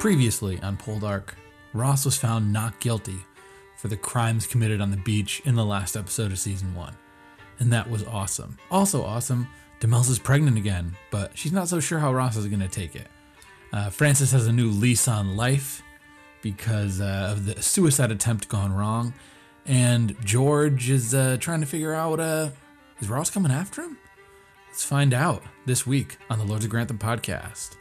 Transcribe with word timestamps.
Previously 0.00 0.58
on 0.62 0.78
Poldark, 0.78 1.34
Ross 1.74 2.06
was 2.06 2.16
found 2.16 2.50
not 2.50 2.80
guilty 2.80 3.18
for 3.76 3.88
the 3.88 3.98
crimes 3.98 4.46
committed 4.46 4.80
on 4.80 4.90
the 4.90 4.96
beach 4.96 5.42
in 5.44 5.56
the 5.56 5.64
last 5.64 5.94
episode 5.94 6.32
of 6.32 6.38
season 6.38 6.74
one. 6.74 6.96
And 7.58 7.70
that 7.74 7.90
was 7.90 8.02
awesome. 8.04 8.56
Also 8.70 9.02
awesome, 9.02 9.46
Demelza's 9.78 10.18
pregnant 10.18 10.56
again, 10.56 10.96
but 11.10 11.36
she's 11.36 11.52
not 11.52 11.68
so 11.68 11.80
sure 11.80 11.98
how 11.98 12.14
Ross 12.14 12.34
is 12.38 12.46
going 12.46 12.60
to 12.60 12.68
take 12.68 12.96
it. 12.96 13.08
Uh, 13.74 13.90
Francis 13.90 14.32
has 14.32 14.46
a 14.46 14.52
new 14.54 14.70
lease 14.70 15.06
on 15.06 15.36
life 15.36 15.82
because 16.40 17.02
uh, 17.02 17.28
of 17.32 17.44
the 17.44 17.60
suicide 17.60 18.10
attempt 18.10 18.48
gone 18.48 18.72
wrong. 18.72 19.12
And 19.66 20.16
George 20.24 20.88
is 20.88 21.12
uh, 21.12 21.36
trying 21.40 21.60
to 21.60 21.66
figure 21.66 21.92
out 21.92 22.20
uh, 22.20 22.48
is 23.00 23.10
Ross 23.10 23.28
coming 23.28 23.52
after 23.52 23.82
him? 23.82 23.98
Let's 24.68 24.82
find 24.82 25.12
out 25.12 25.42
this 25.66 25.86
week 25.86 26.16
on 26.30 26.38
the 26.38 26.46
Lords 26.46 26.64
of 26.64 26.70
Grantham 26.70 26.98
podcast. 26.98 27.76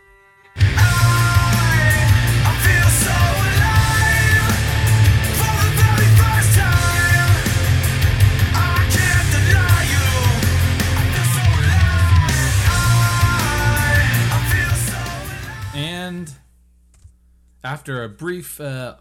After 17.90 18.04
a 18.04 18.09
brief 18.09 18.59
uh, 18.62 18.95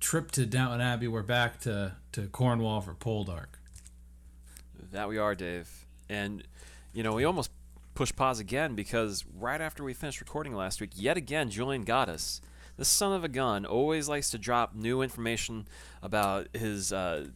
trip 0.00 0.30
to 0.30 0.46
Downton 0.46 0.80
Abbey, 0.80 1.08
we're 1.08 1.22
back 1.22 1.60
to, 1.60 1.96
to 2.12 2.26
Cornwall 2.28 2.80
for 2.80 2.94
Poldark. 2.94 3.58
That 4.92 5.08
we 5.08 5.18
are, 5.18 5.34
Dave. 5.34 5.84
And, 6.08 6.42
you 6.92 7.02
know, 7.02 7.12
we 7.12 7.24
almost 7.24 7.50
pushed 7.94 8.14
pause 8.14 8.38
again 8.38 8.74
because 8.74 9.24
right 9.38 9.60
after 9.60 9.82
we 9.82 9.92
finished 9.92 10.20
recording 10.20 10.54
last 10.54 10.80
week, 10.80 10.90
yet 10.94 11.16
again, 11.16 11.50
Julian 11.50 11.84
got 11.84 12.08
us. 12.08 12.40
This 12.76 12.88
son 12.88 13.12
of 13.12 13.24
a 13.24 13.28
gun 13.28 13.64
always 13.64 14.08
likes 14.08 14.30
to 14.30 14.38
drop 14.38 14.74
new 14.74 15.00
information 15.02 15.66
about 16.02 16.48
his 16.54 16.92
uh, 16.92 17.26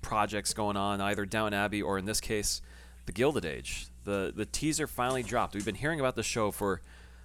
projects 0.00 0.54
going 0.54 0.76
on, 0.76 1.00
either 1.00 1.26
Downton 1.26 1.54
Abbey 1.58 1.82
or 1.82 1.98
in 1.98 2.06
this 2.06 2.20
case, 2.20 2.62
the 3.06 3.12
Gilded 3.12 3.44
Age. 3.44 3.88
The 4.04 4.32
the 4.34 4.46
teaser 4.46 4.86
finally 4.86 5.22
dropped. 5.22 5.54
We've 5.54 5.64
been 5.64 5.74
hearing 5.74 6.00
about 6.00 6.14
the 6.16 6.22
show 6.22 6.50
for 6.50 6.80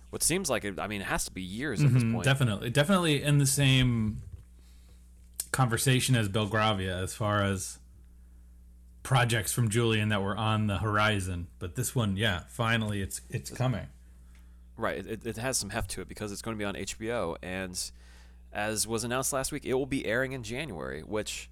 what 0.09 0.23
seems 0.23 0.49
like 0.49 0.65
it, 0.65 0.79
I 0.79 0.87
mean, 0.87 1.01
it 1.01 1.07
has 1.07 1.25
to 1.25 1.31
be 1.31 1.41
years 1.41 1.83
at 1.83 1.93
this 1.93 2.03
Mm, 2.03 2.13
point. 2.13 2.25
Definitely, 2.25 2.69
definitely 2.71 3.21
in 3.21 3.37
the 3.37 3.45
same 3.45 4.21
conversation 5.51 6.15
as 6.15 6.27
Belgravia 6.29 6.97
as 6.97 7.13
far 7.13 7.43
as 7.43 7.79
projects 9.03 9.51
from 9.53 9.69
Julian 9.69 10.09
that 10.09 10.21
were 10.21 10.35
on 10.37 10.67
the 10.67 10.77
horizon. 10.79 11.47
But 11.59 11.75
this 11.75 11.95
one, 11.95 12.17
yeah, 12.17 12.41
finally, 12.49 13.01
it's 13.01 13.21
it's 13.29 13.49
coming. 13.49 13.87
Right. 14.79 15.05
It, 15.05 15.25
it 15.25 15.35
has 15.35 15.57
some 15.57 15.71
heft 15.71 15.91
to 15.91 16.01
it 16.01 16.07
because 16.07 16.31
it's 16.31 16.41
going 16.41 16.55
to 16.55 16.59
be 16.59 16.63
on 16.63 16.73
HBO. 16.75 17.35
And 17.43 17.77
as 18.53 18.87
was 18.87 19.03
announced 19.03 19.33
last 19.33 19.51
week, 19.51 19.65
it 19.65 19.73
will 19.73 19.85
be 19.85 20.05
airing 20.05 20.31
in 20.31 20.41
January, 20.41 21.01
which 21.01 21.49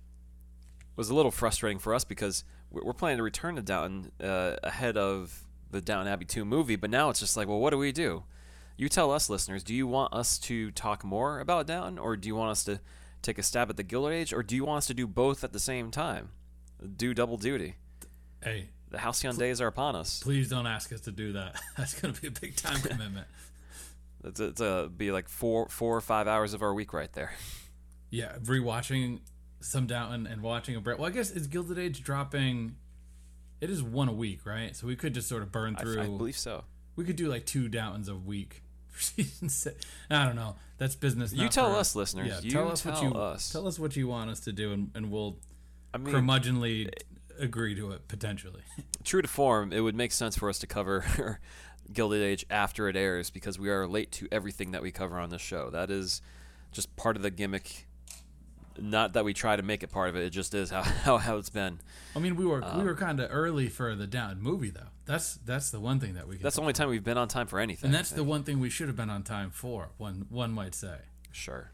was 0.95 1.09
a 1.09 1.14
little 1.14 1.30
frustrating 1.30 1.78
for 1.78 1.94
us 1.94 2.06
because 2.06 2.45
we're 2.72 2.94
planning 2.94 3.17
to 3.17 3.23
return 3.23 3.58
to 3.58 3.61
Downton 3.61 4.14
uh, 4.23 4.56
ahead 4.64 4.95
of 4.95 5.44
the 5.72 5.81
Downton 5.81 6.11
Abbey 6.11 6.23
2 6.23 6.45
movie. 6.45 6.78
But 6.78 6.89
now 6.89 7.09
it's 7.09 7.19
just 7.19 7.36
like, 7.36 7.50
well, 7.50 7.59
what 7.59 7.72
do 7.72 7.78
we 7.78 7.92
do? 7.92 8.23
You 8.78 8.88
tell 8.88 9.11
us, 9.11 9.30
listeners, 9.30 9.62
do 9.62 9.75
you 9.75 9.88
want 9.88 10.14
us 10.14 10.39
to 10.39 10.72
talk 10.72 11.03
more 11.03 11.41
about 11.41 11.67
Downton 11.67 12.00
or 12.00 12.16
do 12.16 12.30
you 12.30 12.36
want 12.36 12.52
us 12.52 12.64
to 12.64 12.80
take 13.22 13.38
a 13.38 13.44
stab 13.44 13.69
at 13.69 13.75
the 13.75 13.84
Gilded 13.84 14.14
Age 14.14 14.31
or 14.31 14.41
do 14.41 14.56
you 14.56 14.64
want 14.64 14.78
us 14.78 14.88
to 14.88 14.94
do 14.94 15.06
both 15.06 15.44
at 15.44 15.52
the 15.52 15.59
same 15.59 15.91
time? 15.91 16.30
Do 16.95 17.14
double 17.14 17.36
duty. 17.36 17.75
Hey, 18.41 18.69
The 18.89 18.97
halcyon 18.99 19.35
days 19.38 19.59
are 19.59 19.67
upon 19.67 19.95
us. 19.95 20.21
please 20.23 20.49
don't 20.49 20.67
ask 20.67 20.93
us 20.93 21.02
to 21.02 21.11
do 21.11 21.33
that. 21.33 21.55
That's 21.77 21.99
going 21.99 22.13
to 22.13 22.21
be 22.21 22.27
a 22.27 22.31
big 22.31 22.55
time 22.55 22.80
commitment. 22.81 23.27
It's, 24.23 24.39
it's 24.39 24.59
uh, 24.59 24.88
be 24.88 25.11
like 25.11 25.29
four, 25.29 25.69
four 25.69 25.95
or 25.95 26.02
five 26.02 26.27
hours 26.27 26.53
of 26.55 26.61
our 26.63 26.73
week 26.73 26.91
right 26.91 27.11
there. 27.13 27.31
Yeah, 28.09 28.34
rewatching 28.44 29.19
some 29.62 29.85
Downton 29.85 30.25
and 30.25 30.41
watching 30.41 30.75
a. 30.75 30.79
Well, 30.79 31.06
I 31.06 31.12
guess 31.12 31.29
is 31.29 31.45
Gilded 31.47 31.78
Age 31.78 32.03
dropping. 32.03 32.75
It 33.62 33.69
is 33.69 33.84
one 33.84 34.09
a 34.09 34.13
week, 34.13 34.45
right? 34.45 34.75
So 34.75 34.88
we 34.88 34.95
could 34.95 35.13
just 35.13 35.29
sort 35.29 35.44
of 35.44 35.51
burn 35.51 35.75
through. 35.75 36.01
I 36.01 36.06
believe 36.06 36.38
so. 36.38 36.63
we 36.95 37.06
could 37.06 37.16
do 37.16 37.28
like 37.28 37.45
two 37.45 37.69
Downtons 37.69 38.09
a 38.09 38.16
week 38.16 38.63
for 38.88 39.01
season 39.01 39.50
six. 39.50 39.85
I 40.09 40.25
don't 40.25 40.35
know. 40.35 40.56
That's 40.78 40.95
business. 40.95 41.31
You 41.31 41.47
tell 41.47 41.72
for 41.72 41.79
us, 41.79 41.95
listeners. 41.95 42.28
Yeah, 42.28 42.39
You 42.41 42.51
tell 42.51 42.72
us 42.72 42.83
what 42.83 43.01
you 43.01 43.13
us. 43.13 43.51
tell 43.51 43.67
us 43.67 43.78
what 43.79 43.95
you 43.95 44.07
want 44.07 44.31
us 44.31 44.39
to 44.41 44.51
do, 44.51 44.73
and, 44.73 44.91
and 44.95 45.12
we'll 45.12 45.38
I 45.94 46.00
mean, 46.00 46.13
curmudgeonly 46.13 46.91
agree 47.40 47.75
to 47.75 47.92
it 47.92 48.08
potentially. 48.08 48.62
true 49.03 49.22
to 49.22 49.28
form, 49.28 49.72
it 49.74 49.81
would 49.81 49.96
make 49.96 50.12
sense 50.12 50.38
for 50.38 50.50
us 50.50 50.59
to 50.59 50.68
cover 50.68 51.40
Gilded 51.94 52.22
Age 52.22 52.46
after 52.50 52.90
it 52.90 52.96
airs 52.96 53.30
because 53.30 53.58
we 53.58 53.70
are 53.70 53.88
late 53.88 54.12
to 54.14 54.28
everything 54.31 54.72
that 54.72 54.81
we 54.81 54.92
cover 54.92 55.18
on 55.20 55.30
this 55.30 55.42
show. 55.42 55.70
That 55.70 55.90
is 55.90 56.22
just 56.72 56.96
part 56.96 57.16
of 57.16 57.22
the 57.22 57.31
gimmick. 57.31 57.86
Not 58.80 59.14
that 59.14 59.25
we 59.25 59.34
try 59.34 59.56
to 59.56 59.64
make 59.64 59.81
it 59.81 59.88
part 59.88 60.09
of 60.09 60.16
it; 60.16 60.24
it 60.24 60.30
just 60.30 60.53
is 60.53 60.70
how 60.70 60.81
how, 61.03 61.18
how 61.18 61.38
it's 61.38 61.50
been. 61.50 61.80
I 62.16 62.20
mean, 62.20 62.36
we 62.36 62.46
were 62.46 62.64
Um, 62.64 62.78
we 62.78 62.84
were 62.84 62.94
kind 62.94 63.20
of 63.20 63.30
early 63.31 63.69
for 63.69 63.96
the 63.96 64.06
Downton 64.06 64.42
movie, 64.42 64.69
though. 64.69 64.90
That's 65.06 65.36
that's 65.46 65.72
the 65.72 65.80
one 65.80 66.00
thing 66.00 66.14
that 66.14 66.28
we. 66.28 66.38
That's 66.38 66.58
the 66.58 66.62
only 66.62 66.74
time 66.74 66.90
we've 66.90 67.04
been 67.04 67.18
on 67.18 67.28
time 67.28 67.48
for 67.48 67.59
anything. 67.59 67.88
and 67.88 67.94
that's 67.96 68.12
the 68.12 68.24
one 68.24 68.44
thing 68.44 68.59
we 68.59 68.69
should 68.69 68.88
have 68.88 68.96
been 68.96 69.09
on 69.09 69.24
time 69.24 69.50
for. 69.50 69.90
One 69.98 70.28
one 70.30 70.52
might 70.52 70.75
say. 70.75 70.98
sure. 71.31 71.72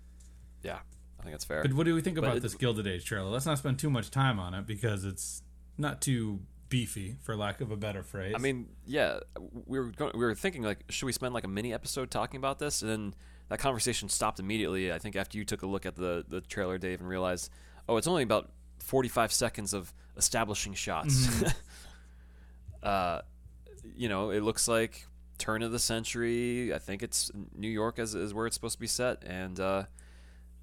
Yeah, 0.62 0.80
I 1.20 1.24
think 1.24 1.34
that's 1.34 1.44
fair. 1.44 1.62
But 1.62 1.74
what 1.74 1.86
do 1.86 1.94
we 1.94 2.00
think 2.00 2.18
about 2.18 2.42
this 2.42 2.56
Gilded 2.56 2.88
Age 2.88 3.04
trailer? 3.04 3.30
Let's 3.30 3.46
not 3.46 3.58
spend 3.58 3.80
too 3.80 3.90
much 3.90 4.10
time 4.10 4.40
on 4.40 4.54
it 4.54 4.66
because 4.66 5.04
it's 5.04 5.42
not 5.78 6.02
too 6.02 6.42
beefy, 6.70 7.18
for 7.22 7.36
lack 7.36 7.62
of 7.62 7.72
a 7.72 7.78
better 7.78 8.02
phrase. 8.02 8.34
I 8.36 8.40
mean, 8.40 8.68
yeah, 8.86 9.20
we 9.66 9.80
were 9.80 9.92
going, 9.92 10.12
we 10.14 10.26
were 10.26 10.36
thinking 10.36 10.64
like, 10.64 10.84
should 10.90 11.06
we 11.06 11.12
spend 11.12 11.34
like 11.34 11.44
a 11.44 11.48
mini 11.48 11.74
episode 11.74 12.10
talking 12.10 12.38
about 12.38 12.60
this? 12.60 12.82
And 12.82 12.90
then 12.90 13.16
that 13.50 13.60
conversation 13.60 14.10
stopped 14.10 14.40
immediately. 14.40 14.92
I 14.92 14.98
think 14.98 15.16
after 15.16 15.38
you 15.38 15.46
took 15.46 15.62
a 15.62 15.68
look 15.68 15.86
at 15.86 15.96
the 15.96 16.26
the 16.28 16.42
trailer, 16.42 16.78
Dave, 16.78 17.00
and 17.00 17.08
realized, 17.08 17.52
oh, 17.88 17.98
it's 17.98 18.08
only 18.08 18.24
about 18.24 18.52
forty 18.80 19.10
five 19.10 19.32
seconds 19.32 19.74
of 19.74 19.94
establishing 20.18 20.74
shots. 20.74 21.44
uh, 22.84 23.22
you 23.96 24.10
know, 24.10 24.32
it 24.32 24.42
looks 24.42 24.68
like 24.68 25.06
turn 25.38 25.62
of 25.62 25.72
the 25.72 25.80
century. 25.80 26.74
I 26.74 26.80
think 26.80 27.04
it's 27.04 27.32
New 27.56 27.70
York 27.70 28.00
as 28.00 28.16
is 28.16 28.34
where 28.34 28.48
it's 28.48 28.56
supposed 28.56 28.78
to 28.78 28.82
be 28.82 28.88
set, 28.88 29.24
and 29.24 29.60
uh, 29.60 29.84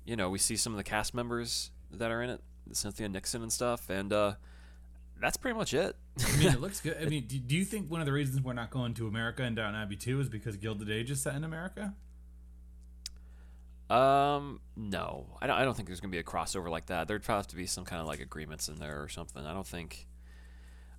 you 0.05 0.17
know, 0.17 0.29
we 0.29 0.39
see 0.39 0.57
some 0.57 0.73
of 0.73 0.77
the 0.77 0.85
cast 0.85 1.15
members 1.15 1.71
that 1.93 2.11
are 2.11 2.23
in 2.23 2.31
it, 2.31 2.41
Cynthia 2.73 3.09
Nixon 3.09 3.43
and 3.43 3.53
stuff, 3.53 3.89
and 3.91 4.13
uh, 4.13 4.35
that's 5.21 5.37
pretty 5.37 5.57
much 5.57 5.75
it. 5.75 5.97
I 6.25 6.37
mean, 6.37 6.49
it 6.49 6.61
looks 6.61 6.81
good. 6.81 6.97
I 7.01 7.05
mean, 7.09 7.27
do, 7.27 7.39
do 7.39 7.57
you 7.57 7.65
think 7.65 7.91
one 7.91 8.01
of 8.01 8.07
the 8.07 8.13
reasons 8.13 8.43
we're 8.43 8.53
not 8.53 8.71
going 8.71 8.95
to 8.95 9.07
America 9.07 9.43
and 9.43 9.55
Downton 9.57 9.81
Abbey 9.81 9.97
2 9.97 10.21
is 10.21 10.29
because 10.29 10.57
Gilded 10.57 10.91
Age 10.91 11.11
is 11.11 11.23
set 11.23 11.35
in 11.35 11.45
America? 11.45 11.95
Um, 13.91 14.61
no, 14.77 15.27
I 15.43 15.49
don't, 15.49 15.57
I 15.57 15.65
don't 15.65 15.75
think 15.75 15.89
there's 15.89 16.01
gonna 16.01 16.13
be 16.13 16.19
a 16.19 16.23
crossover 16.23 16.71
like 16.71 16.87
that. 16.87 17.09
There'd 17.09 17.25
probably 17.25 17.41
have 17.41 17.49
to 17.49 17.57
be 17.57 17.67
some 17.67 17.85
kind 17.85 18.01
of 18.01 18.07
like 18.07 18.21
agreements 18.21 18.69
in 18.69 18.77
there 18.77 19.03
or 19.03 19.09
something. 19.09 19.45
I 19.45 19.53
don't 19.53 19.67
think. 19.67 20.07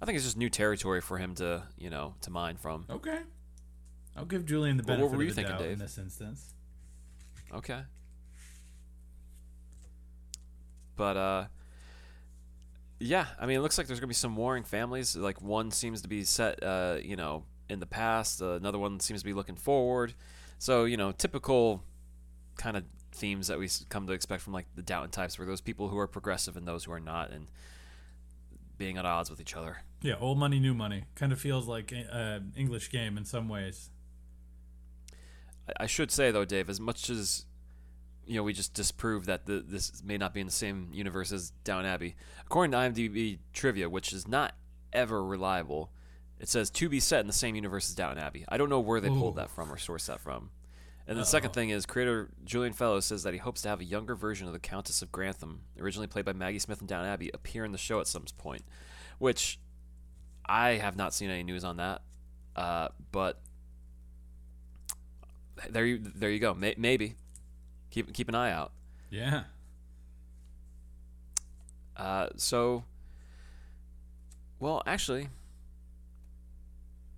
I 0.02 0.06
think 0.06 0.18
it's 0.18 0.26
just 0.26 0.36
new 0.36 0.50
territory 0.50 1.00
for 1.00 1.18
him 1.18 1.36
to, 1.36 1.64
you 1.78 1.90
know, 1.90 2.16
to 2.22 2.32
mine 2.32 2.58
from. 2.58 2.86
Okay. 2.90 3.20
I'll 4.18 4.26
give 4.26 4.46
Julian 4.46 4.76
the 4.76 4.84
Well, 4.84 4.98
benefit 4.98 5.12
what 5.12 5.18
were 5.18 5.24
of 5.24 5.30
the 5.30 5.36
thinking, 5.36 5.56
doubt 5.58 5.66
in 5.66 5.80
this 5.80 5.98
instance. 5.98 6.53
Okay. 7.53 7.82
But 10.98 11.18
uh, 11.18 11.46
yeah, 13.02 13.26
I 13.40 13.46
mean, 13.46 13.58
it 13.58 13.62
looks 13.62 13.78
like 13.78 13.88
there's 13.88 14.00
gonna 14.00 14.08
be 14.08 14.14
some 14.14 14.36
warring 14.36 14.64
families. 14.64 15.16
Like 15.16 15.42
one 15.42 15.72
seems 15.72 16.02
to 16.04 16.08
be 16.08 16.24
set, 16.24 16.62
uh, 16.64 16.98
you 17.02 17.16
know, 17.16 17.44
in 17.70 17.80
the 17.80 17.86
past. 17.86 18.42
Uh, 18.42 18.52
another 18.52 18.78
one 18.80 19.00
seems 19.00 19.22
to 19.22 19.26
be 19.26 19.34
looking 19.34 19.56
forward. 19.56 20.14
So 20.60 20.86
you 20.86 20.98
know, 20.98 21.12
typical 21.12 21.84
kind 22.58 22.78
of 22.78 22.84
themes 23.14 23.48
that 23.48 23.60
we 23.60 23.68
come 23.90 24.08
to 24.08 24.14
expect 24.14 24.42
from 24.44 24.54
like 24.54 24.68
the 24.76 24.82
Downton 24.82 25.12
types, 25.12 25.38
where 25.40 25.46
those 25.48 25.62
people 25.62 25.88
who 25.90 25.98
are 25.98 26.08
progressive 26.08 26.56
and 26.56 26.68
those 26.68 26.86
who 26.86 26.92
are 26.92 27.00
not, 27.00 27.32
and 27.32 27.48
being 28.78 28.98
at 28.98 29.06
odds 29.06 29.30
with 29.30 29.40
each 29.42 29.56
other. 29.56 29.78
Yeah, 30.02 30.16
old 30.20 30.38
money, 30.40 30.60
new 30.60 30.74
money. 30.74 31.04
Kind 31.16 31.32
of 31.32 31.40
feels 31.40 31.68
like 31.68 31.92
an 31.92 32.54
English 32.58 32.90
game 32.92 33.18
in 33.18 33.26
some 33.26 33.47
ways. 33.50 33.90
I- 35.68 35.84
I 35.84 35.86
should 35.88 36.12
say 36.12 36.32
though, 36.32 36.46
Dave, 36.46 36.70
as 36.70 36.80
much 36.80 37.09
as 37.09 37.46
you 38.32 38.38
know, 38.38 38.44
we 38.44 38.54
just 38.54 38.74
disproved 38.74 39.26
that 39.26 39.46
the, 39.46 39.60
this 39.60 40.02
may 40.06 40.18
not 40.18 40.34
be 40.34 40.40
in 40.40 40.46
the 40.46 40.54
same 40.54 40.88
universe 40.94 41.34
as 41.34 41.50
Downton 41.66 41.92
Abbey. 41.92 42.16
According 42.46 42.72
to 42.72 42.78
IMDb 42.78 43.40
trivia, 43.52 43.90
which 43.90 44.14
is 44.14 44.26
not 44.26 44.56
ever 44.94 45.22
reliable, 45.22 45.92
it 46.40 46.48
says 46.48 46.70
to 46.70 46.88
be 46.88 47.02
set 47.02 47.20
in 47.20 47.28
the 47.28 47.34
same 47.34 47.56
universe 47.56 47.90
as 47.90 47.96
Downton 47.96 48.24
Abbey. 48.24 48.46
I 48.48 48.56
don't 48.56 48.70
know 48.70 48.80
where 48.80 49.02
they 49.02 49.10
pulled 49.10 49.36
that 49.36 49.50
from 49.50 49.70
or 49.70 49.76
sourced 49.76 50.06
that 50.06 50.22
from. 50.22 50.52
And 51.06 51.20
the 51.20 51.26
second 51.26 51.50
Uh-oh. 51.50 51.56
thing 51.56 51.70
is, 51.72 51.86
creator 51.86 52.30
Julian 52.46 52.72
Fellowes 52.72 53.06
says 53.06 53.24
that 53.24 53.34
he 53.34 53.40
hopes 53.40 53.64
to 53.64 53.70
have 53.70 53.82
a 53.82 53.84
younger 53.84 54.16
version 54.16 54.48
of 54.48 54.54
the 54.54 54.60
Countess 54.60 55.02
of 55.02 55.12
Grantham, 55.12 55.64
originally 55.78 56.08
played 56.08 56.24
by 56.24 56.32
Maggie 56.32 56.60
Smith 56.60 56.80
in 56.80 56.88
Downton 56.88 57.12
Abbey, 57.12 57.32
appear 57.34 57.66
in 57.66 57.74
the 57.74 57.78
show 57.78 58.00
at 58.00 58.08
some 58.08 58.24
point. 58.38 58.64
Which 59.18 59.60
I 60.48 60.76
have 60.76 60.96
not 60.96 61.14
seen 61.14 61.30
any 61.30 61.44
news 61.44 61.66
on 61.66 61.78
that, 61.78 62.02
uh, 62.56 62.88
but 63.12 63.42
there 65.70 65.86
you 65.86 65.98
there 66.16 66.30
you 66.30 66.40
go. 66.40 66.54
May, 66.54 66.76
maybe 66.78 67.16
keep 67.91 68.11
keep 68.14 68.28
an 68.29 68.35
eye 68.35 68.52
out. 68.52 68.72
Yeah. 69.09 69.43
Uh, 71.96 72.29
so, 72.35 72.84
well, 74.59 74.82
actually, 74.88 75.28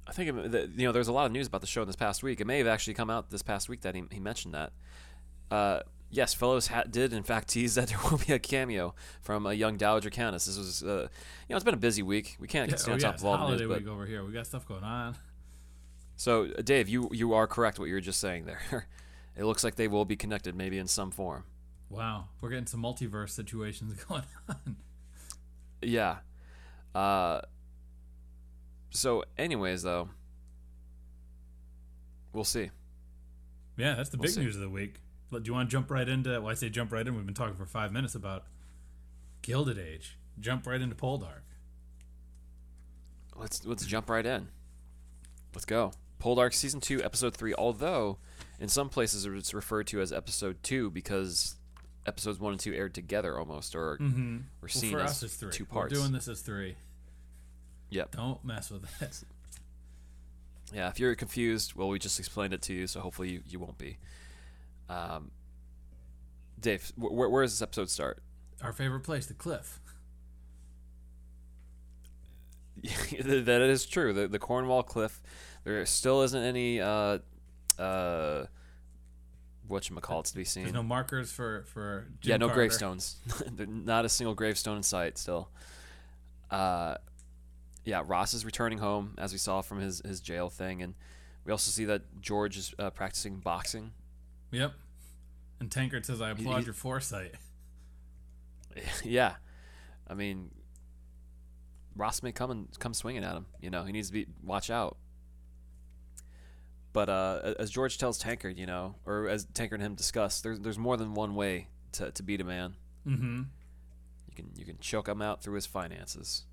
I 0.08 0.12
think 0.12 0.52
that, 0.52 0.72
you 0.76 0.86
know 0.86 0.92
there's 0.92 1.08
a 1.08 1.14
lot 1.14 1.26
of 1.26 1.32
news 1.32 1.48
about 1.48 1.62
the 1.62 1.68
show 1.68 1.82
in 1.82 1.88
this 1.88 1.96
past 1.96 2.24
week. 2.24 2.42
It 2.42 2.48
may 2.48 2.58
have 2.58 2.68
actually 2.68 2.96
come 2.96 3.10
out 3.10 3.30
this 3.30 3.42
past 3.42 3.70
week 3.70 3.82
that 3.82 3.96
he, 3.96 4.04
he 4.12 4.20
mentioned 4.20 4.54
that. 4.54 4.74
Uh, 5.50 5.80
yes, 6.10 6.34
Fellowes 6.34 6.68
ha- 6.68 6.84
did 6.90 7.14
in 7.14 7.24
fact 7.24 7.48
tease 7.50 7.76
that 7.76 7.90
there 7.90 8.00
will 8.10 8.18
be 8.18 8.34
a 8.34 8.40
cameo 8.40 8.94
from 9.22 9.46
a 9.46 9.54
young 9.54 9.78
Dowager 9.78 10.10
Countess. 10.10 10.46
This 10.48 10.58
was, 10.58 10.84
uh, 10.84 11.08
you 11.48 11.54
know, 11.54 11.56
it's 11.56 11.64
been 11.64 11.74
a 11.74 11.78
busy 11.78 12.02
week. 12.04 12.36
We 12.40 12.48
can't 12.48 12.68
Yeah, 12.68 12.72
get 12.74 12.80
stay 12.82 12.92
on 12.94 13.00
top 13.00 13.16
of 13.16 13.26
all 13.26 13.34
the 13.34 13.38
news, 13.38 13.48
holiday 13.62 13.66
but 13.68 13.80
week 13.84 13.88
over 13.88 14.06
here. 14.06 14.26
We 14.26 14.34
got 14.34 14.48
stuff 14.48 14.68
going 14.68 14.84
on. 14.84 15.16
so 16.18 16.46
uh, 16.58 16.62
Dave, 16.62 16.90
you 16.90 17.10
you 17.14 17.34
are 17.34 17.48
correct 17.48 17.80
what 17.80 17.86
you 17.88 17.94
were 17.94 18.02
just 18.02 18.20
saying 18.20 18.46
there. 18.46 18.88
it 19.36 19.44
looks 19.46 19.64
like 19.64 19.76
they 19.76 19.88
will 19.88 20.06
be 20.06 20.16
connected, 20.16 20.56
maybe 20.56 20.78
in 20.78 20.88
some 20.88 21.12
form. 21.12 21.44
Wow, 21.90 22.26
we're 22.42 22.50
getting 22.50 22.66
some 22.68 22.82
multiverse 22.82 23.30
situations 23.32 23.94
going 24.10 24.24
on. 24.50 24.76
Yeah. 25.82 26.18
Uh, 26.96 27.42
so, 28.92 29.24
anyways, 29.38 29.84
though, 29.84 30.10
we'll 32.32 32.44
see. 32.44 32.70
Yeah, 33.78 33.96
that's 33.96 34.10
the 34.10 34.18
We'll 34.18 34.24
big 34.24 34.32
see. 34.36 34.42
news 34.42 34.56
of 34.56 34.62
the 34.62 34.70
week. 34.70 35.02
Do 35.32 35.42
you 35.46 35.54
want 35.54 35.70
to 35.70 35.72
jump 35.72 35.90
right 35.90 36.08
into? 36.08 36.30
Well, 36.42 36.50
I 36.50 36.54
say 36.54 36.70
jump 36.70 36.92
right 36.92 37.08
in. 37.08 37.16
We've 37.16 37.26
been 37.26 37.34
talking 37.34 37.56
for 37.56 37.66
five 37.66 37.92
minutes 37.92 38.14
about 38.14 38.44
Gilded 39.42 39.80
Age. 39.80 40.20
Jump 40.40 40.68
right 40.68 40.80
into 40.80 40.96
Poldark. 40.96 41.42
Let's 43.36 43.66
let's 43.66 43.86
jump 43.86 44.10
right 44.12 44.26
in. 44.26 44.50
Let's 45.56 45.66
go. 45.66 45.92
Poldark 46.22 46.54
season 46.54 46.80
two, 46.82 47.04
episode 47.04 47.36
three. 47.36 47.54
Although 47.56 48.20
in 48.60 48.68
some 48.70 48.90
places 48.90 49.26
it's 49.26 49.54
referred 49.54 49.88
to 49.88 50.02
as 50.02 50.12
episode 50.14 50.58
two 50.64 50.90
because 50.90 51.56
episodes 52.06 52.40
one 52.40 52.52
and 52.54 52.60
two 52.60 52.74
aired 52.74 52.94
together 52.94 53.38
almost, 53.38 53.76
or 53.76 53.98
Mm-hmm. 53.98 54.38
Well, 54.62 54.70
seen 54.70 54.92
for 54.92 55.00
as 55.00 55.12
us, 55.12 55.24
it's 55.24 55.36
three. 55.36 55.52
two 55.52 55.66
parts. 55.66 55.94
We're 55.94 56.00
doing 56.02 56.12
this 56.12 56.28
as 56.28 56.42
three. 56.42 56.76
Yep. 57.90 58.12
Don't 58.16 58.44
mess 58.44 58.72
with 58.72 58.84
it. 59.02 59.24
Yeah. 60.74 60.90
If 60.90 61.00
you're 61.00 61.14
confused, 61.16 61.76
well, 61.76 61.88
we 61.90 62.00
just 62.00 62.18
explained 62.20 62.54
it 62.54 62.62
to 62.64 62.74
you, 62.74 62.88
so 62.88 63.00
hopefully 63.02 63.30
you, 63.30 63.42
you 63.48 63.60
won't 63.60 63.78
be. 63.78 63.98
Um, 64.90 65.32
Dave, 66.60 66.92
wh- 66.96 67.12
where, 67.12 67.30
where 67.30 67.44
does 67.44 67.52
this 67.54 67.62
episode 67.62 67.90
start? 67.90 68.24
Our 68.62 68.72
favorite 68.74 69.02
place, 69.02 69.26
the 69.28 69.34
cliff. 69.34 69.80
that 72.84 73.62
is 73.62 73.86
true. 73.86 74.14
The 74.14 74.28
the 74.28 74.40
Cornwall 74.40 74.84
Cliff. 74.84 75.22
There 75.64 75.86
still 75.86 76.22
isn't 76.24 76.42
any 76.44 76.82
uh 76.82 77.20
uh 77.80 78.46
what 79.68 79.90
you 79.90 79.96
call 79.98 80.20
it 80.20 80.26
to 80.26 80.36
be 80.36 80.44
seen. 80.44 80.64
There's 80.64 80.74
no 80.74 80.84
markers 80.84 81.32
for 81.32 81.64
for 81.68 82.08
Jim 82.20 82.32
yeah, 82.32 82.38
no 82.38 82.48
Carter. 82.48 82.62
gravestones. 82.62 83.18
Not 83.58 84.06
a 84.06 84.10
single 84.10 84.36
gravestone 84.36 84.78
in 84.78 84.84
sight 84.84 85.18
still. 85.18 85.50
Uh 86.52 86.96
yeah, 87.86 88.04
Ross 88.06 88.34
is 88.34 88.46
returning 88.46 88.78
home 88.78 89.16
as 89.18 89.32
we 89.32 89.38
saw 89.38 89.62
from 89.62 89.80
his 89.80 90.02
his 90.06 90.22
jail 90.22 90.50
thing 90.50 90.82
and 90.82 90.96
we 91.46 91.52
also 91.52 91.72
see 91.72 91.86
that 91.86 92.22
George 92.22 92.58
is 92.58 92.74
uh, 92.80 92.90
practicing 92.90 93.38
boxing. 93.38 93.92
Yep. 94.52 94.74
And 95.60 95.70
Tankard 95.70 96.06
says, 96.06 96.22
"I 96.22 96.30
applaud 96.30 96.60
he- 96.60 96.66
your 96.66 96.74
foresight." 96.74 97.34
yeah. 99.04 99.36
I 100.08 100.14
mean 100.14 100.52
Ross 101.96 102.24
may 102.24 102.32
come 102.32 102.52
and 102.52 102.68
come 102.80 102.94
swinging 102.94 103.24
at 103.24 103.36
him, 103.36 103.46
you 103.62 103.70
know. 103.70 103.84
He 103.84 103.92
needs 103.92 104.08
to 104.08 104.14
be 104.14 104.28
watch 104.44 104.70
out. 104.70 104.98
But 106.94 107.10
uh, 107.10 107.56
as 107.60 107.72
George 107.72 107.98
tells 107.98 108.20
Tankard, 108.20 108.58
you 108.58 108.68
know, 108.68 108.96
or 109.06 109.28
as 109.28 109.46
Tankard 109.46 109.82
and 109.82 109.88
him 109.88 109.96
discuss, 109.96 110.42
there's 110.42 110.60
there's 110.60 110.78
more 110.78 110.96
than 110.96 111.16
one 111.16 111.34
way 111.34 111.68
to, 111.94 112.12
to 112.12 112.24
beat 112.24 112.40
a 112.40 112.44
man. 112.44 112.76
Mm-hmm. 113.08 113.42
You 114.30 114.36
can 114.36 114.52
you 114.56 114.64
can 114.64 114.78
choke 114.78 115.08
him 115.10 115.22
out 115.22 115.42
through 115.42 115.56
his 115.56 115.66
finances. 115.66 116.44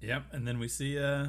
Yep. 0.00 0.24
And 0.32 0.48
then 0.48 0.58
we 0.58 0.68
see 0.68 0.98
uh 0.98 1.26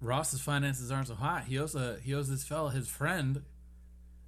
Ross's 0.00 0.40
finances 0.40 0.90
aren't 0.90 1.08
so 1.08 1.14
hot. 1.14 1.44
He 1.44 1.58
owes 1.58 1.74
a 1.74 1.98
he 2.02 2.14
owes 2.14 2.30
this 2.30 2.42
fella 2.44 2.70
his 2.70 2.88
friend, 2.88 3.42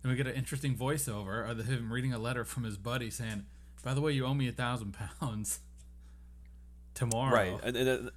and 0.03 0.11
we 0.11 0.17
get 0.17 0.27
an 0.27 0.35
interesting 0.35 0.77
voiceover 0.77 1.49
of 1.49 1.67
him 1.67 1.91
reading 1.91 2.13
a 2.13 2.19
letter 2.19 2.45
from 2.45 2.65
his 2.65 2.77
buddy 2.77 3.09
saying, 3.09 3.47
"By 3.83 3.95
the 3.95 4.03
way, 4.03 4.13
you 4.13 4.27
owe 4.27 4.35
me 4.35 4.49
a 4.49 4.53
thousand 4.53 4.95
pounds 5.19 5.61
tomorrow." 6.95 7.35
Right, 7.35 7.61
and, 7.65 7.77
and 7.77 8.11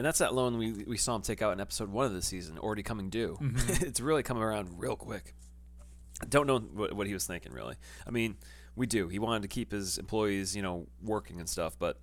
and 0.00 0.06
that's 0.06 0.20
that 0.20 0.32
loan 0.32 0.56
we 0.56 0.72
we 0.86 0.96
saw 0.96 1.14
him 1.14 1.20
take 1.20 1.42
out 1.42 1.52
in 1.52 1.60
episode 1.60 1.90
one 1.90 2.06
of 2.06 2.14
the 2.14 2.22
season, 2.22 2.56
already 2.56 2.82
coming 2.82 3.10
due. 3.10 3.36
it's 3.68 4.00
really 4.00 4.22
coming 4.22 4.42
around 4.42 4.78
real 4.78 4.96
quick. 4.96 5.34
I 6.22 6.24
don't 6.24 6.46
know 6.46 6.58
what, 6.58 6.94
what 6.94 7.06
he 7.06 7.12
was 7.12 7.26
thinking 7.26 7.52
really. 7.52 7.74
I 8.06 8.10
mean, 8.10 8.38
we 8.74 8.86
do. 8.86 9.08
He 9.08 9.18
wanted 9.18 9.42
to 9.42 9.48
keep 9.48 9.72
his 9.72 9.98
employees, 9.98 10.56
you 10.56 10.62
know, 10.62 10.86
working 11.04 11.38
and 11.38 11.46
stuff, 11.46 11.76
but 11.78 12.00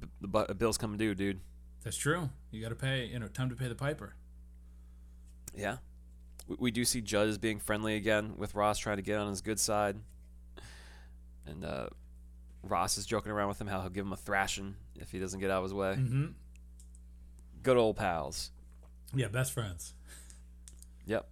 the, 0.00 0.08
the 0.22 0.28
bu- 0.28 0.54
bill's 0.54 0.78
coming 0.78 0.96
due, 0.96 1.14
dude. 1.14 1.40
That's 1.82 1.98
true. 1.98 2.30
You 2.50 2.62
got 2.62 2.70
to 2.70 2.74
pay. 2.74 3.04
You 3.04 3.18
know, 3.18 3.28
time 3.28 3.50
to 3.50 3.54
pay 3.54 3.68
the 3.68 3.74
piper. 3.74 4.14
Yeah, 5.54 5.76
we, 6.48 6.56
we 6.58 6.70
do 6.70 6.86
see 6.86 7.02
Judd 7.02 7.38
being 7.38 7.58
friendly 7.60 7.96
again 7.96 8.32
with 8.38 8.54
Ross, 8.54 8.78
trying 8.78 8.96
to 8.96 9.02
get 9.02 9.18
on 9.18 9.28
his 9.28 9.42
good 9.42 9.60
side, 9.60 9.98
and 11.44 11.66
uh, 11.66 11.88
Ross 12.62 12.96
is 12.96 13.04
joking 13.04 13.30
around 13.30 13.48
with 13.48 13.60
him 13.60 13.66
how 13.66 13.82
he'll 13.82 13.90
give 13.90 14.06
him 14.06 14.14
a 14.14 14.16
thrashing 14.16 14.76
if 14.96 15.10
he 15.10 15.18
doesn't 15.18 15.40
get 15.40 15.50
out 15.50 15.58
of 15.58 15.64
his 15.64 15.74
way. 15.74 15.96
Mm-hmm. 15.98 16.26
Good 17.64 17.76
old 17.76 17.96
pals. 17.96 18.52
Yeah, 19.14 19.26
best 19.28 19.52
friends. 19.52 19.94
Yep. 21.06 21.26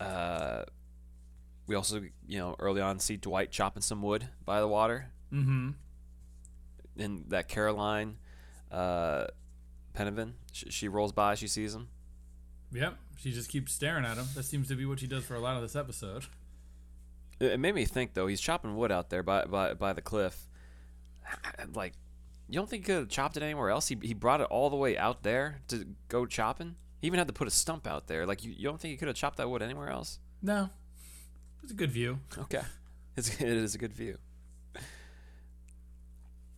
Uh, 0.00 0.62
we 1.66 1.74
also, 1.74 2.02
you 2.26 2.38
know, 2.38 2.54
early 2.58 2.80
on 2.80 2.98
see 2.98 3.16
Dwight 3.16 3.50
chopping 3.50 3.82
some 3.82 4.02
wood 4.02 4.28
by 4.44 4.60
the 4.60 4.68
water, 4.68 5.06
Mm-hmm. 5.32 5.70
and 6.98 7.24
that 7.28 7.48
Caroline, 7.48 8.16
uh, 8.72 9.26
Penvenen, 9.94 10.32
she, 10.52 10.70
she 10.70 10.88
rolls 10.88 11.12
by, 11.12 11.34
she 11.34 11.46
sees 11.48 11.74
him. 11.74 11.88
Yep. 12.72 12.96
She 13.18 13.32
just 13.32 13.50
keeps 13.50 13.72
staring 13.72 14.04
at 14.04 14.16
him. 14.16 14.26
That 14.34 14.44
seems 14.44 14.68
to 14.68 14.74
be 14.76 14.86
what 14.86 15.00
she 15.00 15.06
does 15.06 15.24
for 15.24 15.34
a 15.34 15.40
lot 15.40 15.56
of 15.56 15.62
this 15.62 15.74
episode. 15.76 16.24
It, 17.40 17.52
it 17.52 17.60
made 17.60 17.74
me 17.74 17.84
think 17.84 18.14
though. 18.14 18.26
He's 18.26 18.40
chopping 18.40 18.76
wood 18.76 18.90
out 18.92 19.10
there 19.10 19.22
by 19.22 19.44
by 19.44 19.74
by 19.74 19.92
the 19.92 20.02
cliff. 20.02 20.46
Like, 21.74 21.92
you 22.48 22.54
don't 22.54 22.68
think 22.68 22.84
he 22.84 22.86
could 22.86 22.96
have 23.00 23.08
chopped 23.08 23.36
it 23.36 23.42
anywhere 23.42 23.70
else? 23.70 23.88
He 23.88 23.96
he 24.02 24.14
brought 24.14 24.40
it 24.40 24.46
all 24.50 24.70
the 24.70 24.76
way 24.76 24.96
out 24.96 25.22
there 25.22 25.60
to 25.68 25.84
go 26.08 26.26
chopping. 26.26 26.76
He 27.00 27.06
even 27.06 27.18
had 27.18 27.28
to 27.28 27.32
put 27.34 27.46
a 27.46 27.50
stump 27.50 27.86
out 27.86 28.08
there. 28.08 28.26
Like, 28.26 28.42
you, 28.44 28.52
you 28.56 28.64
don't 28.64 28.80
think 28.80 28.90
he 28.92 28.96
could 28.96 29.06
have 29.08 29.16
chopped 29.16 29.36
that 29.36 29.48
wood 29.48 29.62
anywhere 29.62 29.88
else? 29.88 30.18
No, 30.42 30.70
it's 31.62 31.70
a 31.72 31.74
good 31.76 31.90
view. 31.92 32.18
Okay, 32.36 32.62
it's, 33.16 33.28
it 33.40 33.48
is 33.48 33.74
a 33.74 33.78
good 33.78 33.92
view. 33.92 34.18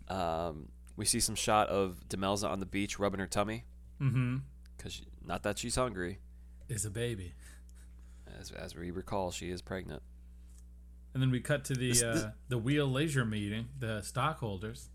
Um, 0.08 0.68
we 0.96 1.04
see 1.04 1.20
some 1.20 1.34
shot 1.34 1.68
of 1.68 2.00
Demelza 2.08 2.48
on 2.50 2.60
the 2.60 2.66
beach 2.66 2.98
rubbing 2.98 3.20
her 3.20 3.26
tummy 3.26 3.64
Mm-hmm. 4.00 4.38
because 4.76 5.02
not 5.24 5.42
that 5.42 5.58
she's 5.58 5.76
hungry, 5.76 6.20
Is 6.70 6.86
a 6.86 6.90
baby. 6.90 7.34
as 8.40 8.50
as 8.50 8.74
we 8.74 8.90
recall, 8.90 9.30
she 9.30 9.50
is 9.50 9.60
pregnant. 9.60 10.02
And 11.12 11.22
then 11.22 11.30
we 11.30 11.40
cut 11.40 11.64
to 11.66 11.74
the 11.74 11.88
This- 11.90 12.02
uh, 12.02 12.30
the 12.48 12.56
wheal 12.58 12.90
leisure 12.90 13.24
meeting, 13.26 13.68
the 13.78 14.00
stockholders. 14.00 14.88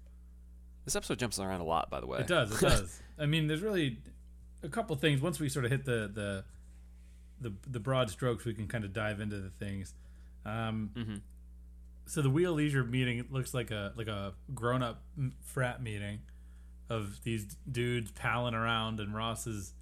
This 0.86 0.96
episode 0.96 1.18
jumps 1.20 1.40
around 1.40 1.62
a 1.62 1.66
lot, 1.66 1.90
by 1.90 2.00
the 2.00 2.06
way. 2.08 2.20
It 2.20 2.28
does. 2.28 2.52
It 2.56 2.62
does. 2.70 3.02
I 3.20 3.26
mean, 3.26 3.48
there's 3.48 3.62
really 3.62 3.98
a 4.64 4.70
couple 4.70 4.96
things. 4.96 5.22
Once 5.22 5.40
we 5.40 5.50
sort 5.50 5.66
of 5.66 5.72
hit 5.72 5.86
the 5.86 6.10
the 6.14 6.46
the, 7.42 7.54
the 7.70 7.80
broad 7.80 8.10
strokes, 8.10 8.46
we 8.46 8.54
can 8.54 8.68
kind 8.68 8.86
of 8.86 8.94
dive 8.94 9.20
into 9.20 9.40
the 9.40 9.50
things. 9.50 9.94
Um, 10.46 10.92
Mhm. 10.96 11.22
So 12.08 12.22
the 12.22 12.30
wheal 12.30 12.54
leisure 12.54 12.84
meeting 12.84 13.26
looks 13.32 13.54
like 13.54 13.72
a 13.72 13.92
like 13.98 14.08
a 14.08 14.34
grown 14.54 14.84
up 14.84 15.02
frat 15.42 15.82
meeting 15.82 16.20
of 16.88 17.20
these 17.24 17.58
dudes 17.70 18.12
palling 18.12 18.54
around, 18.54 19.00
and 19.00 19.16
Ross 19.16 19.48
is 19.48 19.74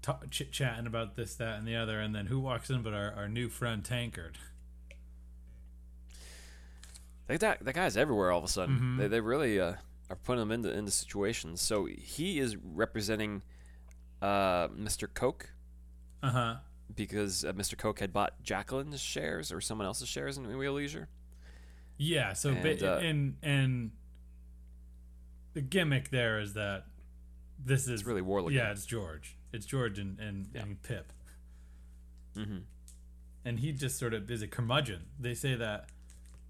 ta- 0.00 0.20
chit 0.30 0.50
chatting 0.50 0.86
about 0.86 1.14
this, 1.14 1.34
that, 1.34 1.58
and 1.58 1.68
the 1.68 1.76
other. 1.76 2.00
And 2.00 2.14
then 2.14 2.26
who 2.26 2.40
walks 2.40 2.70
in 2.70 2.82
but 2.82 2.94
our, 2.94 3.12
our 3.12 3.28
new 3.28 3.50
friend 3.50 3.84
Tankard? 3.84 4.38
That, 7.26 7.40
that, 7.40 7.64
that 7.64 7.74
guy's 7.74 7.96
everywhere 7.96 8.30
all 8.30 8.38
of 8.38 8.44
a 8.44 8.48
sudden. 8.48 8.78
Mhm. 8.78 8.98
They, 8.98 9.08
they 9.08 9.20
really 9.20 9.60
uh, 9.60 9.74
are 10.10 10.16
putting 10.16 10.42
him 10.42 10.52
into, 10.52 10.72
into 10.72 10.90
situations. 10.90 11.60
So 11.60 11.86
he 11.86 12.38
is 12.38 12.56
representing 12.56 13.42
uh, 14.22 14.68
Mr. 14.68 15.12
Coke 15.12 15.50
Uh 16.22 16.30
huh. 16.30 16.54
because 16.94 17.44
uh, 17.44 17.52
Mr. 17.52 17.76
Coke 17.76 17.98
had 18.00 18.12
bought 18.12 18.42
Jacqueline's 18.42 19.00
shares 19.00 19.50
or 19.52 19.60
someone 19.60 19.86
else's 19.86 20.08
shares 20.08 20.38
in 20.38 20.44
Wheal 20.46 20.74
Leisure. 20.74 21.08
Yeah. 21.98 22.32
So 22.34 22.50
And, 22.50 22.62
ba- 22.62 22.94
uh, 22.96 22.98
and 23.00 23.36
and 23.42 23.90
the 25.54 25.62
gimmick 25.62 26.10
there 26.10 26.38
is 26.40 26.52
that 26.54 26.84
this 27.58 27.84
is 27.84 28.00
It's 28.00 28.04
really 28.04 28.20
Warleggan. 28.22 28.52
yeah, 28.52 28.70
it's 28.70 28.84
George. 28.86 29.36
It's 29.52 29.64
George 29.66 29.98
and 29.98 30.18
and, 30.20 30.48
Yeah. 30.54 30.62
and 30.62 30.82
Pip, 30.82 31.12
Mm-hmm. 32.36 32.58
and 33.46 33.58
he 33.60 33.72
just 33.72 33.98
sort 33.98 34.12
of 34.12 34.30
is 34.30 34.42
a 34.42 34.46
curmudgeon. 34.48 35.06
They 35.18 35.32
say 35.34 35.54
that 35.54 35.88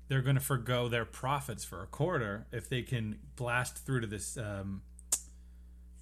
they're 0.09 0.23
going 0.23 0.37
to 0.37 0.43
forego 0.43 0.89
their 0.89 1.05
profits 1.05 1.65
for 1.65 1.83
a 1.83 1.87
quarter 1.87 2.47
if 2.53 2.69
they 2.69 2.83
can 2.83 3.19
blast 3.35 3.85
through 3.85 4.01
to 4.01 4.07
this 4.07 4.37
um, 4.37 4.83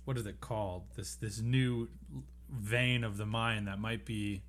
what 0.05 0.19
is 0.19 0.27
it 0.27 0.41
called? 0.41 0.83
This 0.97 1.15
this 1.15 1.41
new 1.41 1.89
vein 2.51 3.05
of 3.05 3.17
the 3.17 3.27
mine 3.27 3.65
that 3.65 3.79
might 3.79 4.05
be 4.05 4.43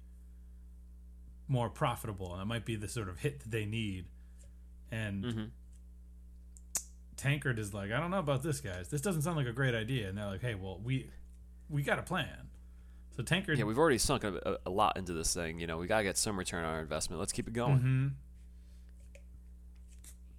more 1.48 1.70
profitable 1.70 2.32
and 2.34 2.42
that 2.42 2.46
might 2.46 2.66
be 2.66 2.76
the 2.76 2.88
sort 2.88 3.08
of 3.08 3.20
hit 3.20 3.40
that 3.42 3.52
they 3.52 3.66
need. 3.66 4.06
And 4.92 5.26
hmm 5.26 5.44
Tankard 7.18 7.60
is 7.60 7.74
like, 7.74 7.92
I 7.92 8.00
don't 8.00 8.12
know 8.12 8.20
about 8.20 8.44
this, 8.44 8.60
guys. 8.60 8.90
This 8.90 9.00
doesn't 9.00 9.22
sound 9.22 9.38
like 9.38 9.48
a 9.48 9.54
great 9.54 9.74
idea. 9.74 10.10
And 10.10 10.18
they're 10.18 10.26
like, 10.28 10.42
Hey, 10.42 10.56
well, 10.56 10.80
we 10.84 11.10
we 11.70 11.82
got 11.82 11.98
a 11.98 12.04
plan. 12.04 12.50
So 13.16 13.24
Tankard, 13.24 13.58
Yeah, 13.58 13.64
we've 13.64 13.78
already 13.78 13.98
sunk 13.98 14.26
a, 14.26 14.60
a, 14.66 14.70
lot 14.70 14.98
into 14.98 15.14
this 15.14 15.34
thing. 15.34 15.58
You 15.58 15.68
know, 15.68 15.78
we 15.78 15.88
gotta 15.88 16.04
get 16.04 16.18
some 16.18 16.38
return 16.38 16.66
on 16.66 16.74
our 16.74 16.82
investment. 16.82 17.22
Let's 17.22 17.32
keep 17.32 17.48
it 17.48 17.54
going. 17.54 17.80
Mhm. 17.80 18.12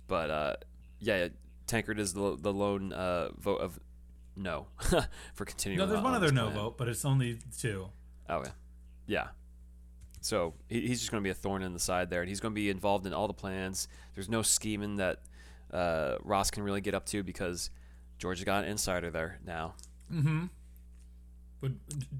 But 0.06 0.30
uh, 0.30 0.56
yeah, 1.00 1.28
Tankard 1.66 1.98
is 1.98 2.12
the 2.12 2.36
the 2.40 2.52
lone 2.52 2.92
uh, 2.92 3.30
vote 3.38 3.60
of 3.60 3.78
no 4.36 4.66
for 5.34 5.44
continuing. 5.44 5.78
no, 5.78 5.86
there's 5.86 5.98
on 5.98 6.04
one 6.04 6.14
other 6.14 6.32
no 6.32 6.44
plan. 6.46 6.56
vote, 6.56 6.78
but 6.78 6.88
it's 6.88 7.04
only 7.04 7.38
two. 7.58 7.88
Oh 8.28 8.42
yeah, 8.44 8.50
yeah. 9.06 9.28
So 10.20 10.54
he, 10.68 10.80
he's 10.88 10.98
just 11.00 11.10
going 11.10 11.22
to 11.22 11.26
be 11.26 11.30
a 11.30 11.34
thorn 11.34 11.62
in 11.62 11.72
the 11.72 11.78
side 11.80 12.10
there, 12.10 12.20
and 12.20 12.28
he's 12.28 12.40
going 12.40 12.52
to 12.52 12.60
be 12.60 12.70
involved 12.70 13.06
in 13.06 13.12
all 13.12 13.26
the 13.26 13.34
plans. 13.34 13.88
There's 14.14 14.28
no 14.28 14.42
scheming 14.42 14.96
that 14.96 15.20
uh, 15.72 16.16
Ross 16.22 16.50
can 16.50 16.62
really 16.62 16.80
get 16.80 16.94
up 16.94 17.06
to 17.06 17.22
because 17.22 17.70
George 18.18 18.38
has 18.38 18.44
got 18.44 18.64
an 18.64 18.70
insider 18.70 19.10
there 19.10 19.38
now. 19.44 19.74
Mm-hmm. 20.12 20.46
But 21.60 21.72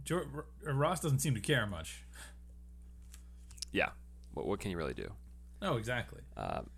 George, 0.05 0.29
Ross 0.65 1.01
doesn't 1.01 1.19
seem 1.19 1.35
to 1.35 1.41
care 1.41 1.67
much. 1.67 2.05
Yeah, 3.73 3.91
what 4.35 4.47
what 4.47 4.61
can 4.61 4.71
you 4.71 4.77
really 4.77 4.95
do? 4.95 5.13
Oh, 5.63 5.77
exactly. 5.77 6.21
Um, 6.37 6.71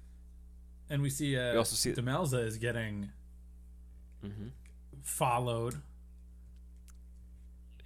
And 0.90 1.02
we 1.02 1.10
see 1.10 1.36
uh, 1.36 1.52
We 1.52 1.58
also 1.58 1.76
see- 1.76 1.92
Demelza 1.92 2.44
is 2.44 2.56
getting 2.58 3.10
Mm-hmm. 4.24 4.48
followed. 5.02 5.76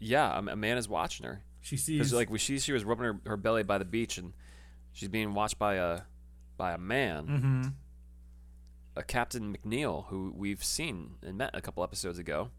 yeah, 0.00 0.35
a, 0.38 0.52
a 0.52 0.56
man 0.56 0.78
is 0.78 0.88
watching 0.88 1.26
her 1.26 1.42
She 1.61 1.76
sees 1.76 2.12
like 2.12 2.30
we 2.30 2.38
see 2.38 2.59
she 2.59 2.73
was 2.73 2.85
rubbing 2.85 3.04
her, 3.04 3.21
her 3.26 3.37
belly 3.37 3.62
by 3.62 3.76
the 3.78 3.85
beach, 3.85 4.16
and 4.18 4.32
she's 4.92 5.09
being 5.11 5.35
watched 5.35 5.59
by 5.59 5.75
a 5.75 6.00
by 6.56 6.73
a 6.73 6.78
man, 6.78 7.26
hmm 7.26 7.62
a 8.94 9.02
Captain 9.02 9.56
McNeil, 9.56 10.06
who 10.09 10.32
we've 10.37 10.62
seen 10.62 11.12
and 11.23 11.38
met 11.38 11.50
a 11.54 11.62
couple 11.62 11.82
episodes 11.82 12.18
ago. 12.18 12.50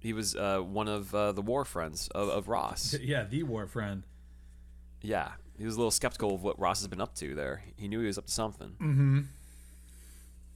He 0.00 0.12
was 0.12 0.34
uh, 0.34 0.58
one 0.60 0.88
of 0.88 1.14
uh, 1.14 1.30
the 1.32 1.42
war 1.42 1.64
friends 1.64 2.08
of, 2.08 2.28
of 2.28 2.48
Ross. 2.48 2.94
yeah, 3.00 3.22
the 3.24 3.42
war 3.44 3.66
friend. 3.68 4.04
Yeah, 5.02 5.32
he 5.58 5.64
was 5.64 5.74
a 5.76 5.78
little 5.78 5.90
skeptical 5.90 6.34
of 6.34 6.42
what 6.42 6.58
Ross 6.58 6.80
has 6.80 6.88
been 6.88 7.00
up 7.00 7.14
to 7.16 7.34
there. 7.34 7.62
He 7.76 7.88
knew 7.88 8.00
he 8.00 8.06
was 8.06 8.18
up 8.18 8.26
to 8.26 8.32
something. 8.32 8.76
Mm-hmm. 8.80 9.20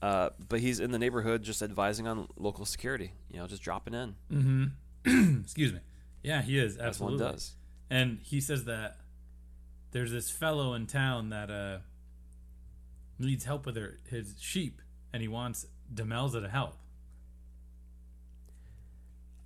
Uh, 0.01 0.29
but 0.49 0.59
he's 0.59 0.79
in 0.79 0.91
the 0.91 0.99
neighborhood 0.99 1.41
just 1.41 1.61
advising 1.63 2.07
on 2.07 2.27
local 2.37 2.65
security, 2.65 3.11
you 3.31 3.39
know, 3.39 3.47
just 3.47 3.63
dropping 3.63 3.93
in, 3.93 4.15
Mm-hmm. 4.31 5.39
Excuse 5.41 5.73
me. 5.73 5.79
Yeah, 6.23 6.41
he 6.41 6.59
is 6.59 6.77
absolutely. 6.77 7.19
does. 7.19 7.55
And 7.89 8.19
he 8.23 8.41
says 8.41 8.65
that 8.65 8.97
there's 9.91 10.11
this 10.11 10.29
fellow 10.31 10.73
in 10.73 10.87
town 10.87 11.29
that 11.29 11.49
uh 11.51 11.77
needs 13.19 13.45
help 13.45 13.65
with 13.65 13.77
her, 13.77 13.99
his 14.09 14.35
sheep, 14.39 14.81
and 15.13 15.21
he 15.21 15.27
wants 15.27 15.67
Demelza 15.93 16.41
to 16.41 16.49
help. 16.49 16.75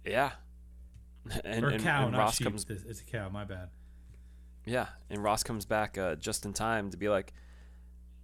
Yeah. 0.05 0.31
And, 1.43 1.63
or 1.63 1.77
cow, 1.77 2.03
and 2.03 2.13
not 2.13 2.17
Ross 2.17 2.37
sheep. 2.37 2.47
comes, 2.47 2.65
it's 2.69 3.01
a 3.01 3.03
cow. 3.03 3.29
My 3.29 3.43
bad. 3.43 3.69
Yeah, 4.69 4.87
and 5.09 5.23
Ross 5.23 5.43
comes 5.43 5.65
back 5.65 5.97
uh, 5.97 6.15
just 6.15 6.45
in 6.45 6.53
time 6.53 6.91
to 6.91 6.97
be 6.97 7.09
like, 7.09 7.33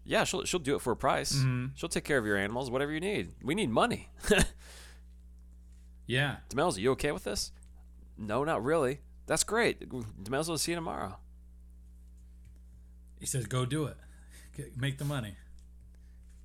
yeah, 0.03 0.23
she'll 0.23 0.45
she'll 0.45 0.59
do 0.59 0.75
it 0.75 0.81
for 0.81 0.91
a 0.91 0.95
price. 0.95 1.33
Mm-hmm. 1.33 1.67
She'll 1.75 1.89
take 1.89 2.03
care 2.03 2.19
of 2.19 2.25
your 2.25 2.37
animals, 2.37 2.69
whatever 2.69 2.91
you 2.91 2.99
need. 2.99 3.33
We 3.43 3.55
need 3.55 3.69
money. 3.69 4.09
Yeah. 6.07 6.37
Demelza, 6.49 6.79
you 6.79 6.91
okay 6.91 7.11
with 7.11 7.23
this? 7.23 7.51
No, 8.17 8.43
not 8.43 8.63
really. 8.63 9.01
That's 9.27 9.43
great. 9.43 9.89
Demelza 9.89 10.49
will 10.49 10.57
see 10.57 10.71
you 10.71 10.75
tomorrow. 10.75 11.17
He 13.19 13.25
says, 13.25 13.47
"Go 13.47 13.65
do 13.65 13.85
it. 13.85 13.97
Get, 14.55 14.77
make 14.77 14.97
the 14.97 15.05
money." 15.05 15.35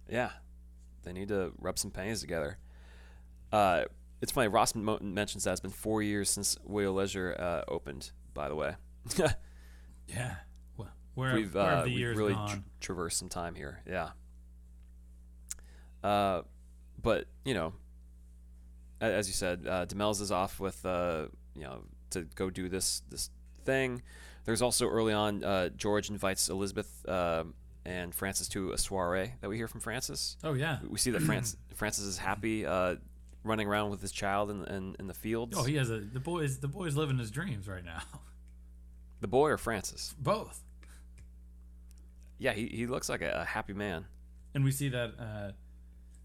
Yeah, 0.09 0.31
they 1.03 1.13
need 1.13 1.29
to 1.29 1.53
rub 1.59 1.79
some 1.79 1.91
pennies 1.91 2.21
together. 2.21 2.59
Uh, 3.53 3.85
it's 4.21 4.33
funny. 4.33 4.49
Ross 4.49 4.75
mentions 4.75 5.45
that 5.45 5.53
it's 5.53 5.61
been 5.61 5.71
four 5.71 6.03
years 6.03 6.31
since 6.31 6.57
Wheal 6.67 6.95
Leisure 6.95 7.37
uh, 7.39 7.71
opened. 7.71 8.13
By 8.33 8.49
the 8.49 8.55
way, 8.55 8.77
Yeah. 10.11 10.35
Well, 10.77 10.89
where, 11.15 11.35
we've 11.35 11.55
where 11.55 11.79
uh, 11.79 11.85
we've 11.85 12.17
really 12.17 12.35
gone? 12.35 12.49
tr- 12.49 12.59
traversed 12.81 13.19
some 13.19 13.29
time 13.29 13.55
here. 13.55 13.81
Yeah. 13.89 14.11
Uh, 16.03 16.43
but 17.03 17.27
you 17.45 17.55
know, 17.55 17.73
as 19.01 19.29
you 19.29 19.35
said, 19.35 19.67
uh, 19.67 19.87
Demels 19.87 20.21
is 20.21 20.33
off 20.33 20.61
with 20.61 20.85
uh, 20.85 21.27
you 21.55 21.63
know 21.63 21.83
to 22.11 22.23
go 22.35 22.51
do 22.51 22.69
this 22.69 23.03
this 23.11 23.31
thing. 23.65 24.03
There's 24.45 24.63
also 24.63 24.89
early 24.89 25.13
on, 25.13 25.45
uh, 25.45 25.69
George 25.69 26.09
invites 26.11 26.49
Elizabeth 26.49 27.09
um 27.09 27.55
and 27.85 28.15
Francis 28.15 28.47
to 28.49 28.73
a 28.73 28.79
soiree 28.79 29.33
that 29.41 29.49
we 29.49 29.57
hear 29.57 29.69
from 29.69 29.81
Francis. 29.81 30.37
oh 30.45 30.53
yeah. 30.53 30.79
We 30.87 30.99
see 30.99 31.11
that 31.13 31.23
Francis 31.23 31.57
Francis 31.75 32.05
is 32.05 32.19
happy 32.19 32.67
uh, 32.67 32.97
running 33.43 33.69
around 33.69 33.91
with 33.91 34.03
his 34.03 34.13
child 34.13 34.51
in, 34.51 34.65
in, 34.67 34.97
in 34.99 35.07
the 35.07 35.15
fields. 35.15 35.57
Oh, 35.59 35.65
he 35.65 35.77
has 35.77 35.91
a 35.91 36.01
the 36.01 36.21
boys. 36.21 36.59
The 36.59 36.69
boys 36.69 36.95
living 36.95 37.19
his 37.19 37.31
dreams 37.31 37.69
right 37.69 37.85
now. 37.85 38.03
the 39.21 39.29
boy 39.29 39.49
or 39.51 39.59
Francis? 39.59 40.15
Both. 40.19 40.63
Yeah, 42.39 42.53
he, 42.53 42.67
he 42.69 42.87
looks 42.87 43.09
like 43.09 43.21
a, 43.23 43.41
a 43.43 43.45
happy 43.45 43.75
man. 43.75 44.07
and 44.55 44.65
we 44.65 44.71
see 44.73 44.89
that 44.89 45.13
uh, 45.19 45.53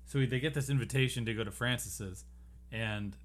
so 0.05 0.19
they 0.25 0.39
get 0.39 0.53
this 0.53 0.69
invitation 0.69 1.25
to 1.25 1.33
go 1.33 1.43
to 1.43 1.51
Francis's, 1.51 2.23
and 2.71 3.17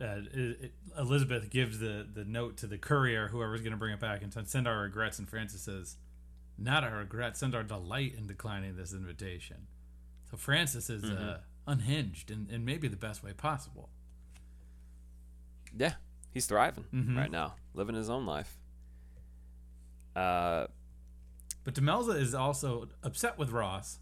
uh, 0.00 0.18
it, 0.32 0.60
it- 0.60 0.72
Elizabeth 0.96 1.50
gives 1.50 1.78
the 1.80 2.06
the 2.12 2.24
note 2.24 2.56
to 2.58 2.66
the 2.66 2.78
courier, 2.78 3.28
whoever's 3.28 3.60
going 3.60 3.72
to 3.72 3.76
bring 3.78 3.92
it 3.94 4.00
back, 4.00 4.22
and 4.22 4.32
send 4.48 4.68
our 4.68 4.80
regrets. 4.82 5.18
And 5.18 5.28
Francis 5.28 5.62
says, 5.62 5.96
not 6.56 6.84
our 6.84 6.98
regrets, 6.98 7.40
send 7.40 7.54
our 7.54 7.62
delight 7.64 8.14
in 8.16 8.26
declining 8.26 8.76
this 8.76 8.92
invitation. 8.92 9.66
So 10.30 10.36
Francis 10.36 10.90
is 10.90 11.04
uh, 11.04 11.38
unhinged 11.66 12.30
in, 12.30 12.48
in 12.50 12.64
maybe 12.64 12.86
the 12.88 12.96
best 12.96 13.22
way 13.24 13.32
possible. 13.32 13.88
Yeah, 15.76 15.94
he's 16.32 16.46
thriving 16.46 16.84
Mhm. 16.94 17.16
right 17.16 17.30
now, 17.30 17.54
living 17.74 17.94
his 17.94 18.10
own 18.10 18.26
life. 18.26 18.56
Uh, 20.18 20.66
But 21.64 21.74
Demelza 21.74 22.18
is 22.20 22.34
also 22.34 22.88
upset 23.02 23.38
with 23.38 23.50
Ross 23.50 23.98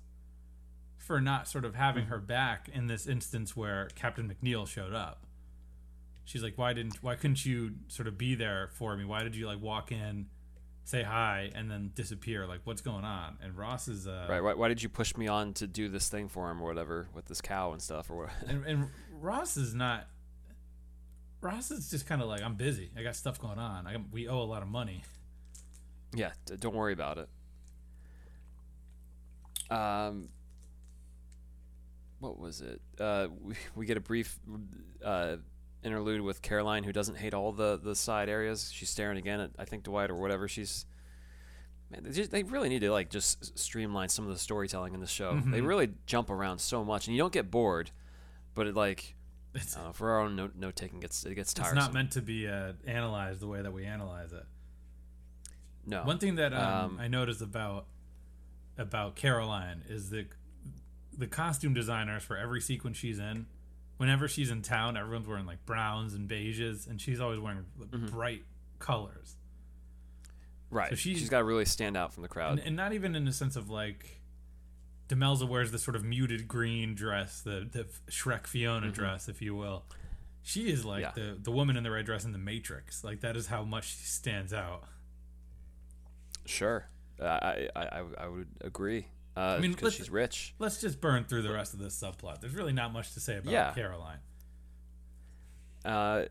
for 0.99 1.21
not 1.21 1.47
sort 1.49 1.65
of 1.65 1.75
having 1.75 2.07
her 2.07 2.19
back 2.19 2.69
in 2.73 2.87
this 2.87 3.07
instance 3.07 3.57
where 3.57 3.89
Captain 3.95 4.29
McNeil 4.33 4.67
showed 4.67 4.93
up. 4.93 5.25
She's 6.25 6.43
like, 6.43 6.59
"Why 6.59 6.73
didn't? 6.73 7.03
Why 7.03 7.15
couldn't 7.15 7.45
you 7.47 7.75
sort 7.89 8.09
of 8.09 8.19
be 8.19 8.35
there 8.35 8.69
for 8.73 8.97
me? 8.97 9.05
Why 9.05 9.23
did 9.23 9.37
you 9.37 9.47
like 9.47 9.61
walk 9.61 9.93
in, 9.93 10.27
say 10.85 11.03
hi, 11.05 11.51
and 11.55 11.71
then 11.71 11.93
disappear? 11.95 12.47
Like, 12.47 12.61
what's 12.65 12.81
going 12.83 13.05
on?" 13.05 13.39
And 13.41 13.57
Ross 13.57 13.87
is, 13.87 14.09
uh, 14.09 14.27
right? 14.29 14.41
Why, 14.41 14.55
why 14.55 14.69
did 14.69 14.83
you 14.83 14.89
push 14.89 15.17
me 15.17 15.29
on 15.29 15.53
to 15.55 15.67
do 15.69 15.89
this 15.89 16.09
thing 16.09 16.29
for 16.29 16.51
him 16.51 16.61
or 16.61 16.67
whatever 16.67 17.09
with 17.15 17.27
this 17.27 17.41
cow 17.41 17.73
and 17.73 17.81
stuff 17.81 18.11
or 18.11 18.17
what? 18.25 18.31
and, 18.49 18.65
and 18.65 18.89
Ross 19.13 19.57
is 19.57 19.73
not. 19.75 20.09
Ross 21.41 21.71
is 21.71 21.91
just 21.91 22.07
kind 22.07 22.21
of 22.21 22.27
like, 22.29 22.43
"I'm 22.43 22.57
busy. 22.57 22.91
I 22.97 23.03
got 23.05 23.15
stuff 23.15 23.39
going 23.41 23.59
on. 23.61 23.87
I 23.87 23.93
got, 23.93 24.11
we 24.11 24.27
owe 24.29 24.41
a 24.41 24.51
lot 24.51 24.63
of 24.63 24.69
money." 24.69 25.03
yeah, 26.15 26.31
don't 26.61 26.75
worry 26.75 26.93
about 26.93 27.19
it. 27.19 27.29
Um, 29.71 30.29
what 32.21 32.39
was 32.39 32.61
it? 32.61 32.81
Uh, 33.01 33.29
we, 33.43 33.55
we 33.75 33.87
get 33.87 33.97
a 33.97 34.01
brief 34.01 34.39
uh, 35.05 35.37
interlude 35.83 36.21
with 36.21 36.43
Caroline, 36.43 36.85
who 36.85 36.93
doesn't 36.93 37.17
hate 37.17 37.35
all 37.35 37.53
the 37.53 37.79
the 37.79 37.95
side 37.95 38.29
areas. 38.29 38.71
She's 38.73 38.91
staring 38.91 39.19
again 39.19 39.41
at 39.41 39.51
I 39.59 39.65
think 39.65 39.83
Dwight 39.85 40.11
or 40.11 40.17
whatever. 40.17 40.49
She's 40.49 40.87
man, 41.91 42.03
they, 42.05 42.11
just, 42.11 42.31
they 42.31 42.43
really 42.43 42.69
need 42.69 42.81
to 42.81 42.91
like 42.91 43.11
just 43.11 43.59
streamline 43.59 44.09
some 44.09 44.27
of 44.27 44.33
the 44.33 44.39
storytelling 44.39 44.95
in 44.95 45.01
the 45.01 45.07
show. 45.07 45.39
They 45.47 45.61
really 45.61 45.91
jump 46.07 46.31
around 46.31 46.59
so 46.61 46.85
much, 46.85 47.07
and 47.07 47.17
you 47.17 47.23
don't 47.23 47.33
get 47.33 47.51
bored, 47.51 47.91
but 48.55 48.67
it 48.67 48.75
like. 48.75 49.15
It's, 49.55 49.75
Uh, 49.75 49.91
for 49.93 50.11
our 50.11 50.21
own 50.21 50.37
note, 50.37 50.53
note 50.55 50.77
taking, 50.77 51.01
gets 51.01 51.25
it 51.25 51.35
gets 51.35 51.55
tiresome. 51.55 51.79
it's 51.79 51.87
not 51.87 51.95
meant 51.95 52.11
to 52.13 52.21
be 52.21 52.47
uh, 52.47 52.73
analyzed 52.87 53.41
the 53.41 53.47
way 53.47 53.63
that 53.63 53.73
we 53.73 53.87
analyze 53.87 54.33
it. 54.35 54.45
No, 55.87 56.03
One 56.05 56.19
thing 56.19 56.35
that 56.37 56.53
um, 56.53 56.85
Um, 56.85 56.99
I 57.01 57.09
noticed 57.09 57.41
about 57.41 57.87
about 58.79 59.17
Caroline 59.17 59.83
is 59.89 60.11
that 60.11 60.27
the 61.17 61.27
costume 61.27 61.73
designers 61.73 62.23
for 62.23 62.37
every 62.37 62.61
sequence 62.61 62.99
she's 62.99 63.19
in, 63.19 63.47
whenever 63.97 64.29
she's 64.29 64.51
in 64.51 64.61
town, 64.63 64.97
everyone's 64.97 65.27
wearing 65.27 65.47
like 65.47 65.65
browns 65.65 66.13
and 66.15 66.29
beiges, 66.29 66.87
and 66.87 67.01
she's 67.01 67.21
always 67.21 67.39
wearing 67.41 67.65
Mm-hmm. 67.81 68.07
bright 68.07 68.45
colors, 68.79 69.37
right? 70.71 70.91
so 70.91 70.95
she's- 70.97 71.19
she's 71.19 71.29
got 71.31 71.39
to 71.39 71.45
really 71.45 71.65
stand 71.65 71.97
out 71.97 72.13
from 72.13 72.23
the 72.23 72.29
crowd. 72.29 72.59
and, 72.59 72.67
and 72.69 72.77
not 72.77 72.93
even 72.93 73.15
in 73.15 73.25
the 73.25 73.33
sense 73.33 73.57
of 73.57 73.71
like. 73.71 74.21
Demelza 75.09 75.49
wears 75.49 75.71
the 75.71 75.79
sort 75.79 75.95
of 75.95 76.03
muted 76.03 76.49
green 76.49 76.97
dress, 76.97 77.41
the 77.41 77.65
the 77.71 77.87
Shrek 78.11 78.45
Fiona 78.49 78.91
dress, 78.91 79.29
if 79.29 79.41
you 79.41 79.55
will. 79.55 79.85
She 80.43 80.69
is 80.69 80.85
like 80.85 81.05
Mm-hmm. 81.05 81.19
Yeah. 81.21 81.33
the 81.35 81.41
the 81.43 81.51
woman 81.53 81.77
in 81.77 81.85
the 81.85 81.93
red 81.93 82.07
dress 82.07 82.25
in 82.25 82.33
the 82.33 82.39
Matrix. 82.39 83.05
Like 83.05 83.21
that 83.21 83.37
is 83.37 83.47
how 83.47 83.63
much 83.63 83.85
she 83.97 84.05
stands 84.05 84.53
out. 84.53 84.83
Sure, 86.49 86.89
uh, 87.21 87.25
I, 87.25 87.69
I 87.77 87.83
I 87.85 88.05
I 88.21 88.29
would 88.29 88.49
agree. 88.61 89.09
Uh, 89.37 89.59
mean, 89.61 89.73
because 89.73 89.95
she's 89.95 90.09
rich. 90.11 90.55
Let's 90.59 90.81
just 90.81 91.01
burn 91.01 91.25
through 91.25 91.43
the 91.43 91.53
rest 91.53 91.75
of 91.75 91.79
this 91.79 91.95
subplot. 92.01 92.41
There's 92.41 92.55
really 92.55 92.73
not 92.73 92.93
much 92.93 93.13
to 93.15 93.21
say 93.21 93.37
about 93.37 93.53
Yeah. 93.53 93.73
Caroline. 93.75 94.19
Uh, 95.85 96.25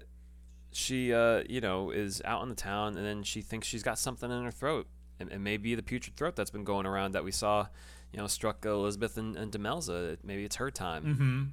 she 0.71 1.13
uh 1.13 1.43
you 1.47 1.61
know 1.61 1.91
is 1.91 2.21
out 2.25 2.43
in 2.43 2.49
the 2.49 2.55
town, 2.55 2.97
and 2.97 3.05
then 3.05 3.23
she 3.23 3.41
thinks 3.41 3.67
she's 3.67 3.83
got 3.83 3.97
something 3.99 4.29
in 4.29 4.43
her 4.43 4.51
throat, 4.51 4.87
and 5.19 5.31
it 5.31 5.39
may 5.39 5.57
be 5.57 5.75
the 5.75 5.83
putrid 5.83 6.17
throat 6.17 6.35
that's 6.35 6.49
been 6.51 6.63
going 6.63 6.85
around 6.85 7.13
that 7.13 7.23
we 7.23 7.31
saw, 7.31 7.67
you 8.11 8.17
know, 8.19 8.27
struck 8.27 8.65
Elizabeth 8.65 9.17
and, 9.17 9.35
and 9.37 9.51
Demelza. 9.51 10.17
Maybe 10.23 10.43
it's 10.43 10.57
her 10.57 10.71
time. 10.71 11.03
Mm-hmm. 11.05 11.43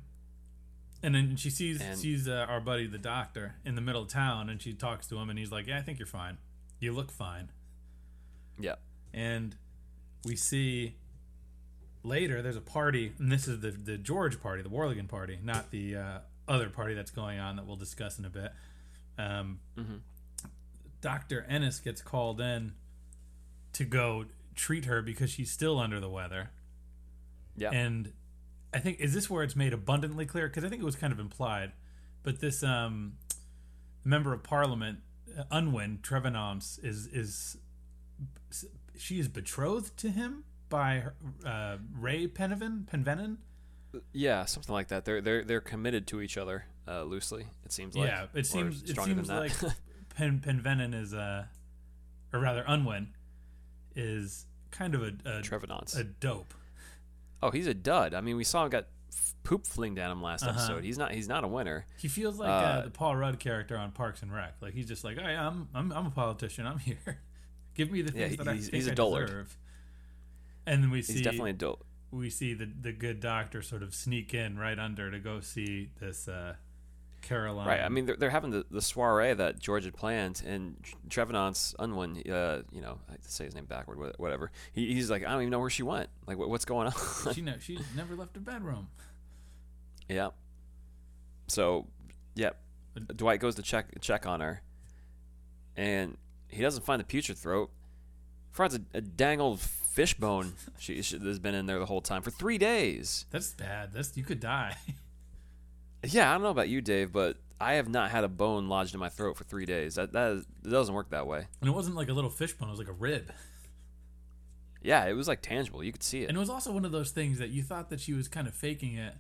And 1.05 1.15
then 1.15 1.37
she 1.37 1.51
sees 1.51 1.81
And- 1.81 1.99
sees 1.99 2.27
uh, 2.29 2.47
our 2.49 2.61
buddy 2.61 2.87
the 2.87 2.99
doctor 2.99 3.57
in 3.65 3.75
the 3.75 3.81
middle 3.81 4.03
of 4.03 4.09
town, 4.09 4.49
and 4.49 4.61
she 4.61 4.73
talks 4.73 5.07
to 5.09 5.19
him, 5.19 5.31
and 5.31 5.39
he's 5.39 5.53
like, 5.53 5.67
"Yeah, 5.67 5.79
I 5.79 5.83
think 5.83 5.99
you're 5.99 6.07
fine. 6.07 6.39
You 6.81 6.93
look 6.93 7.11
fine." 7.13 7.51
Yeah. 8.63 8.77
And 9.13 9.57
we 10.25 10.37
see 10.37 10.97
later 12.03 12.43
there's 12.43 12.57
a 12.57 12.61
party, 12.63 13.13
and 13.19 13.31
this 13.31 13.49
is 13.49 13.61
the 13.61 13.71
the 13.71 13.99
George 13.99 14.41
party, 14.41 14.63
the 14.63 14.71
Warleggan 14.71 15.09
party, 15.09 15.39
not 15.43 15.71
the 15.71 15.97
uh, 15.97 16.19
other 16.49 16.69
party 16.71 16.95
that's 16.95 17.11
going 17.11 17.39
on 17.39 17.57
that 17.57 17.67
we'll 17.67 17.77
discuss 17.77 18.19
in 18.19 18.25
a 18.25 18.31
bit. 18.31 18.53
Um, 19.19 19.61
Doctor 21.01 21.47
Enys 21.51 21.83
gets 21.83 22.01
called 22.01 22.41
in 22.41 22.73
to 23.75 23.85
go 23.85 24.27
treat 24.55 24.85
her 24.85 25.03
because 25.03 25.31
she's 25.31 25.51
still 25.51 25.79
under 25.79 26.01
the 26.01 26.09
weather. 26.09 26.51
Yeah. 27.57 27.71
And 27.71 28.13
I 28.73 28.79
think 28.79 29.01
is 29.01 29.13
this 29.13 29.29
where 29.29 29.43
it's 29.43 29.57
made 29.57 29.73
abundantly 29.73 30.27
clear 30.27 30.49
because 30.49 30.65
I 30.65 30.69
think 30.69 30.81
it 30.81 30.85
was 30.85 30.97
kind 30.97 31.13
of 31.13 31.19
implied, 31.19 31.73
but 32.23 32.41
this 32.41 32.63
um, 32.63 33.15
member 34.05 34.33
of 34.33 34.43
parliament, 34.43 35.01
uh, 35.37 35.43
Unwin 35.51 35.99
Trevaunance, 36.03 36.83
is 36.83 37.07
is 37.09 37.59
she 38.97 39.19
is 39.19 39.29
betrothed 39.29 39.97
to 39.99 40.11
him 40.11 40.45
by 40.69 41.05
uh, 41.45 41.77
Ray 41.99 42.27
Penven 42.29 42.85
Penvenen. 42.87 43.37
yeah, 44.13 44.45
something 44.45 44.73
like 44.73 44.89
that. 44.89 45.05
They're 45.05 45.21
they're 45.21 45.45
they're 45.45 45.61
committed 45.61 46.07
to 46.09 46.21
each 46.21 46.37
other 46.37 46.67
uh, 46.89 47.03
loosely. 47.03 47.47
It 47.65 47.73
seems 47.73 47.97
like. 47.97 48.09
yeah, 48.09 48.27
it 48.35 48.47
seems 48.47 48.83
it 48.83 48.89
stronger 48.91 49.15
seems 49.15 49.29
than 49.29 49.37
that. 49.49 49.63
like 49.63 49.73
Pen 50.17 50.41
Penvenen 50.45 50.95
is 50.95 51.13
a, 51.13 51.49
or 52.33 52.41
rather 52.41 52.65
Unwin 52.67 53.09
is 53.97 54.47
kind 54.71 54.95
of 54.95 55.03
a 55.03 55.07
a, 55.25 55.43
Trevaunance. 55.43 55.97
a 55.99 56.05
dope. 56.05 56.55
oh, 57.43 57.51
he's 57.51 57.67
a 57.67 57.75
dud. 57.75 58.15
I 58.15 58.21
mean, 58.21 58.37
we 58.37 58.45
saw 58.45 58.65
him 58.65 58.71
got 58.71 58.87
poop 59.45 59.67
flinged 59.67 59.99
at 59.99 60.11
him 60.11 60.23
last 60.23 60.43
Uh-huh. 60.45 60.53
episode. 60.53 60.85
He's 60.85 60.97
not 60.99 61.13
he's 61.13 61.29
not 61.29 61.45
a 61.45 61.49
winner. 61.49 61.85
He 61.99 62.09
feels 62.09 62.39
like 62.39 62.49
uh, 62.49 62.53
Uh, 62.53 62.81
the 62.85 62.91
Paul 62.91 63.17
Rudd 63.17 63.39
character 63.39 63.77
on 63.77 63.91
Parks 63.93 64.23
and 64.23 64.33
Rec. 64.33 64.55
Like 64.61 64.73
he's 64.75 64.87
just 64.87 65.05
like, 65.05 65.19
hey, 65.19 65.35
I'm 65.37 65.69
I'm 65.75 65.93
I'm 65.93 66.07
a 66.07 66.11
politician. 66.11 66.67
I'm 66.67 66.79
here. 66.79 67.21
Give 67.75 67.91
me 67.91 68.03
the 68.03 68.13
Yeah, 68.17 68.27
things 68.29 68.37
that 68.39 68.49
I 68.49 68.53
he's- 68.55 68.65
think 68.67 68.75
he's 68.75 68.89
a 68.89 68.93
I 68.93 68.95
dullard. 68.95 69.27
deserve. 69.27 69.57
And 70.67 70.83
then 70.83 70.91
we 70.91 70.99
He's 70.99 71.09
see 71.09 71.23
definitely 71.23 71.51
a 71.51 71.55
dope. 71.55 71.85
we 72.11 72.31
see 72.31 72.55
the 72.55 72.67
the 72.67 72.93
good 72.93 73.19
doctor 73.21 73.63
sort 73.63 73.83
of 73.83 73.95
sneak 73.95 74.33
in 74.35 74.59
right 74.59 74.79
under 74.79 75.11
to 75.11 75.19
go 75.19 75.41
see 75.41 75.91
this 76.01 76.29
uh, 76.29 76.55
Caroline. 77.23 77.67
Right. 77.69 77.81
I 77.81 77.89
mean, 77.89 78.07
they're, 78.07 78.17
they're 78.17 78.31
having 78.31 78.51
the, 78.51 78.65
the 78.71 78.83
soiree 78.83 79.33
that 79.35 79.59
George 79.61 79.85
had 79.85 79.95
planned, 79.95 80.43
and 80.47 80.77
Trevaunance 81.09 81.75
Unwin, 81.79 82.17
uh, 82.31 82.63
you 82.73 82.81
know, 82.81 82.99
I 83.09 83.13
have 83.13 83.23
to 83.23 83.31
say 83.33 83.45
his 83.45 83.55
name 83.55 83.65
backward, 83.65 84.15
whatever. 84.19 84.51
He, 84.73 84.93
he's 84.95 85.09
like, 85.11 85.25
I 85.25 85.31
don't 85.31 85.43
even 85.43 85.51
know 85.51 85.61
where 85.61 85.71
she 85.71 85.83
went. 85.85 86.11
Like, 86.27 86.37
what, 86.37 86.49
what's 86.51 86.65
going 86.65 86.87
on? 87.27 87.33
she 87.35 87.41
ne- 87.43 87.59
she 87.61 87.79
never 87.97 88.15
left 88.17 88.35
her 88.35 88.41
bedroom. 88.41 88.89
yeah. 90.09 90.31
So, 91.49 91.87
yeah, 92.35 92.51
Dwight 93.17 93.41
goes 93.41 93.55
to 93.57 93.63
check 93.63 94.01
check 94.01 94.27
on 94.27 94.41
her, 94.41 94.63
and 95.77 96.17
he 96.53 96.63
doesn't 96.63 96.85
find 96.85 97.01
the 97.01 97.05
putrid 97.05 97.39
throat. 97.39 97.71
Finds 98.51 98.75
a, 98.77 98.81
a 98.95 99.01
dang 99.01 99.41
old 99.41 99.61
fish 99.61 100.15
bone 100.15 100.53
she, 100.79 101.01
she 101.03 101.19
has 101.19 101.39
been 101.39 101.55
in 101.55 101.67
there 101.67 101.79
the 101.79 101.87
whole 101.87 102.01
time 102.01 102.23
for 102.23 102.31
three 102.31 102.59
days. 102.59 103.27
That's 103.31 103.53
bad. 103.53 103.93
That's 103.93 104.17
you 104.17 104.25
could 104.25 104.41
die. 104.41 104.77
Yeah, 106.05 106.31
I 106.31 106.33
don't 106.35 106.43
know 106.43 106.49
about 106.51 106.69
you, 106.69 106.81
Dave, 106.81 107.13
but 107.13 107.37
I 107.61 107.75
have 107.75 107.89
not 107.89 108.11
had 108.11 108.25
a 108.25 108.29
bone 108.29 108.69
lodged 108.69 108.93
in 108.93 108.99
my 108.99 109.09
throat 109.09 109.37
for 109.37 109.45
three 109.45 109.67
days. 109.67 109.95
That 109.95 110.13
that 110.15 110.33
is, 110.33 110.47
it 110.65 110.69
doesn't 110.71 110.93
work 110.93 111.11
that 111.11 111.29
way. 111.29 111.47
and 111.61 111.69
it 111.71 111.73
wasn't 111.73 111.95
like 111.95 112.09
a 112.09 112.13
little 112.13 112.29
fish 112.29 112.53
bone. 112.55 112.69
It 112.69 112.73
was 112.73 112.81
like 112.81 112.89
a 112.89 112.93
rib. 112.93 113.31
Yeah, 114.83 115.05
it 115.07 115.13
was 115.13 115.29
like 115.29 115.43
tangible. 115.43 115.85
You 115.85 115.93
could 115.93 116.03
see 116.03 116.23
it. 116.25 116.29
And 116.29 116.37
it 116.37 116.41
was 116.41 116.51
also 116.51 116.73
one 116.73 116.85
of 116.85 116.91
those 116.91 117.13
things 117.13 117.39
that 117.39 117.51
you 117.51 117.63
thought 117.63 117.89
that 117.91 118.01
she 118.01 118.15
was 118.15 118.27
kind 118.27 118.49
of 118.49 118.55
faking 118.55 118.97
it 118.97 119.15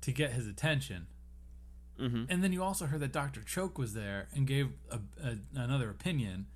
to 0.00 0.10
get 0.10 0.32
his 0.32 0.48
attention. 0.48 1.06
Hmm 2.08 2.24
And 2.28 2.42
then 2.42 2.52
you 2.52 2.62
also 2.62 2.86
heard 2.86 3.00
that 3.00 3.12
Dr. 3.12 3.40
Choake 3.42 3.76
was 3.78 3.92
there 3.94 4.28
and 4.34 4.46
gave 4.46 4.70
a, 4.90 4.98
a, 5.22 5.36
another 5.54 5.90
opinion. 5.90 6.46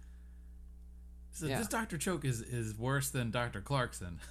So 1.33 1.47
Yeah. 1.47 1.59
this 1.59 1.69
Dr. 1.69 1.99
Choake 1.99 2.25
is, 2.25 2.41
is 2.41 2.77
worse 2.79 3.11
than 3.11 3.31
Dr. 3.31 3.61
Clarkson. 3.61 4.21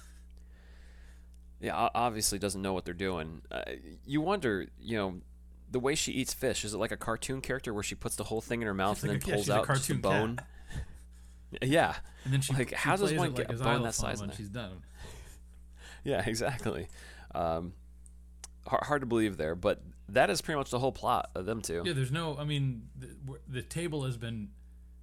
Yeah, 1.60 1.88
obviously 1.94 2.38
doesn't 2.38 2.60
know 2.60 2.74
what 2.74 2.84
they're 2.84 2.92
doing. 2.92 3.40
Uh, 3.50 3.62
you 4.04 4.20
wonder, 4.20 4.66
you 4.78 4.96
know, 4.98 5.20
the 5.70 5.80
way 5.80 5.94
she 5.94 6.12
eats 6.12 6.34
fish. 6.34 6.62
Is 6.62 6.74
it 6.74 6.76
like 6.78 6.92
a 6.92 6.96
cartoon 6.96 7.40
character 7.40 7.72
where 7.72 7.82
she 7.82 7.94
puts 7.94 8.16
the 8.16 8.24
whole 8.24 8.42
thing 8.42 8.60
in 8.60 8.66
her 8.66 8.74
mouth 8.74 8.98
She's 8.98 9.04
and 9.04 9.12
like 9.14 9.24
then 9.24 9.28
a- 9.28 9.30
yeah, 9.30 9.34
pulls 9.36 9.48
a 9.48 9.54
out 9.60 9.66
just 9.68 9.90
a 9.90 9.94
bone? 9.94 10.38
Yeah, 11.62 11.94
And 12.24 12.32
then 12.34 12.40
she, 12.40 12.52
Like, 12.52 12.70
she 12.70 12.74
how 12.74 12.96
does 12.96 13.14
one 13.14 13.32
get 13.32 13.48
like 13.48 13.56
a 13.58 13.60
a 13.60 13.64
bone 13.64 13.82
that 13.84 13.94
size 13.94 14.20
when 14.20 14.32
she's 14.32 14.48
done. 14.48 14.82
yeah, 16.04 16.22
exactly. 16.26 16.88
Um, 17.34 17.72
hard, 18.66 18.82
hard 18.84 19.00
to 19.02 19.06
believe 19.06 19.36
there, 19.36 19.54
but 19.54 19.80
that 20.08 20.30
is 20.30 20.40
pretty 20.40 20.58
much 20.58 20.70
the 20.70 20.78
whole 20.78 20.92
plot 20.92 21.30
of 21.34 21.46
them 21.46 21.60
two. 21.62 21.82
Yeah, 21.84 21.92
there's 21.92 22.12
no. 22.12 22.36
I 22.36 22.44
mean, 22.44 22.88
the, 22.98 23.08
the 23.48 23.62
table 23.62 24.04
has 24.04 24.16
been 24.16 24.50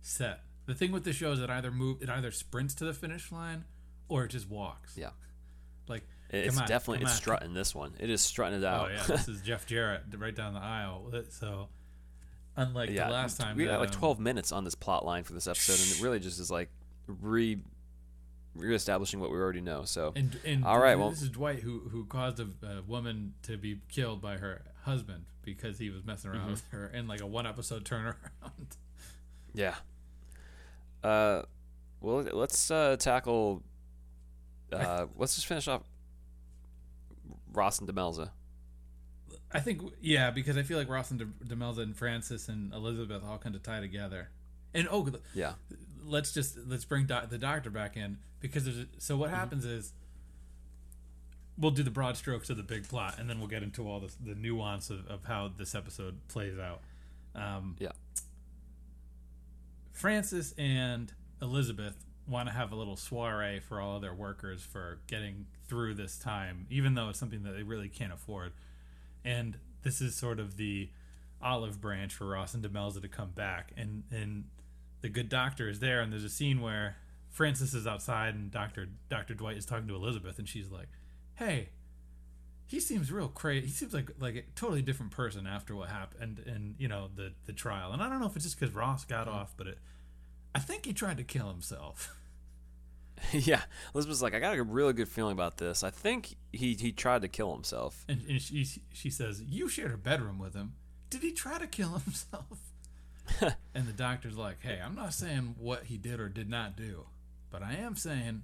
set. 0.02 0.42
The 0.66 0.76
thing 0.76 0.92
with 0.92 1.04
the 1.04 1.14
show 1.14 1.32
is 1.32 1.40
it 1.40 1.50
either 1.50 1.72
move, 1.72 2.02
it 2.02 2.10
either 2.10 2.32
sprints 2.32 2.76
to 2.76 2.86
the 2.86 2.94
finish 2.94 3.32
line, 3.32 3.66
or 4.08 4.26
it 4.26 4.30
just 4.30 4.50
walks. 4.50 4.96
Yeah. 4.98 5.10
Like 5.88 6.04
It's 6.30 6.58
on, 6.58 6.68
definitely 6.68 7.04
it's 7.04 7.12
on. 7.12 7.18
strutting 7.18 7.54
this 7.54 7.74
one. 7.74 7.94
It 8.00 8.10
is 8.10 8.22
strutting 8.22 8.60
it 8.60 8.66
out. 8.66 8.90
Oh 8.90 8.94
yeah, 8.94 9.04
this 9.04 9.28
is 9.28 9.42
Jeff 9.46 9.66
Jarrett 9.66 10.04
right 10.18 10.36
down 10.36 10.54
the 10.54 10.60
aisle. 10.60 11.12
So, 11.30 11.70
unlike 12.56 12.92
yeah. 12.92 13.08
the 13.08 13.14
last 13.14 13.40
time, 13.40 13.58
we 13.58 13.66
got 13.66 13.80
like 13.80 13.90
um, 13.90 13.96
12 13.96 14.20
minutes 14.20 14.52
on 14.52 14.64
this 14.64 14.76
plot 14.76 15.04
line 15.04 15.24
for 15.24 15.34
this 15.34 15.48
episode, 15.48 15.80
and 15.80 15.98
it 15.98 16.02
really 16.02 16.20
just 16.20 16.40
is 16.40 16.52
like 16.52 16.70
re 17.08 17.60
reestablishing 18.56 19.20
what 19.20 19.32
we 19.32 19.38
already 19.38 19.62
know. 19.62 19.84
So 19.86 20.14
And, 20.16 20.38
and 20.46 20.66
All 20.66 20.80
right, 20.80 20.92
this 20.96 21.00
well- 21.00 21.10
this 21.12 21.22
is 21.22 21.30
Dwight 21.30 21.60
who 21.60 21.80
who 21.92 22.06
caused 22.06 22.40
a, 22.40 22.48
a 22.66 22.82
woman 22.82 23.34
to 23.44 23.58
be 23.58 23.80
killed 23.90 24.22
by 24.22 24.38
her 24.38 24.64
husband 24.84 25.26
because 25.44 25.78
he 25.80 25.90
was 25.90 26.04
messing 26.06 26.32
around 26.32 26.42
Mm-hmm. 26.42 26.52
with 26.52 26.68
her 26.72 26.88
in 26.88 27.08
like 27.08 27.22
a 27.22 27.26
one 27.28 27.46
episode 27.48 27.84
turnaround. 27.86 28.16
Yeah. 29.54 29.76
Uh, 31.04 31.42
well, 32.00 32.22
let's 32.32 32.72
uh, 32.72 32.96
tackle. 32.98 33.64
Uh, 34.72 35.08
let's 35.18 35.36
just 35.36 35.46
finish 35.46 35.68
off 35.68 35.82
Ross 37.52 37.80
and 37.80 37.90
Demelza. 37.90 38.30
I 39.52 39.60
think 39.60 39.82
yeah, 40.00 40.32
because 40.32 40.56
I 40.58 40.64
feel 40.64 40.78
like 40.78 40.88
Ross 40.90 41.12
and 41.12 41.20
De- 41.20 41.46
Demelza 41.56 41.80
and 41.80 41.96
Francis 41.98 42.48
and 42.48 42.74
Elizabeth 42.74 43.24
all 43.26 43.38
kind 43.38 43.56
of 43.56 43.62
tie 43.64 43.82
together. 43.82 44.30
And 44.74 44.88
oh, 44.92 45.10
Yeah. 45.34 45.54
let's 46.04 46.32
just 46.34 46.58
let's 46.68 46.86
bring 46.86 47.06
doc- 47.06 47.30
the 47.30 47.38
doctor 47.38 47.70
back 47.70 47.98
in 47.98 48.18
because 48.40 48.64
there's 48.66 48.80
a, 48.80 48.86
so 48.98 49.18
what 49.18 49.30
happens 49.30 49.66
is 49.66 49.94
we'll 51.58 51.72
do 51.72 51.84
the 51.84 51.92
broad 51.92 52.18
strokes 52.18 52.50
of 52.50 52.58
the 52.58 52.64
big 52.64 52.88
plot 52.88 53.20
and 53.20 53.30
then 53.30 53.38
we'll 53.40 53.48
get 53.48 53.62
into 53.64 53.88
all 53.88 54.00
this, 54.00 54.16
the 54.24 54.34
nuance 54.36 54.90
of, 54.90 55.06
of 55.08 55.26
how 55.26 55.48
this 55.58 55.76
episode 55.76 56.16
plays 56.28 56.58
out 56.58 56.82
um, 57.36 57.76
Yeah. 57.80 57.92
francis 59.92 60.54
and 60.58 61.14
elizabeth 61.42 61.96
want 62.28 62.48
to 62.48 62.54
have 62.54 62.72
a 62.72 62.76
little 62.76 62.96
soiree 62.96 63.60
for 63.60 63.80
all 63.82 63.98
of 63.98 64.02
their 64.02 64.14
workers 64.14 64.64
for 64.64 65.00
getting 65.08 65.46
through 65.68 65.94
this 65.94 66.18
time 66.18 66.66
even 66.70 66.94
though 66.96 67.10
it's 67.10 67.20
something 67.20 67.44
that 67.44 67.52
they 67.52 67.64
really 67.64 67.90
can't 67.90 68.14
afford 68.14 68.54
and 69.26 69.58
this 69.84 70.02
is 70.02 70.16
sort 70.16 70.40
of 70.40 70.58
the 70.58 70.90
olive 71.42 71.82
branch 71.82 72.14
for 72.14 72.28
ross 72.28 72.54
and 72.54 72.64
demelza 72.64 73.02
to 73.02 73.08
come 73.08 73.32
back 73.32 73.72
and 73.78 74.04
and 74.12 74.46
the 75.02 75.10
good 75.10 75.30
doctor 75.30 75.70
is 75.70 75.80
there 75.80 76.02
and 76.02 76.12
there's 76.12 76.24
a 76.24 76.30
scene 76.30 76.62
where 76.62 76.98
francis 77.30 77.74
is 77.74 77.88
outside 77.88 78.36
and 78.36 78.52
dr 78.52 78.90
dr 79.10 79.34
dwight 79.34 79.58
is 79.58 79.66
talking 79.66 79.88
to 79.88 79.96
elizabeth 79.96 80.38
and 80.40 80.48
she's 80.48 80.72
like 80.72 80.88
hey 81.36 81.70
he 82.68 82.80
seems 82.80 83.12
real 83.12 83.28
crazy 83.28 83.68
he 83.68 83.72
seems 83.72 83.94
like 83.94 84.12
like 84.20 84.36
a 84.36 84.42
totally 84.56 84.82
different 84.82 85.12
person 85.12 85.46
after 85.48 85.76
what 85.76 85.90
happened 85.90 86.42
and 86.46 86.76
you 86.78 86.88
know 86.88 87.10
the 87.16 87.34
the 87.46 87.54
trial 87.54 87.92
and 87.92 88.02
i 88.02 88.10
don't 88.10 88.20
know 88.20 88.28
if 88.28 88.36
it's 88.36 88.46
just 88.46 88.60
because 88.60 88.74
ross 88.74 89.06
got 89.06 89.28
mm. 89.28 89.34
off 89.34 89.54
but 89.58 89.68
it 89.68 89.78
i 90.56 90.60
think 90.60 90.86
he 90.86 90.94
tried 90.94 91.18
to 91.18 91.24
kill 91.24 91.50
himself 91.50 92.16
yeah. 93.34 93.62
Elizabeth's 93.94 94.22
like, 94.22 94.34
I 94.34 94.40
got 94.40 94.58
a 94.58 94.64
really 94.64 94.94
good 94.94 95.08
feeling 95.08 95.34
about 95.34 95.58
this. 95.58 95.84
I 95.84 95.90
think 95.90 96.36
he 96.52 96.74
he 96.74 96.92
tried 96.92 97.22
to 97.22 97.28
kill 97.28 97.54
himself. 97.54 98.06
and, 98.10 98.22
and 98.28 98.42
she 98.42 98.66
she 98.92 99.10
says 99.10 99.42
you 99.48 99.68
shared 99.68 99.94
a 99.94 99.98
bedroom 99.98 100.40
with 100.40 100.54
him 100.54 100.74
did 101.10 101.22
he 101.22 101.32
try 101.32 101.60
to 101.60 101.68
kill 101.68 101.90
himself 102.06 102.71
and 103.76 103.88
the 103.88 103.94
doctor's 103.94 104.38
like 104.38 104.58
hey 104.62 104.80
i'm 104.84 104.96
not 104.96 105.14
saying 105.14 105.56
what 105.60 105.84
he 105.86 105.98
did 105.98 106.20
or 106.20 106.30
did 106.30 106.50
not 106.50 106.76
do 106.76 107.06
but 107.50 107.62
i 107.64 107.74
am 107.74 107.96
saying 107.96 108.44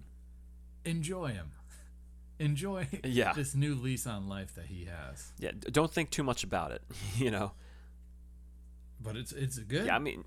enjoy 0.85 1.27
him 1.27 1.51
enjoy 2.39 2.87
Yeah. 3.03 3.33
this 3.33 3.55
new 3.55 3.73
lease 3.75 4.05
on 4.07 4.27
life 4.29 4.53
that 4.55 4.65
he 4.67 4.85
has 4.85 5.31
Yeah. 5.39 5.51
Don't 5.71 5.91
think 5.91 6.11
too 6.11 6.23
much 6.23 6.43
about 6.43 6.71
it. 6.71 6.83
you 7.15 7.31
know. 7.31 7.53
but 9.01 9.15
it's 9.17 9.31
it's 9.31 9.57
good 9.59 9.85
Yeah. 9.87 9.95
I 9.95 9.99
mean. 9.99 10.23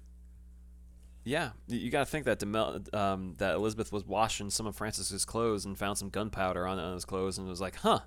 Yeah, 1.22 1.50
you 1.68 1.90
got 1.90 1.98
to 2.00 2.06
think 2.06 2.24
that 2.24 2.40
Demel- 2.40 2.92
um, 2.94 3.34
that 3.36 3.54
Elizabeth 3.54 3.92
was 3.92 4.06
washing 4.06 4.48
some 4.48 4.66
of 4.66 4.74
Francis's 4.74 5.26
clothes 5.26 5.66
and 5.66 5.78
found 5.78 5.98
some 5.98 6.08
gunpowder 6.08 6.66
on, 6.66 6.78
on 6.78 6.94
his 6.94 7.04
clothes 7.04 7.36
and 7.36 7.46
was 7.46 7.60
like, 7.60 7.76
"Huh, 7.76 8.00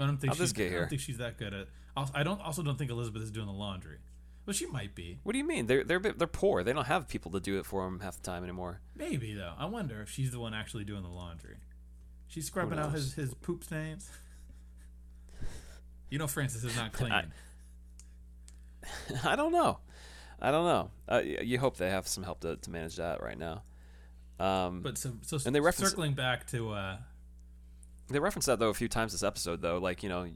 I 0.00 0.06
don't 0.06 0.16
think 0.18 0.32
How'd 0.36 0.48
she's, 0.48 0.52
I 0.60 0.68
don't 0.70 0.88
think 0.90 1.00
she's 1.00 1.18
that 1.18 1.38
good 1.38 1.54
at. 1.54 1.68
I 2.12 2.24
don't 2.24 2.40
also 2.40 2.64
don't 2.64 2.76
think 2.76 2.90
Elizabeth 2.90 3.22
is 3.22 3.30
doing 3.30 3.46
the 3.46 3.52
laundry. 3.52 3.98
Well, 4.46 4.52
she 4.54 4.66
might 4.66 4.94
be. 4.94 5.20
what 5.22 5.32
do 5.32 5.38
you 5.38 5.44
mean? 5.46 5.66
They're 5.66 5.84
they're 5.84 5.98
they're 6.00 6.26
poor. 6.26 6.62
They 6.62 6.72
don't 6.72 6.86
have 6.86 7.08
people 7.08 7.30
to 7.32 7.40
do 7.40 7.58
it 7.58 7.64
for 7.66 7.84
them 7.84 8.00
half 8.00 8.16
the 8.16 8.22
time 8.22 8.42
anymore." 8.44 8.80
Maybe 8.94 9.32
though. 9.34 9.54
I 9.58 9.64
wonder 9.66 10.02
if 10.02 10.10
she's 10.10 10.30
the 10.32 10.38
one 10.40 10.52
actually 10.54 10.84
doing 10.84 11.02
the 11.02 11.08
laundry. 11.08 11.56
She's 12.26 12.46
scrubbing 12.46 12.78
out 12.78 12.92
his, 12.92 13.14
his 13.14 13.32
poop 13.34 13.64
stains. 13.64 14.10
You 16.10 16.18
know 16.18 16.26
Francis 16.26 16.64
is 16.64 16.76
not 16.76 16.92
clean. 16.94 17.12
I- 17.12 17.24
I 19.24 19.36
don't 19.36 19.52
know. 19.52 19.78
I 20.40 20.50
don't 20.50 20.64
know. 20.66 20.90
Uh, 21.08 21.22
you 21.24 21.58
hope 21.58 21.76
they 21.76 21.90
have 21.90 22.06
some 22.06 22.22
help 22.22 22.40
to, 22.40 22.56
to 22.56 22.70
manage 22.70 22.96
that 22.96 23.22
right 23.22 23.38
now. 23.38 23.62
Um, 24.38 24.82
but 24.82 24.98
so, 24.98 25.14
so 25.22 25.38
And 25.46 25.54
they 25.54 25.60
reference- 25.60 25.90
circling 25.90 26.12
back 26.14 26.46
to 26.48 26.72
uh, 26.72 26.96
They 28.08 28.18
referenced 28.18 28.46
that 28.46 28.58
though 28.58 28.68
a 28.68 28.74
few 28.74 28.88
times 28.88 29.12
this 29.12 29.22
episode 29.22 29.62
though. 29.62 29.78
Like 29.78 30.02
you 30.02 30.08
know, 30.08 30.26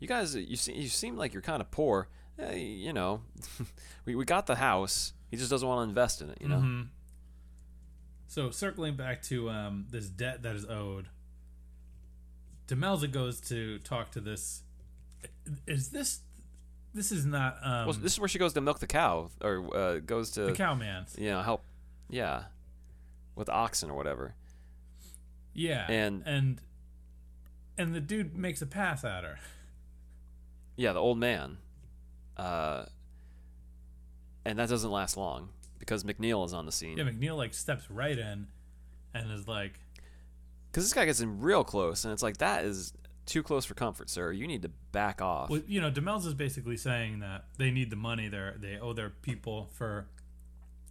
you 0.00 0.08
guys, 0.08 0.34
you 0.34 0.56
seem 0.56 0.76
you 0.76 0.88
seem 0.88 1.16
like 1.16 1.32
you're 1.34 1.42
kind 1.42 1.60
of 1.60 1.70
poor. 1.70 2.08
Eh, 2.38 2.54
you 2.56 2.92
know, 2.92 3.22
we 4.04 4.14
we 4.14 4.24
got 4.24 4.46
the 4.46 4.56
house. 4.56 5.12
He 5.30 5.36
just 5.36 5.50
doesn't 5.50 5.66
want 5.68 5.80
to 5.84 5.88
invest 5.88 6.20
in 6.22 6.30
it. 6.30 6.38
You 6.40 6.48
know. 6.48 6.56
Mm-hmm. 6.56 6.82
So 8.28 8.50
circling 8.50 8.94
back 8.96 9.22
to 9.24 9.48
um, 9.50 9.86
this 9.90 10.08
debt 10.08 10.42
that 10.42 10.54
is 10.54 10.66
owed, 10.66 11.08
Demelza 12.66 13.10
goes 13.10 13.40
to 13.42 13.78
talk 13.80 14.10
to 14.12 14.20
this. 14.20 14.62
Is 15.66 15.88
this? 15.90 16.20
This 16.94 17.10
is 17.12 17.24
not 17.26 17.56
um, 17.62 17.86
Well, 17.86 17.92
this 17.94 18.12
is 18.12 18.20
where 18.20 18.28
she 18.28 18.38
goes 18.38 18.52
to 18.54 18.60
milk 18.60 18.78
the 18.80 18.86
cow, 18.86 19.30
or 19.42 19.76
uh, 19.76 19.98
goes 19.98 20.30
to 20.32 20.42
the 20.42 20.52
cowman. 20.52 21.06
you 21.16 21.30
know 21.30 21.42
help. 21.42 21.62
Yeah, 22.10 22.44
with 23.34 23.48
oxen 23.48 23.90
or 23.90 23.94
whatever. 23.94 24.34
Yeah, 25.54 25.90
And- 25.90 26.22
and 26.24 26.60
and 27.76 27.94
the 27.94 28.00
dude 28.00 28.36
makes 28.36 28.62
a 28.62 28.66
pass 28.66 29.04
at 29.04 29.24
her. 29.24 29.38
Yeah, 30.76 30.92
the 30.92 31.00
old 31.00 31.18
man. 31.18 31.58
Uh, 32.38 32.84
and 34.44 34.58
that 34.58 34.68
doesn't 34.68 34.90
last 34.90 35.16
long 35.16 35.50
because 35.78 36.04
McNeil 36.04 36.44
is 36.46 36.52
on 36.52 36.66
the 36.66 36.72
scene. 36.72 36.96
Yeah, 36.98 37.04
McNeil 37.04 37.36
like 37.36 37.54
steps 37.54 37.90
right 37.90 38.18
in, 38.18 38.46
and 39.14 39.30
is 39.32 39.48
like, 39.48 39.80
Because 40.70 40.84
this 40.84 40.92
guy 40.92 41.04
gets 41.04 41.20
in 41.20 41.40
real 41.40 41.64
close, 41.64 42.04
and 42.04 42.12
it's 42.12 42.22
like 42.22 42.38
that 42.38 42.64
is 42.64 42.92
too 43.26 43.42
close 43.42 43.64
for 43.64 43.74
comfort, 43.74 44.08
sir. 44.08 44.32
You 44.32 44.46
need 44.46 44.62
to 44.62 44.70
back 44.92 45.20
off. 45.20 45.50
well, 45.50 45.60
you 45.66 45.80
know, 45.80 45.90
Demelza 45.90 46.26
is 46.26 46.34
basically 46.34 46.76
saying 46.76 47.18
that 47.20 47.44
they 47.58 47.70
need 47.70 47.90
the 47.90 47.96
money. 47.96 48.28
They 48.28 48.52
they 48.56 48.78
owe 48.78 48.92
their 48.92 49.10
people 49.10 49.68
for 49.74 50.08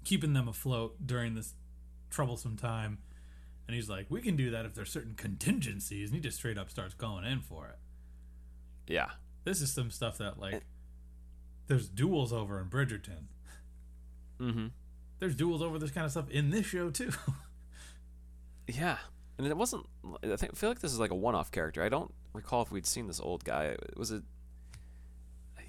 keeping 0.04 0.34
them 0.34 0.48
afloat 0.48 0.96
during 1.06 1.36
this 1.36 1.54
troublesome 2.10 2.56
time. 2.58 3.00
And 3.68 3.76
he's 3.76 3.90
like, 3.90 4.06
we 4.10 4.22
can 4.22 4.38
do 4.38 4.52
that 4.52 4.66
if 4.66 4.74
there's 4.74 4.90
certain 4.90 5.16
contingencies. 5.16 6.08
And 6.10 6.16
he 6.16 6.22
just 6.22 6.38
straight 6.38 6.58
up 6.58 6.70
starts 6.70 6.94
going 6.94 7.26
in 7.26 7.42
for 7.42 7.68
it. 7.68 7.76
yeah, 8.94 9.10
This 9.44 9.60
is 9.62 9.74
some 9.74 9.92
stuff 9.92 10.18
that 10.20 10.40
like 10.40 10.64
there's 11.68 11.88
duels 11.90 12.32
over 12.34 12.60
in 12.60 12.68
Bridgerton. 12.70 13.26
mm-hmm. 14.40 14.68
There's 15.20 15.36
duels 15.36 15.62
over 15.62 15.80
this 15.80 15.92
kind 15.92 16.06
of 16.06 16.12
stuff 16.12 16.30
in 16.30 16.50
this 16.52 16.66
show 16.66 16.90
too. 16.90 17.12
yeah. 18.68 18.98
And 19.38 19.46
it 19.48 19.56
wasn't. 19.58 19.86
I 20.24 20.36
think 20.36 20.54
I 20.54 20.56
feel 20.56 20.70
like 20.70 20.80
this 20.80 20.92
is 20.94 21.00
like 21.00 21.12
a 21.12 21.16
one-off 21.16 21.52
character. 21.52 21.84
I 21.84 21.90
don't 21.90 22.14
recall 22.34 22.64
if 22.64 22.72
we'd 22.72 22.86
seen 22.88 23.08
this 23.08 23.20
old 23.20 23.44
guy. 23.44 23.76
Was 23.96 24.12
it? 24.12 24.24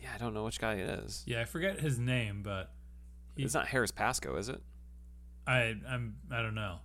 Yeah, 0.03 0.11
I 0.15 0.19
don't 0.19 0.33
know 0.33 0.45
which 0.45 0.61
guy 0.61 0.75
it 0.75 0.89
is. 1.05 1.23
yeah, 1.27 1.41
I 1.41 1.45
forget 1.45 1.81
his 1.81 1.99
name, 1.99 2.43
but 2.43 2.73
he- 3.37 3.43
It's 3.43 3.53
not 3.55 3.67
Harris 3.69 3.91
Pascoe, 3.91 4.37
is 4.37 4.49
it? 4.49 4.63
I 5.47 5.75
I'm 5.89 6.17
I 6.31 6.41
don't 6.43 6.55
know. 6.55 6.79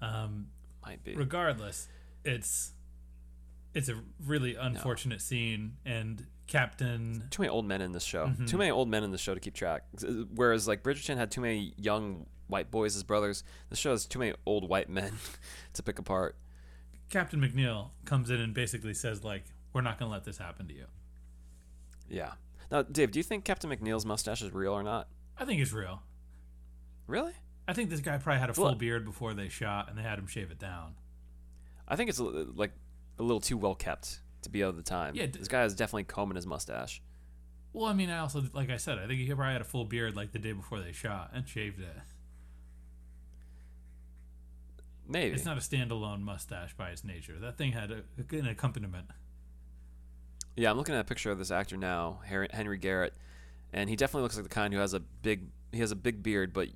Um, 0.00 0.48
Might 0.84 1.02
be. 1.02 1.14
regardless, 1.14 1.88
it's 2.24 2.72
it's 3.74 3.88
a 3.88 3.94
really 4.26 4.54
unfortunate 4.56 5.20
scene, 5.22 5.76
and 5.86 6.26
Captain 6.52 7.24
too 7.30 7.40
many 7.40 7.50
old 7.50 7.64
men 7.64 7.80
in 7.80 7.92
this 7.92 8.04
show. 8.04 8.26
Mm-hmm. 8.26 8.44
Too 8.44 8.58
many 8.58 8.70
old 8.70 8.86
men 8.88 9.02
in 9.02 9.10
this 9.10 9.22
show 9.22 9.32
to 9.32 9.40
keep 9.40 9.54
track. 9.54 9.84
Whereas 10.34 10.68
like 10.68 10.82
Bridgerton 10.82 11.16
had 11.16 11.30
too 11.30 11.40
many 11.40 11.72
young 11.78 12.26
white 12.46 12.70
boys 12.70 12.94
as 12.94 13.02
brothers. 13.02 13.42
This 13.70 13.78
show 13.78 13.92
has 13.92 14.04
too 14.04 14.18
many 14.18 14.34
old 14.44 14.68
white 14.68 14.90
men 14.90 15.14
to 15.72 15.82
pick 15.82 15.98
apart. 15.98 16.36
Captain 17.08 17.40
McNeil 17.40 17.90
comes 18.04 18.28
in 18.28 18.38
and 18.38 18.52
basically 18.52 18.92
says 18.92 19.24
like, 19.24 19.44
"We're 19.72 19.80
not 19.80 19.98
going 19.98 20.10
to 20.10 20.12
let 20.12 20.24
this 20.24 20.36
happen 20.36 20.68
to 20.68 20.74
you." 20.74 20.84
Yeah. 22.06 22.32
Now, 22.70 22.82
Dave, 22.82 23.10
do 23.12 23.18
you 23.18 23.22
think 23.22 23.44
Captain 23.44 23.70
McNeil's 23.70 24.04
mustache 24.04 24.42
is 24.42 24.52
real 24.52 24.72
or 24.72 24.82
not? 24.82 25.08
I 25.38 25.46
think 25.46 25.60
it's 25.62 25.72
real. 25.72 26.02
Really? 27.06 27.32
I 27.66 27.72
think 27.72 27.88
this 27.88 28.00
guy 28.00 28.18
probably 28.18 28.40
had 28.40 28.50
a 28.50 28.54
full 28.54 28.64
Well- 28.64 28.74
beard 28.74 29.04
before 29.06 29.32
they 29.32 29.48
shot, 29.48 29.88
and 29.88 29.96
they 29.96 30.02
had 30.02 30.18
him 30.18 30.26
shave 30.26 30.50
it 30.50 30.58
down. 30.58 30.96
I 31.88 31.96
think 31.96 32.10
it's 32.10 32.20
like 32.20 32.72
a 33.18 33.22
little 33.22 33.40
too 33.40 33.56
well 33.56 33.74
kept 33.74 34.20
to 34.42 34.50
be 34.50 34.60
of 34.60 34.76
the 34.76 34.82
time. 34.82 35.14
Yeah, 35.14 35.26
d- 35.26 35.38
this 35.38 35.48
guy 35.48 35.64
is 35.64 35.74
definitely 35.74 36.04
combing 36.04 36.36
his 36.36 36.46
mustache. 36.46 37.02
Well, 37.72 37.86
I 37.86 37.94
mean, 37.94 38.10
I 38.10 38.18
also 38.18 38.42
like 38.52 38.70
I 38.70 38.76
said, 38.76 38.98
I 38.98 39.06
think 39.06 39.20
he 39.20 39.26
probably 39.26 39.52
had 39.52 39.60
a 39.62 39.64
full 39.64 39.84
beard 39.84 40.14
like 40.14 40.32
the 40.32 40.38
day 40.38 40.52
before 40.52 40.80
they 40.80 40.92
shot 40.92 41.30
and 41.32 41.48
shaved 41.48 41.80
it. 41.80 41.96
Maybe. 45.08 45.34
It's 45.34 45.44
not 45.44 45.56
a 45.56 45.60
standalone 45.60 46.20
mustache 46.20 46.74
by 46.76 46.90
its 46.90 47.04
nature. 47.04 47.38
That 47.38 47.58
thing 47.58 47.72
had 47.72 47.90
a, 47.90 48.02
an 48.30 48.46
accompaniment. 48.46 49.06
Yeah, 50.56 50.70
I'm 50.70 50.76
looking 50.76 50.94
at 50.94 51.00
a 51.00 51.04
picture 51.04 51.30
of 51.30 51.38
this 51.38 51.50
actor 51.50 51.76
now, 51.76 52.20
Henry 52.24 52.78
Garrett, 52.78 53.14
and 53.72 53.88
he 53.88 53.96
definitely 53.96 54.22
looks 54.22 54.36
like 54.36 54.44
the 54.44 54.50
kind 54.50 54.72
who 54.72 54.80
has 54.80 54.92
a 54.92 55.00
big 55.00 55.48
he 55.72 55.80
has 55.80 55.90
a 55.90 55.96
big 55.96 56.22
beard, 56.22 56.52
but 56.52 56.68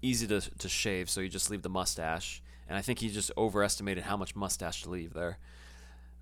easy 0.00 0.26
to 0.26 0.40
to 0.40 0.68
shave. 0.68 1.10
So 1.10 1.20
you 1.20 1.28
just 1.28 1.50
leave 1.50 1.62
the 1.62 1.68
mustache, 1.68 2.42
and 2.68 2.76
I 2.76 2.80
think 2.80 3.00
he 3.00 3.10
just 3.10 3.30
overestimated 3.36 4.04
how 4.04 4.16
much 4.16 4.34
mustache 4.34 4.82
to 4.82 4.90
leave 4.90 5.12
there. 5.12 5.38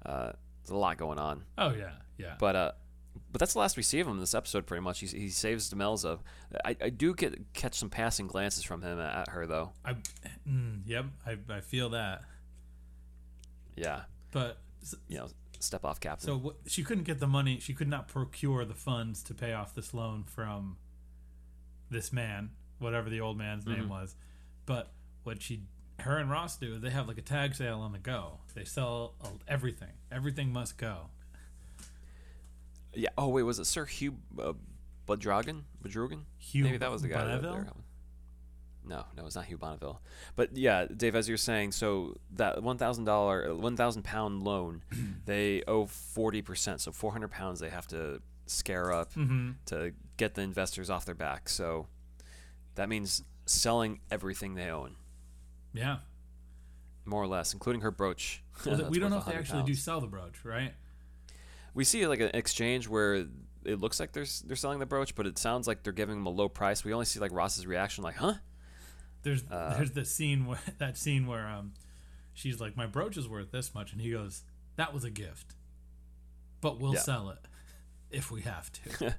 Uh, 0.05 0.33
there's 0.67 0.75
a 0.75 0.79
lot 0.79 0.97
going 0.99 1.19
on, 1.19 1.45
Oh 1.57 1.73
yeah, 1.73 1.93
yeah. 2.19 2.35
but 2.39 2.57
uh, 2.57 2.73
but 3.33 3.39
that's 3.39 3.53
the 3.53 3.59
last 3.61 3.77
we 3.77 3.83
see 3.83 4.01
of 4.01 4.07
him 4.09 4.15
in 4.15 4.21
this 4.21 4.35
episode. 4.35 4.67
Pretty 4.67 4.83
much, 4.83 5.01
he, 5.01 5.07
he 5.07 5.29
saves 5.29 5.73
Demelza. 5.73 6.19
I, 6.65 6.77
I 6.83 6.89
do 6.91 7.15
get 7.15 7.53
catch 7.55 7.75
some 7.75 7.91
passing 7.91 8.27
glances 8.27 8.63
from 8.65 8.83
him 8.83 8.99
at 8.99 9.29
her 9.29 9.47
though. 9.47 9.73
I, 9.85 9.95
mm, 10.49 10.81
yep, 10.87 11.07
I, 11.27 11.37
I 11.49 11.61
feel 11.61 11.91
that. 11.91 12.23
Yeah, 13.77 14.03
But 14.33 14.59
you 15.09 15.19
know, 15.19 15.29
step 15.61 15.85
off, 15.85 16.01
Captain. 16.01 16.27
so 16.27 16.37
what, 16.39 16.57
she 16.67 16.83
couldn't 16.83 17.05
get 17.05 17.21
the 17.21 17.27
money. 17.27 17.59
She 17.61 17.75
could 17.75 17.89
not 17.89 18.09
procure 18.09 18.65
the 18.65 18.75
funds 18.75 19.23
to 19.25 19.35
pay 19.35 19.53
off 19.53 19.75
this 19.75 19.93
loan 19.93 20.25
from 20.25 20.79
this 21.91 22.13
man, 22.13 22.51
whatever 22.79 23.11
the 23.11 23.21
old 23.21 23.37
man's 23.37 23.67
name 23.67 23.89
was. 23.89 24.17
But 24.65 24.93
what 25.25 25.43
she, 25.43 25.63
her 26.01 26.19
and 26.19 26.31
Ross 26.31 26.57
do, 26.57 26.79
they 26.79 26.91
have 26.91 27.09
like 27.09 27.19
a 27.19 27.23
tag 27.23 27.55
sale 27.55 27.81
on 27.81 27.93
the 27.93 27.99
go. 27.99 28.39
They 28.55 28.65
sell 28.65 29.15
uh, 29.23 29.29
everything. 29.49 29.93
Everything 30.13 30.53
must 30.53 30.77
go. 30.79 31.11
yeah. 32.95 33.11
Oh 33.19 33.29
wait, 33.29 33.43
was 33.43 33.59
it 33.59 33.67
Sir 33.67 33.85
Hugh 33.85 34.17
uh, 34.39 34.53
Bodrugan? 35.07 35.63
Bodrugan? 35.83 36.23
Hugh 36.39 36.65
Maybe 36.65 36.79
that 36.79 36.91
was 36.91 37.03
the 37.03 37.09
guy. 37.09 37.25
Bonneville? 37.25 37.53
there. 37.53 37.67
No, 38.89 39.05
no, 39.17 39.27
it's 39.27 39.35
not 39.35 39.47
Hugh 39.47 39.59
Bonneville. 39.59 40.01
But 40.37 40.57
yeah, 40.57 40.87
Dave, 40.87 41.17
as 41.17 41.29
you're 41.29 41.37
saying, 41.39 41.73
so 41.73 42.17
that 42.35 42.63
one 42.63 42.79
thousand 42.79 43.05
dollar, 43.05 43.53
one 43.55 43.77
thousand 43.77 44.03
pound 44.05 44.43
loan, 44.45 44.83
they 45.27 45.63
owe 45.67 45.87
forty 45.87 46.41
percent. 46.41 46.81
So 46.81 46.93
four 46.93 47.11
hundred 47.13 47.33
pounds 47.33 47.59
they 47.61 47.71
have 47.71 47.87
to 47.89 48.21
scare 48.47 48.93
up 48.93 49.13
Mm-hmm. 49.15 49.51
to 49.67 49.93
get 50.17 50.35
the 50.35 50.43
investors 50.43 50.89
off 50.89 51.05
their 51.05 51.17
back. 51.17 51.49
So 51.49 51.89
that 52.77 52.89
means 52.89 53.25
selling 53.45 53.99
everything 54.11 54.55
they 54.55 54.69
own, 54.71 54.95
Yeah. 55.77 55.99
more 57.05 57.23
or 57.23 57.27
less, 57.27 57.53
including 57.53 57.83
her 57.83 57.91
brooch. 57.91 58.43
Well, 58.65 58.77
That's 58.79 58.91
we 58.91 58.99
don't 58.99 59.11
know 59.11 59.19
if 59.19 59.25
they 59.27 59.33
100 59.33 59.41
actually 59.41 59.63
do 59.65 59.75
sell 59.75 60.01
the 60.01 60.07
brooch, 60.07 60.45
right? 60.45 60.73
We 61.75 61.85
see 61.85 62.07
like 62.07 62.21
an 62.21 62.31
exchange 62.35 62.89
where 62.89 63.27
it 63.65 63.79
looks 63.81 64.01
like 64.01 64.13
they're 64.13 64.25
they're 64.45 64.57
selling 64.57 64.79
the 64.79 64.87
brooch, 64.87 65.15
but 65.15 65.27
it 65.27 65.39
sounds 65.39 65.67
like 65.67 65.83
they're 65.83 65.93
giving 65.93 66.17
them 66.17 66.27
a 66.27 66.31
low 66.31 66.49
price. 66.49 66.85
We 66.85 66.93
only 66.93 67.05
see 67.07 67.21
like 67.21 67.33
Ross's 67.33 67.67
reaction, 67.67 68.03
like, 68.03 68.17
"Huh." 68.17 68.35
There's 69.23 69.43
Uh, 69.51 69.75
there's 69.77 69.91
the 69.93 70.05
scene 70.05 70.47
where 70.47 70.59
that 70.79 70.97
scene 70.97 71.27
where 71.27 71.47
um 71.47 71.75
she's 72.33 72.61
like 72.61 72.77
my 72.77 72.87
brooch 72.87 73.17
is 73.17 73.29
worth 73.29 73.51
this 73.51 73.75
much 73.75 73.93
and 73.93 74.01
he 74.01 74.11
goes 74.11 74.43
that 74.77 74.93
was 74.95 75.05
a 75.05 75.11
gift, 75.11 75.55
but 76.61 76.81
we'll 76.81 76.95
Yeah. 76.95 77.01
sell 77.01 77.29
it 77.31 77.39
if 78.11 78.31
we 78.31 78.43
have 78.43 78.71
to. 78.73 79.15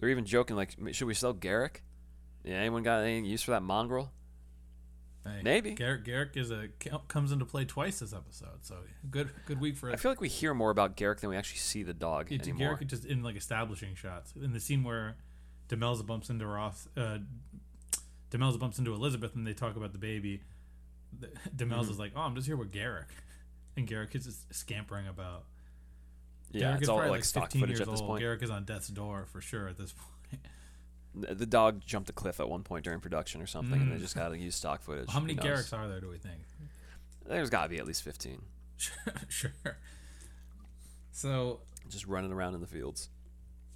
They're 0.00 0.08
even 0.10 0.24
joking 0.24 0.56
like, 0.56 0.76
"Should 0.92 1.06
we 1.06 1.14
sell 1.14 1.32
Garrick?" 1.32 1.82
Yeah, 2.44 2.54
anyone 2.56 2.82
got 2.82 3.00
any 3.00 3.26
use 3.28 3.42
for 3.42 3.50
that 3.50 3.62
mongrel? 3.62 4.12
Hey, 5.36 5.42
Maybe. 5.42 5.74
Garrick 5.74 6.04
Garrick 6.04 6.36
is 6.36 6.50
a 6.50 6.68
comes 7.08 7.32
into 7.32 7.44
play 7.44 7.64
twice 7.64 7.98
this 8.00 8.12
episode, 8.12 8.58
so 8.62 8.76
good 9.10 9.30
good 9.46 9.60
week 9.60 9.76
for 9.76 9.90
I 9.92 9.96
feel 9.96 10.10
like 10.10 10.20
we 10.20 10.28
hear 10.28 10.54
more 10.54 10.70
about 10.70 10.96
Garrick 10.96 11.20
than 11.20 11.30
we 11.30 11.36
actually 11.36 11.58
see 11.58 11.82
the 11.82 11.94
dog 11.94 12.30
Yeah, 12.30 12.38
anymore. 12.42 12.58
Garrick 12.74 12.86
just 12.86 13.04
in 13.04 13.22
like 13.22 13.36
establishing 13.36 13.94
shots. 13.94 14.32
In 14.40 14.52
the 14.52 14.60
scene 14.60 14.84
where 14.84 15.16
Demelza 15.68 16.04
bumps 16.06 16.30
into 16.30 16.46
Roth. 16.46 16.88
uh, 16.96 17.18
Demelza 18.30 18.58
bumps 18.58 18.78
into 18.78 18.92
Elizabeth, 18.92 19.34
and 19.34 19.46
they 19.46 19.54
talk 19.54 19.76
about 19.76 19.92
the 19.92 19.98
baby. 19.98 20.42
Demelza's 21.56 21.90
Mm-hmm. 21.92 22.00
like, 22.00 22.12
"Oh, 22.16 22.20
I'm 22.20 22.34
just 22.34 22.46
here 22.46 22.56
with 22.56 22.70
Garrick," 22.72 23.08
and 23.76 23.86
Garrick 23.86 24.14
is 24.14 24.24
just 24.26 24.54
scampering 24.54 25.06
about. 25.08 25.44
yeah, 26.50 26.60
Garrick 26.60 26.74
it's 26.76 26.82
is 26.84 26.88
all 26.90 26.98
like 26.98 27.10
like 27.10 27.24
stock 27.24 27.44
15 27.44 27.60
footage 27.60 27.78
years 27.78 27.80
at 27.88 27.90
this 27.90 28.00
old. 28.00 28.08
point. 28.10 28.20
Garrick 28.20 28.42
is 28.42 28.50
on 28.50 28.64
death's 28.64 28.88
door 28.88 29.26
for 29.32 29.40
sure 29.40 29.68
at 29.68 29.78
this 29.78 29.92
point. 30.30 30.42
The 31.20 31.46
dog 31.46 31.82
jumped 31.84 32.08
a 32.10 32.12
cliff 32.12 32.40
at 32.40 32.48
one 32.48 32.62
point 32.62 32.84
during 32.84 33.00
production 33.00 33.40
or 33.42 33.46
something, 33.46 33.80
and 33.80 33.90
they 33.92 33.96
Mm. 33.96 34.00
just 34.00 34.14
got 34.14 34.28
to 34.28 34.38
use 34.38 34.54
stock 34.54 34.82
footage. 34.82 35.08
How 35.10 35.20
many 35.20 35.34
Garricks 35.34 35.72
are 35.72 35.88
there? 35.88 36.00
Do 36.00 36.08
we 36.08 36.18
think? 36.18 36.40
There's 37.26 37.50
got 37.50 37.64
to 37.64 37.68
be 37.68 37.78
at 37.78 37.86
least 37.86 38.02
15, 38.02 38.40
sure. 39.28 39.52
So 41.12 41.60
just 41.88 42.06
running 42.06 42.32
around 42.32 42.54
in 42.54 42.60
the 42.60 42.66
fields. 42.66 43.08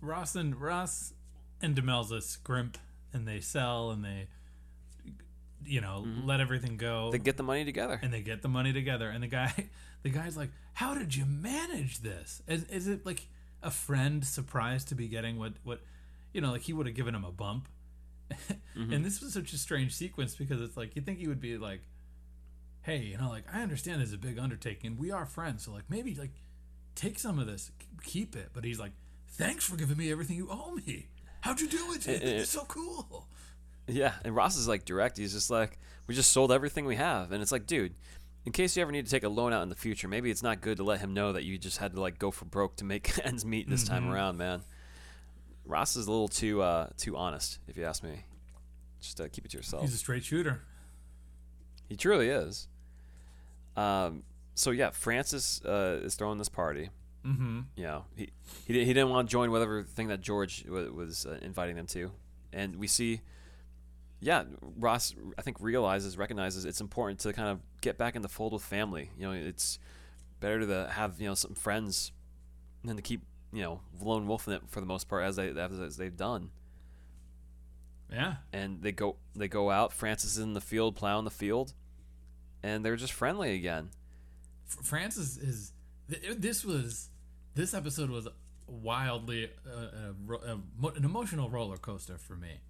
Ross 0.01 0.35
and 0.35 0.57
Ross 0.61 1.13
and 1.61 1.77
Demelza 1.77 2.23
scrimp 2.23 2.79
and 3.13 3.27
they 3.27 3.41
sell 3.41 3.91
and 3.91 4.05
they 4.05 4.29
you 5.65 5.81
know, 5.81 6.05
let 6.25 6.41
everything 6.41 6.77
go. 6.77 7.13
They 7.13 7.19
get 7.19 7.37
the 7.37 7.45
money 7.45 7.65
together. 7.65 8.01
and 8.03 8.13
they 8.13 8.21
get 8.23 8.43
the 8.43 8.49
money 8.49 8.73
together 8.73 9.09
and 9.09 9.23
the 9.23 9.29
guy 9.29 9.53
the 10.03 10.11
guy's 10.11 10.37
like 10.37 10.51
how 10.75 10.95
did 10.95 11.15
you 11.15 11.25
manage 11.25 12.01
this 12.01 12.43
is, 12.49 12.65
is 12.65 12.89
it 12.89 13.07
like 13.07 13.27
a 13.63 13.71
friend 13.71 14.25
surprised 14.27 14.89
to 14.89 14.95
be 14.97 15.07
getting 15.07 15.39
what 15.39 15.53
what 15.63 15.81
you 16.33 16.41
know 16.41 16.53
like 16.53 16.63
he 16.63 16.73
would 16.73 16.87
have 16.87 16.95
given 16.97 17.15
him 17.15 17.25
a 17.25 17.33
bump. 17.33 17.69
And 18.75 19.05
this 19.05 19.21
was 19.21 19.35
such 19.35 19.53
a 19.53 19.59
strange 19.59 19.95
sequence 19.95 20.35
because 20.35 20.61
it's 20.63 20.77
like 20.77 20.97
you 20.97 21.03
think 21.03 21.19
he 21.19 21.29
would 21.29 21.41
be 21.41 21.59
like 21.59 21.83
hey 22.83 22.99
you 22.99 23.19
know 23.19 23.29
like 23.29 23.45
i 23.53 23.63
understand 23.63 24.01
this 24.01 24.09
is 24.09 24.15
a 24.15 24.19
big 24.19 24.39
undertaking. 24.39 24.97
We 24.99 25.11
are 25.11 25.27
friends 25.27 25.65
so 25.65 25.73
like 25.73 25.85
maybe 25.91 26.15
like 26.15 26.33
take 26.95 27.19
some 27.19 27.39
of 27.39 27.47
this 27.47 27.71
keep 28.03 28.35
it. 28.35 28.49
But 28.55 28.65
he's 28.65 28.79
like 28.81 28.93
thanks 29.29 29.65
for 29.67 29.77
giving 29.77 29.97
me 29.99 30.11
everything 30.11 30.37
you 30.37 30.49
owe 30.51 30.73
me. 30.73 31.09
How'd 31.43 31.61
you 31.61 31.69
do 31.69 31.93
it? 31.93 32.07
It's 32.09 32.51
so 32.59 32.65
cool. 32.67 33.29
Yeah, 33.89 34.13
and 34.25 34.35
Ross 34.35 34.57
is 34.57 34.69
like 34.69 34.85
direct. 34.85 35.19
He's 35.19 35.33
just 35.33 35.51
like, 35.51 35.79
we 36.07 36.15
just 36.15 36.31
sold 36.33 36.53
everything 36.53 36.85
we 36.87 36.95
have, 36.97 37.33
and 37.33 37.43
it's 37.43 37.51
like, 37.51 37.67
dude, 37.67 37.95
in 38.47 38.53
case 38.53 38.77
you 38.77 38.83
ever 38.83 38.93
need 38.93 39.07
to 39.07 39.11
take 39.11 39.25
a 39.25 39.29
loan 39.29 39.53
out 39.53 39.63
in 39.65 39.69
the 39.69 39.75
future, 39.75 40.07
maybe 40.07 40.31
it's 40.31 40.43
not 40.43 40.61
good 40.61 40.77
to 40.77 40.85
let 40.85 41.01
him 41.01 41.13
know 41.15 41.33
that 41.33 41.43
you 41.45 41.59
just 41.59 41.79
had 41.79 41.95
to 41.95 42.01
like 42.01 42.19
go 42.19 42.31
for 42.31 42.45
broke 42.45 42.77
to 42.77 42.85
make 42.85 43.19
ends 43.27 43.45
meet 43.45 43.69
this 43.69 43.83
time 43.85 44.05
Mm-hmm. 44.05 44.13
around, 44.13 44.37
man. 44.39 44.63
Ross 45.65 45.97
is 45.97 46.07
a 46.07 46.11
little 46.11 46.29
too 46.29 46.61
uh, 46.63 46.89
too 46.97 47.17
honest, 47.17 47.59
if 47.69 47.77
you 47.77 47.85
ask 47.85 48.03
me. 48.03 48.25
Just 49.01 49.21
uh, 49.21 49.29
keep 49.33 49.45
it 49.45 49.51
to 49.51 49.57
yourself. 49.57 49.83
he's 49.83 49.95
a 49.95 49.99
straight 49.99 50.25
shooter 50.25 50.63
He 51.89 51.97
truly 51.97 52.29
is. 52.29 52.69
Um, 53.77 54.23
so 54.55 54.71
yeah, 54.71 54.91
Francis 54.91 55.61
uh, 55.65 56.01
is 56.03 56.15
throwing 56.15 56.39
this 56.39 56.49
party. 56.49 56.91
mm-hmm 57.27 57.61
You 57.77 57.85
know, 57.85 58.05
he 58.17 58.31
he, 58.67 58.73
di- 58.75 58.85
he 58.85 58.93
didn't 58.93 59.11
want 59.11 59.29
to 59.29 59.33
join 59.33 59.51
whatever 59.51 59.83
thing 59.83 60.09
that 60.09 60.21
George 60.21 60.65
w- 60.65 60.93
was 60.93 61.27
uh, 61.27 61.39
inviting 61.43 61.77
them 61.77 61.87
to, 61.89 62.13
and 62.53 62.77
we 62.77 62.87
see, 62.87 63.21
yeah, 64.21 64.45
Ross 64.79 65.15
I 65.39 65.43
think 65.43 65.57
realizes 65.61 66.19
recognizes 66.19 66.65
it's 66.65 66.81
important 66.81 67.21
to 67.21 67.33
kind 67.33 67.49
of 67.49 67.61
get 67.81 67.97
back 67.99 68.15
in 68.15 68.23
the 68.23 68.29
fold 68.29 68.53
with 68.53 68.63
family. 68.63 69.11
You 69.19 69.27
know, 69.29 69.33
it's 69.33 69.79
better 70.41 70.61
to 70.67 70.91
have 70.93 71.21
you 71.21 71.29
know 71.29 71.35
some 71.35 71.55
friends 71.55 72.13
than 72.85 72.97
to 72.97 73.03
keep 73.03 73.23
you 73.53 73.63
know 73.63 73.81
lone 74.01 74.27
wolf 74.27 74.47
wolfing 74.47 74.55
it 74.55 74.63
for 74.69 74.81
the 74.81 74.87
most 74.87 75.09
part 75.09 75.25
as 75.25 75.37
they 75.37 75.49
as, 75.51 75.79
as 75.81 75.97
they've 75.97 76.17
done. 76.17 76.51
yeah 78.11 78.37
And 78.53 78.83
they 78.83 78.93
go 78.93 79.17
they 79.35 79.49
go 79.49 79.71
out. 79.71 79.93
Francis 79.93 80.33
is 80.33 80.39
in 80.39 80.55
the 80.55 80.61
field 80.61 80.97
plowing 80.97 81.25
the 81.25 81.31
field, 81.31 81.73
and 82.63 82.85
they're 82.85 82.97
just 82.97 83.13
friendly 83.13 83.55
again. 83.55 83.91
Francis 84.67 85.37
is 85.37 85.73
this 86.09 86.65
was 86.65 87.09
this 87.55 87.75
episode 87.75 88.11
was 88.11 88.29
wildly 88.67 89.51
uh, 89.67 90.13
a, 90.31 90.53
a, 90.53 90.87
an 90.89 91.05
emotional 91.05 91.51
roller 91.51 91.77
coaster 91.77 92.17
for 92.19 92.35
me 92.37 92.61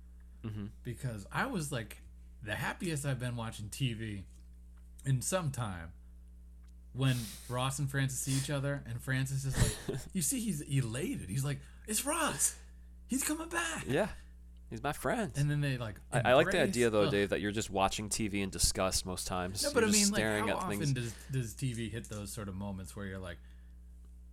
Mm-hmm. 0.44 0.66
because 0.82 1.24
I 1.30 1.46
was 1.46 1.70
like 1.70 1.98
the 2.42 2.56
happiest 2.56 3.06
I've 3.06 3.20
been 3.20 3.36
watching 3.36 3.66
TV 3.66 4.24
in 5.06 5.22
some 5.22 5.52
time 5.52 5.92
when 6.94 7.16
Ross 7.48 7.78
and 7.78 7.90
Francis 7.90 8.20
see 8.20 8.32
each 8.32 8.50
other 8.50 8.82
and 8.86 9.00
Francis 9.00 9.44
is 9.44 9.56
like 9.88 9.98
you 10.12 10.22
see 10.22 10.40
he's 10.40 10.60
elated 10.62 11.28
he's 11.30 11.44
like 11.44 11.58
it's 11.88 12.04
Ross 12.04 12.54
he's 13.06 13.22
coming 13.24 13.48
back 13.48 13.84
Yeah, 13.88 14.08
he's 14.70 14.82
my 14.82 14.92
friend. 14.92 15.32
and 15.36 15.50
then 15.50 15.60
they 15.60 15.78
like 15.78 15.96
I, 16.12 16.20
I 16.30 16.34
like 16.34 16.50
the 16.50 16.60
idea 16.62 16.90
though, 16.90 17.04
Ugh. 17.04 17.10
Dave, 17.10 17.30
that 17.30 17.40
you're 17.40 17.50
just 17.52 17.70
watching 17.70 18.08
TV 18.08 18.42
in 18.42 18.50
disgust 18.50 19.04
most 19.06 19.26
times. 19.26 19.62
No, 19.62 19.70
but 19.72 19.80
you're 19.80 19.88
I 19.88 19.92
mean, 19.92 20.10
like, 20.10 20.22
how 20.50 20.56
often 20.56 20.78
things. 20.78 20.92
does 20.92 21.14
does 21.30 21.54
TV 21.54 21.90
hit 21.90 22.08
those 22.08 22.32
sort 22.32 22.48
of 22.48 22.54
moments 22.54 22.94
where 22.96 23.06
you're 23.06 23.18
like, 23.18 23.38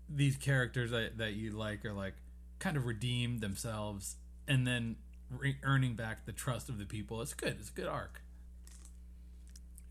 these 0.09 0.35
characters 0.37 0.91
that, 0.91 1.17
that 1.17 1.33
you 1.33 1.51
like 1.51 1.83
are 1.85 1.93
like 1.93 2.13
kind 2.59 2.75
of 2.77 2.85
redeem 2.85 3.39
themselves 3.39 4.15
and 4.47 4.65
then 4.67 4.95
re- 5.29 5.57
earning 5.63 5.95
back 5.95 6.25
the 6.25 6.31
trust 6.33 6.67
of 6.69 6.77
the 6.77 6.85
people. 6.85 7.21
It's 7.21 7.33
good. 7.33 7.55
It's 7.59 7.69
a 7.69 7.73
good 7.73 7.87
arc. 7.87 8.21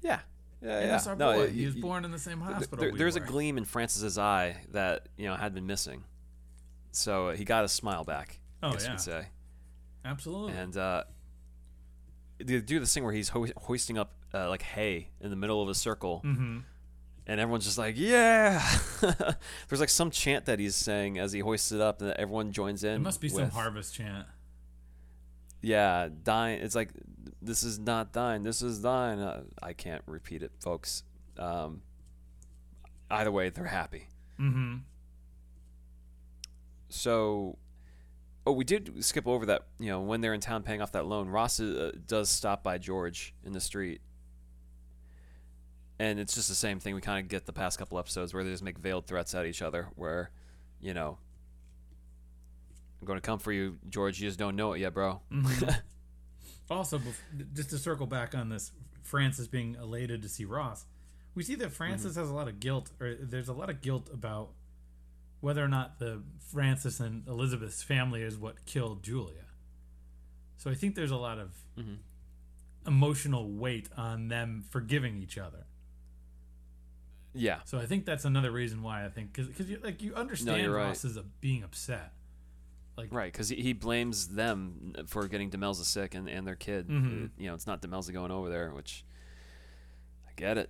yeah, 0.02 0.20
yeah, 0.62 0.70
And 0.78 0.80
yeah. 0.86 0.86
that's 0.88 1.06
our 1.06 1.16
no, 1.16 1.32
boy. 1.34 1.42
it- 1.44 1.52
he 1.52 1.66
was 1.66 1.74
you- 1.76 1.82
born 1.82 2.04
in 2.04 2.10
the 2.10 2.18
same 2.18 2.40
hospital. 2.40 2.78
there- 2.78 2.92
we 2.92 2.98
there's 2.98 3.16
a 3.16 3.20
gleam 3.20 3.58
in 3.58 3.64
Francis's 3.64 4.18
eye 4.18 4.56
that 4.72 5.08
you 5.16 5.26
know 5.26 5.34
had 5.36 5.54
been 5.54 5.66
missing, 5.66 6.04
so 6.92 7.30
he 7.30 7.44
got 7.44 7.64
a 7.64 7.68
smile 7.68 8.04
back. 8.04 8.40
I 8.62 8.68
Oh, 8.68 8.72
guess 8.72 8.82
you 8.82 8.86
yeah. 8.88 8.94
could 8.94 9.00
say. 9.00 9.26
Absolutely. 10.04 10.52
And 10.54 10.76
uh, 10.76 11.04
they 12.38 12.60
do 12.60 12.80
this 12.80 12.92
thing 12.94 13.04
where 13.04 13.12
he's 13.12 13.28
ho- 13.30 13.46
hoisting 13.56 13.98
up 13.98 14.12
uh, 14.34 14.48
like 14.48 14.62
hay 14.62 15.08
in 15.20 15.30
the 15.30 15.36
middle 15.36 15.62
of 15.62 15.68
a 15.68 15.74
circle, 15.74 16.22
mm-hmm. 16.24 16.58
and 17.26 17.40
everyone's 17.40 17.64
just 17.64 17.78
like, 17.78 17.94
"Yeah!" 17.96 18.60
There's 19.68 19.80
like 19.80 19.88
some 19.88 20.10
chant 20.10 20.44
that 20.46 20.58
he's 20.58 20.76
saying 20.76 21.18
as 21.18 21.32
he 21.32 21.40
hoists 21.40 21.72
it 21.72 21.80
up, 21.80 22.00
and 22.02 22.10
everyone 22.12 22.52
joins 22.52 22.84
in. 22.84 22.94
It 22.96 22.98
must 23.00 23.20
be 23.20 23.28
some 23.28 23.50
harvest 23.50 23.94
chant. 23.94 24.26
Yeah, 25.60 26.08
dying. 26.22 26.60
It's 26.60 26.74
like 26.74 26.90
this 27.40 27.62
is 27.62 27.78
not 27.78 28.12
thine. 28.12 28.42
This 28.42 28.62
is 28.62 28.82
thine. 28.82 29.18
Uh, 29.18 29.42
I 29.62 29.72
can't 29.72 30.02
repeat 30.06 30.42
it, 30.42 30.52
folks. 30.60 31.02
Um, 31.38 31.82
either 33.10 33.30
way, 33.30 33.50
they're 33.50 33.66
happy. 33.66 34.08
Mm-hmm. 34.40 34.76
So, 36.88 37.58
oh, 38.46 38.52
we 38.52 38.64
did 38.64 39.04
skip 39.04 39.26
over 39.26 39.46
that. 39.46 39.66
You 39.78 39.90
know, 39.90 40.00
when 40.00 40.20
they're 40.20 40.34
in 40.34 40.40
town 40.40 40.62
paying 40.62 40.80
off 40.80 40.92
that 40.92 41.06
loan, 41.06 41.28
Ross 41.28 41.60
uh, 41.60 41.92
does 42.06 42.28
stop 42.28 42.62
by 42.62 42.78
George 42.78 43.34
in 43.44 43.52
the 43.52 43.60
street, 43.60 44.00
and 45.98 46.18
it's 46.18 46.34
just 46.34 46.48
the 46.48 46.54
same 46.54 46.80
thing. 46.80 46.94
We 46.94 47.00
kind 47.00 47.22
of 47.24 47.28
get 47.28 47.46
the 47.46 47.52
past 47.52 47.78
couple 47.78 47.98
episodes 47.98 48.32
where 48.32 48.44
they 48.44 48.50
just 48.50 48.62
make 48.62 48.78
veiled 48.78 49.06
threats 49.06 49.34
at 49.34 49.46
each 49.46 49.62
other, 49.62 49.88
where, 49.96 50.30
you 50.80 50.94
know, 50.94 51.18
I'm 53.00 53.06
going 53.06 53.18
to 53.18 53.24
come 53.26 53.38
for 53.38 53.52
you, 53.52 53.78
George. 53.88 54.20
You 54.20 54.28
just 54.28 54.38
don't 54.38 54.56
know 54.56 54.72
it 54.72 54.80
yet, 54.80 54.94
bro. 54.94 55.20
Also, 56.70 57.00
just 57.54 57.70
to 57.70 57.78
circle 57.78 58.06
back 58.06 58.34
on 58.34 58.48
this, 58.50 58.72
Francis 59.02 59.46
being 59.46 59.74
elated 59.80 60.22
to 60.22 60.28
see 60.28 60.44
Ross, 60.44 60.84
we 61.34 61.42
see 61.42 61.54
that 61.56 61.72
Francis 61.72 62.12
Mm-hmm. 62.12 62.20
has 62.20 62.30
a 62.30 62.34
lot 62.34 62.48
of 62.48 62.60
guilt, 62.60 62.90
or 63.00 63.14
there's 63.20 63.48
a 63.48 63.52
lot 63.54 63.70
of 63.70 63.80
guilt 63.80 64.08
about 64.12 64.50
whether 65.40 65.64
or 65.64 65.68
not 65.68 65.98
the 65.98 66.22
Francis 66.52 67.00
and 67.00 67.26
Elizabeth's 67.28 67.82
family 67.82 68.22
is 68.22 68.36
what 68.36 68.66
killed 68.66 69.02
Julia. 69.02 69.44
So 70.56 70.70
I 70.70 70.74
think 70.74 70.94
there's 70.94 71.10
a 71.12 71.16
lot 71.16 71.38
of 71.38 71.54
Mm-hmm. 71.78 71.94
emotional 72.86 73.48
weight 73.48 73.88
on 73.96 74.28
them 74.28 74.64
forgiving 74.70 75.16
each 75.22 75.38
other. 75.38 75.66
Yeah. 77.34 77.58
So 77.66 77.78
I 77.78 77.86
think 77.86 78.04
that's 78.04 78.24
another 78.24 78.50
reason 78.50 78.82
why 78.82 79.04
I 79.04 79.08
think 79.10 79.32
because 79.32 79.70
you 79.70 79.78
like 79.82 80.02
you 80.02 80.14
understand 80.14 80.62
you're 80.62 80.74
right. 80.74 80.86
Ross 80.88 81.04
is 81.04 81.16
a, 81.16 81.22
being 81.40 81.62
upset. 81.62 82.12
Like 82.98 83.12
Right, 83.12 83.32
because 83.32 83.48
he, 83.48 83.56
he 83.62 83.72
blames 83.72 84.28
them 84.28 84.92
for 85.06 85.26
getting 85.28 85.50
Demelza 85.50 85.84
sick 85.84 86.14
and, 86.16 86.28
and 86.28 86.44
their 86.46 86.56
kid. 86.56 86.88
Mhm. 86.88 87.26
Uh, 87.26 87.28
you 87.38 87.46
know, 87.48 87.54
it's 87.54 87.66
not 87.66 87.80
Demelza 87.80 88.12
going 88.12 88.30
over 88.32 88.48
there, 88.50 88.70
which 88.72 89.04
I 90.28 90.32
get 90.36 90.58
it. 90.58 90.68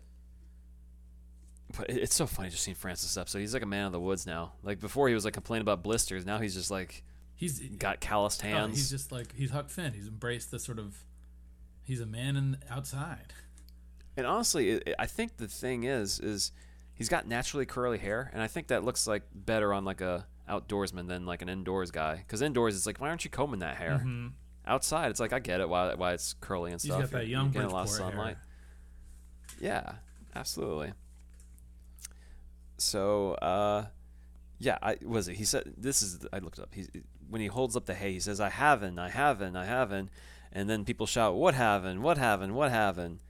But 1.76 1.90
it- 1.90 1.98
it's 1.98 2.14
so 2.14 2.26
funny 2.26 2.50
just 2.50 2.62
seeing 2.62 2.74
Francis 2.74 3.16
up. 3.16 3.28
So 3.28 3.38
he's 3.38 3.54
like 3.54 3.62
a 3.62 3.66
man 3.66 3.86
of 3.86 3.92
the 3.92 4.00
woods 4.00 4.26
now. 4.26 4.52
Like 4.62 4.78
before, 4.80 5.08
he 5.08 5.14
was 5.14 5.24
like 5.24 5.34
complaining 5.34 5.62
about 5.62 5.82
blisters. 5.82 6.24
Now 6.24 6.38
he's 6.38 6.54
just 6.54 6.70
like 6.70 7.02
he's 7.34 7.60
got 7.60 8.00
calloused 8.00 8.42
oh, 8.44 8.48
hands. 8.48 8.76
he's 8.76 8.90
just 8.90 9.10
like 9.12 9.34
he's 9.34 9.50
Huck 9.50 9.70
Finn. 9.70 9.92
He's 9.92 10.06
embraced 10.08 10.50
the 10.50 10.58
sort 10.58 10.78
of 10.78 11.04
he's 11.82 12.00
a 12.00 12.06
man 12.06 12.36
in 12.36 12.58
outside. 12.70 13.32
and 14.16 14.26
honestly, 14.26 14.70
it, 14.70 14.82
it- 14.88 14.94
I 14.98 15.06
think 15.06 15.36
the 15.38 15.48
thing 15.48 15.84
is, 15.84 16.20
is 16.20 16.52
he's 16.94 17.08
got 17.08 17.26
naturally 17.26 17.64
curly 17.66 17.98
hair, 17.98 18.30
and 18.34 18.42
I 18.42 18.46
think 18.48 18.68
that 18.68 18.84
looks 18.84 19.06
like 19.06 19.22
better 19.34 19.72
on 19.72 19.84
like 19.84 20.00
a 20.00 20.26
outdoorsman 20.48 21.06
than 21.08 21.26
like 21.26 21.42
an 21.42 21.48
indoors 21.48 21.90
guy. 21.90 22.16
Because 22.16 22.42
indoors, 22.42 22.76
it's 22.76 22.86
like, 22.86 23.00
why 23.00 23.08
aren't 23.08 23.24
you 23.24 23.30
combing 23.30 23.60
that 23.60 23.76
hair? 23.76 24.02
Mhm. 24.04 24.32
outside 24.66 25.10
it's 25.10 25.18
like 25.20 25.32
i 25.32 25.38
get 25.38 25.60
it 25.62 25.68
why, 25.68 25.94
why 25.94 26.12
it's 26.12 26.34
curly 26.34 26.72
and 26.72 26.80
stuff 26.80 27.00
got 27.00 27.10
that 27.12 27.26
young 27.26 27.50
getting 27.50 27.70
a 27.70 27.72
lot 27.72 27.84
of 27.84 27.88
Bridgeport 27.88 28.12
hair. 28.12 28.18
sunlight 28.18 28.36
yeah 29.60 29.92
absolutely. 30.36 30.92
So 32.76 33.32
uh 33.34 33.86
yeah 34.58 34.76
i 34.82 34.96
was 35.02 35.28
it 35.28 35.36
he 35.36 35.44
said 35.44 35.72
this 35.76 36.02
is 36.02 36.26
i 36.32 36.38
looked 36.38 36.58
up 36.58 36.68
he's 36.74 36.90
when 37.30 37.40
he 37.40 37.46
holds 37.46 37.76
up 37.76 37.86
the 37.86 37.94
hay 37.94 38.12
he 38.12 38.20
says 38.20 38.40
i 38.40 38.48
haven't 38.50 38.98
i 38.98 39.08
haven't 39.08 39.56
i 39.56 39.64
haven't. 39.64 40.10
And 40.52 40.68
then 40.68 40.84
people 40.86 41.06
shout 41.06 41.34
what 41.34 41.54
haven't? 41.54 42.00
What 42.00 42.16
haven't? 42.16 42.54
What 42.54 42.70
haven't? 42.70 43.20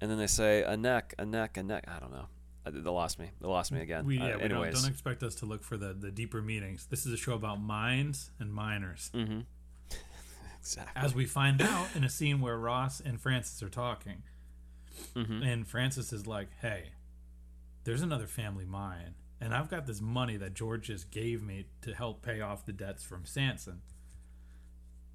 And 0.00 0.10
then 0.10 0.18
they 0.18 0.26
say 0.26 0.62
a 0.64 0.76
neck 0.76 1.14
a 1.18 1.24
neck 1.24 1.56
a 1.56 1.62
neck. 1.62 1.84
I 1.88 1.98
don't 2.00 2.12
know 2.12 2.26
they 2.70 2.90
lost 2.90 3.18
me 3.18 3.30
they 3.40 3.48
lost 3.48 3.72
me 3.72 3.80
again 3.80 4.04
We, 4.04 4.18
Uh, 4.18 4.26
yeah, 4.26 4.36
we 4.36 4.48
don't, 4.48 4.72
don't 4.72 4.88
expect 4.88 5.22
us 5.22 5.34
to 5.36 5.46
look 5.46 5.62
for 5.62 5.76
the, 5.76 5.92
the 5.92 6.10
deeper 6.10 6.42
meanings. 6.42 6.86
This 6.86 7.06
is 7.06 7.12
a 7.12 7.16
show 7.16 7.34
about 7.34 7.60
mines 7.60 8.30
and 8.38 8.52
miners. 8.52 9.10
mm-hmm 9.14 9.40
exactly 10.60 11.02
As 11.02 11.14
we 11.14 11.26
find 11.26 11.62
out 11.62 11.88
in 11.94 12.04
a 12.04 12.08
scene 12.08 12.40
where 12.40 12.58
Ross 12.58 13.00
and 13.00 13.20
Francis 13.20 13.62
are 13.62 13.68
talking, 13.68 14.22
mm-hmm. 15.14 15.42
and 15.42 15.66
Francis 15.66 16.12
is 16.12 16.26
like, 16.26 16.48
"Hey, 16.60 16.90
there's 17.84 18.02
another 18.02 18.26
family 18.26 18.64
mine, 18.64 19.14
and 19.40 19.54
I've 19.54 19.70
got 19.70 19.86
this 19.86 20.00
money 20.00 20.36
that 20.38 20.54
George 20.54 20.86
just 20.88 21.10
gave 21.10 21.42
me 21.42 21.66
to 21.82 21.94
help 21.94 22.22
pay 22.22 22.40
off 22.40 22.66
the 22.66 22.72
debts 22.72 23.04
from 23.04 23.24
Sanson." 23.24 23.82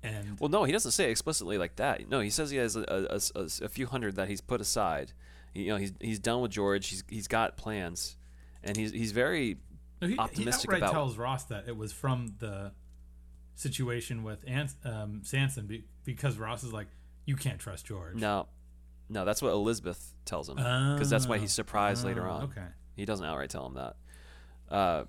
And 0.03 0.39
Well, 0.39 0.49
no, 0.49 0.63
he 0.63 0.71
doesn't 0.71 0.91
say 0.91 1.11
explicitly 1.11 1.57
like 1.57 1.75
that. 1.75 2.09
No, 2.09 2.21
he 2.21 2.29
says 2.29 2.49
he 2.49 2.57
has 2.57 2.75
a, 2.75 2.83
a, 2.87 3.39
a- 3.39 3.65
a 3.65 3.69
few 3.69 3.87
hundred 3.87 4.15
that 4.15 4.29
he's 4.29 4.41
put 4.41 4.61
aside. 4.61 5.13
You 5.53 5.67
know, 5.69 5.75
he's 5.77 5.93
he's 5.99 6.19
done 6.19 6.41
with 6.41 6.51
George. 6.51 6.87
He's 6.87 7.03
he's 7.09 7.27
got 7.27 7.57
plans, 7.57 8.17
and 8.63 8.75
he's 8.77 8.91
he's 8.91 9.11
very 9.11 9.57
No, 10.01 10.07
he, 10.07 10.17
optimistic 10.17 10.69
he 10.71 10.75
outright 10.77 10.83
about- 10.89 10.91
tells 10.93 11.17
Ross 11.17 11.43
that 11.45 11.67
it 11.67 11.75
was 11.75 11.91
from 11.93 12.35
the 12.39 12.71
situation 13.55 14.23
with 14.23 14.43
Ant, 14.47 14.71
um, 14.85 15.21
Sanson 15.23 15.67
be, 15.67 15.83
because 16.03 16.37
Ross 16.37 16.63
is 16.63 16.73
like, 16.73 16.87
You 17.25 17.35
can't 17.35 17.59
trust 17.59 17.85
George. 17.85 18.15
No, 18.15 18.47
no, 19.09 19.25
that's 19.25 19.41
what 19.41 19.51
Elizabeth 19.51 20.13
tells 20.25 20.49
him 20.49 20.55
because 20.55 21.09
that's 21.09 21.27
why 21.27 21.37
he's 21.37 21.51
surprised 21.53 22.05
later 22.05 22.27
Oh, 22.27 22.31
on. 22.33 22.43
Okay. 22.43 22.65
He 22.95 23.05
doesn't 23.05 23.25
outright 23.25 23.49
tell 23.49 23.65
him 23.65 23.73
that. 23.75 23.95
Uh, 24.69 25.03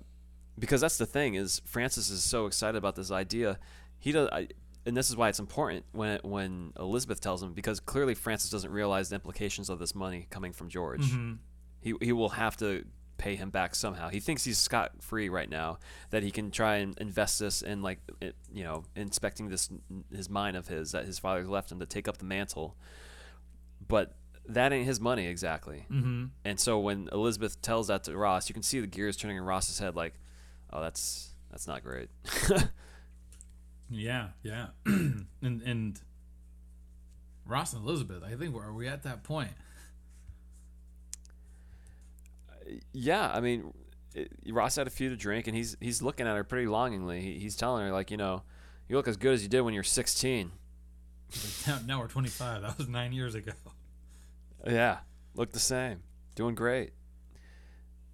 because 0.59 0.81
that's 0.81 0.97
the 0.97 1.05
thing 1.05 1.35
is 1.35 1.61
Francis 1.65 2.09
is 2.09 2.23
so 2.23 2.45
excited 2.45 2.77
about 2.77 2.95
this 2.95 3.11
idea. 3.11 3.57
He 3.97 4.11
does, 4.11 4.27
I, 4.31 4.49
and 4.85 4.97
this 4.97 5.09
is 5.09 5.15
why 5.15 5.29
it's 5.29 5.39
important 5.39 5.85
when 5.91 6.19
when 6.23 6.73
Elizabeth 6.79 7.21
tells 7.21 7.41
him 7.41 7.53
because 7.53 7.79
clearly 7.79 8.15
Francis 8.15 8.49
doesn't 8.49 8.71
realize 8.71 9.09
the 9.09 9.15
implications 9.15 9.69
of 9.69 9.79
this 9.79 9.95
money 9.95 10.27
coming 10.29 10.53
from 10.53 10.69
George. 10.69 11.01
Mm-hmm. 11.01 11.33
He 11.79 11.93
he 12.01 12.11
will 12.11 12.29
have 12.29 12.57
to 12.57 12.85
pay 13.17 13.35
him 13.35 13.49
back 13.49 13.75
somehow. 13.75 14.09
He 14.09 14.19
thinks 14.19 14.43
he's 14.43 14.57
scot 14.57 14.91
free 15.01 15.29
right 15.29 15.49
now 15.49 15.79
that 16.09 16.23
he 16.23 16.31
can 16.31 16.51
try 16.51 16.77
and 16.77 16.97
invest 16.97 17.39
this 17.39 17.61
in 17.61 17.81
like 17.81 17.99
it, 18.19 18.35
you 18.51 18.63
know 18.63 18.83
inspecting 18.95 19.49
this 19.49 19.69
his 20.13 20.29
mine 20.29 20.55
of 20.55 20.67
his 20.67 20.91
that 20.91 21.05
his 21.05 21.19
father's 21.19 21.47
left 21.47 21.71
him 21.71 21.79
to 21.79 21.85
take 21.85 22.07
up 22.07 22.17
the 22.17 22.25
mantle. 22.25 22.75
But 23.87 24.15
that 24.47 24.73
ain't 24.73 24.85
his 24.85 24.99
money 24.99 25.27
exactly. 25.27 25.85
Mm-hmm. 25.89 26.25
And 26.43 26.59
so 26.59 26.79
when 26.79 27.07
Elizabeth 27.11 27.61
tells 27.61 27.87
that 27.87 28.03
to 28.05 28.17
Ross, 28.17 28.49
you 28.49 28.53
can 28.53 28.63
see 28.63 28.81
the 28.81 28.87
gears 28.87 29.15
turning 29.15 29.37
in 29.37 29.43
Ross's 29.43 29.79
head 29.79 29.95
like, 29.95 30.15
oh, 30.71 30.81
that's 30.81 31.33
that's 31.51 31.67
not 31.67 31.83
great. 31.83 32.09
Yeah, 33.89 34.29
yeah. 34.41 34.67
and 34.85 35.27
and 35.41 35.99
Ross 37.45 37.73
and 37.73 37.83
Elizabeth, 37.83 38.23
I 38.23 38.35
think 38.35 38.55
are 38.55 38.73
we 38.73 38.87
at 38.87 39.03
that 39.03 39.23
point? 39.23 39.51
yeah, 42.91 43.31
I 43.33 43.39
mean, 43.39 43.73
it, 44.13 44.31
Ross 44.49 44.75
had 44.75 44.87
a 44.87 44.89
few 44.89 45.09
to 45.09 45.15
drink, 45.15 45.47
and 45.47 45.55
he's 45.55 45.75
he's 45.79 46.01
looking 46.01 46.27
at 46.27 46.35
her 46.35 46.43
pretty 46.43 46.67
longingly. 46.67 47.21
He, 47.21 47.39
he's 47.39 47.55
telling 47.55 47.85
her 47.85 47.91
like, 47.91 48.11
you 48.11 48.17
know, 48.17 48.43
you 48.87 48.95
look 48.95 49.07
as 49.07 49.17
good 49.17 49.33
as 49.33 49.43
you 49.43 49.49
did 49.49 49.61
when 49.61 49.73
you're 49.73 49.83
16. 49.83 50.51
Now, 51.65 51.79
now 51.87 51.99
we're 51.99 52.07
25. 52.07 52.61
That 52.61 52.77
was 52.77 52.87
nine 52.87 53.11
years 53.11 53.33
ago. 53.33 53.53
Yeah, 54.67 54.99
look 55.33 55.51
the 55.51 55.59
same, 55.59 56.03
doing 56.35 56.53
great. 56.53 56.91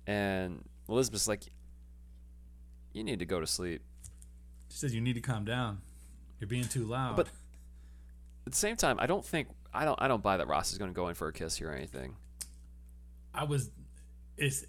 And 0.07 0.63
Elizabeth's 0.87 1.27
like, 1.27 1.43
you 2.93 3.03
need 3.03 3.19
to 3.19 3.25
go 3.25 3.41
to 3.41 3.45
sleep. 3.45 3.81
She 4.69 4.77
says 4.77 4.93
you 4.93 5.01
need 5.01 5.13
to 5.13 5.21
calm 5.21 5.45
down. 5.45 5.81
You're 6.39 6.47
being 6.47 6.65
too 6.65 6.85
loud. 6.85 7.15
But- 7.15 7.27
At 8.45 8.53
the 8.53 8.57
same 8.57 8.75
time, 8.75 8.97
I 8.99 9.05
don't 9.07 9.25
think 9.25 9.49
I 9.73 9.85
don't 9.85 10.01
I 10.01 10.07
don't 10.07 10.23
buy 10.23 10.37
that 10.37 10.47
Ross 10.47 10.71
is 10.71 10.77
going 10.77 10.91
to 10.91 10.95
go 10.95 11.07
in 11.09 11.15
for 11.15 11.27
a 11.27 11.33
kiss 11.33 11.57
here 11.57 11.69
or 11.71 11.73
anything. 11.75 12.15
I 13.33 13.43
was, 13.43 13.69
it's 14.37 14.65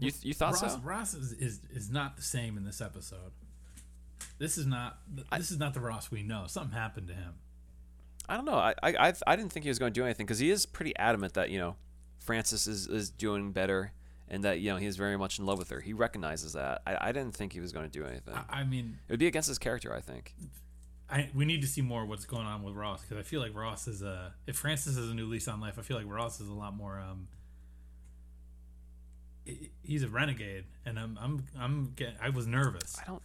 You 0.00 0.10
you 0.22 0.32
thought 0.32 0.52
Ross, 0.62 0.74
so? 0.74 0.80
Ross 0.80 1.14
is, 1.14 1.32
is 1.32 1.60
is 1.70 1.90
not 1.90 2.16
the 2.16 2.22
same 2.22 2.56
in 2.56 2.64
this 2.64 2.80
episode. 2.80 3.32
This 4.38 4.56
is 4.56 4.66
not 4.66 4.98
this 5.36 5.50
is 5.50 5.58
not 5.58 5.74
the 5.74 5.80
Ross 5.80 6.10
we 6.10 6.22
know. 6.22 6.44
Something 6.46 6.72
happened 6.78 7.08
to 7.08 7.14
him. 7.14 7.34
I 8.28 8.36
don't 8.36 8.44
know. 8.46 8.54
I 8.54 8.74
I 8.82 9.08
I, 9.08 9.12
I 9.26 9.36
didn't 9.36 9.52
think 9.52 9.64
he 9.64 9.70
was 9.70 9.78
going 9.78 9.92
to 9.92 10.00
do 10.00 10.04
anything 10.04 10.24
because 10.26 10.38
he 10.38 10.50
is 10.50 10.64
pretty 10.66 10.96
adamant 10.96 11.34
that 11.34 11.50
you 11.50 11.58
know 11.58 11.76
Francis 12.20 12.66
is 12.66 12.86
is 12.86 13.10
doing 13.10 13.52
better 13.52 13.92
and 14.30 14.44
that 14.44 14.60
you 14.60 14.70
know 14.70 14.76
he's 14.76 14.96
very 14.96 15.16
much 15.16 15.38
in 15.38 15.46
love 15.46 15.58
with 15.58 15.70
her. 15.70 15.80
He 15.80 15.92
recognizes 15.92 16.52
that. 16.54 16.82
I, 16.86 17.08
I 17.08 17.12
didn't 17.12 17.34
think 17.34 17.52
he 17.52 17.60
was 17.60 17.72
going 17.72 17.88
to 17.88 17.98
do 17.98 18.04
anything. 18.06 18.34
I, 18.34 18.60
I 18.60 18.64
mean, 18.64 18.98
it 19.08 19.12
would 19.12 19.20
be 19.20 19.26
against 19.26 19.48
his 19.48 19.58
character, 19.58 19.94
I 19.94 20.00
think. 20.00 20.34
I 21.10 21.30
we 21.34 21.44
need 21.44 21.62
to 21.62 21.66
see 21.66 21.80
more 21.80 22.04
what's 22.04 22.26
going 22.26 22.46
on 22.46 22.62
with 22.62 22.74
Ross 22.74 23.00
because 23.02 23.16
I 23.16 23.22
feel 23.22 23.40
like 23.40 23.54
Ross 23.54 23.88
is 23.88 24.02
a 24.02 24.34
if 24.46 24.56
Francis 24.56 24.96
is 24.96 25.10
a 25.10 25.14
new 25.14 25.26
lease 25.26 25.48
on 25.48 25.60
life. 25.60 25.78
I 25.78 25.82
feel 25.82 25.96
like 25.96 26.06
Ross 26.06 26.40
is 26.40 26.48
a 26.48 26.54
lot 26.54 26.74
more. 26.76 26.98
um 27.00 27.28
He's 29.82 30.02
a 30.02 30.08
renegade, 30.08 30.64
and 30.84 30.98
I'm 30.98 31.18
I'm 31.18 31.46
I'm 31.58 31.92
getting. 31.96 32.16
I 32.20 32.28
was 32.28 32.46
nervous. 32.46 32.98
I 33.02 33.06
don't. 33.06 33.22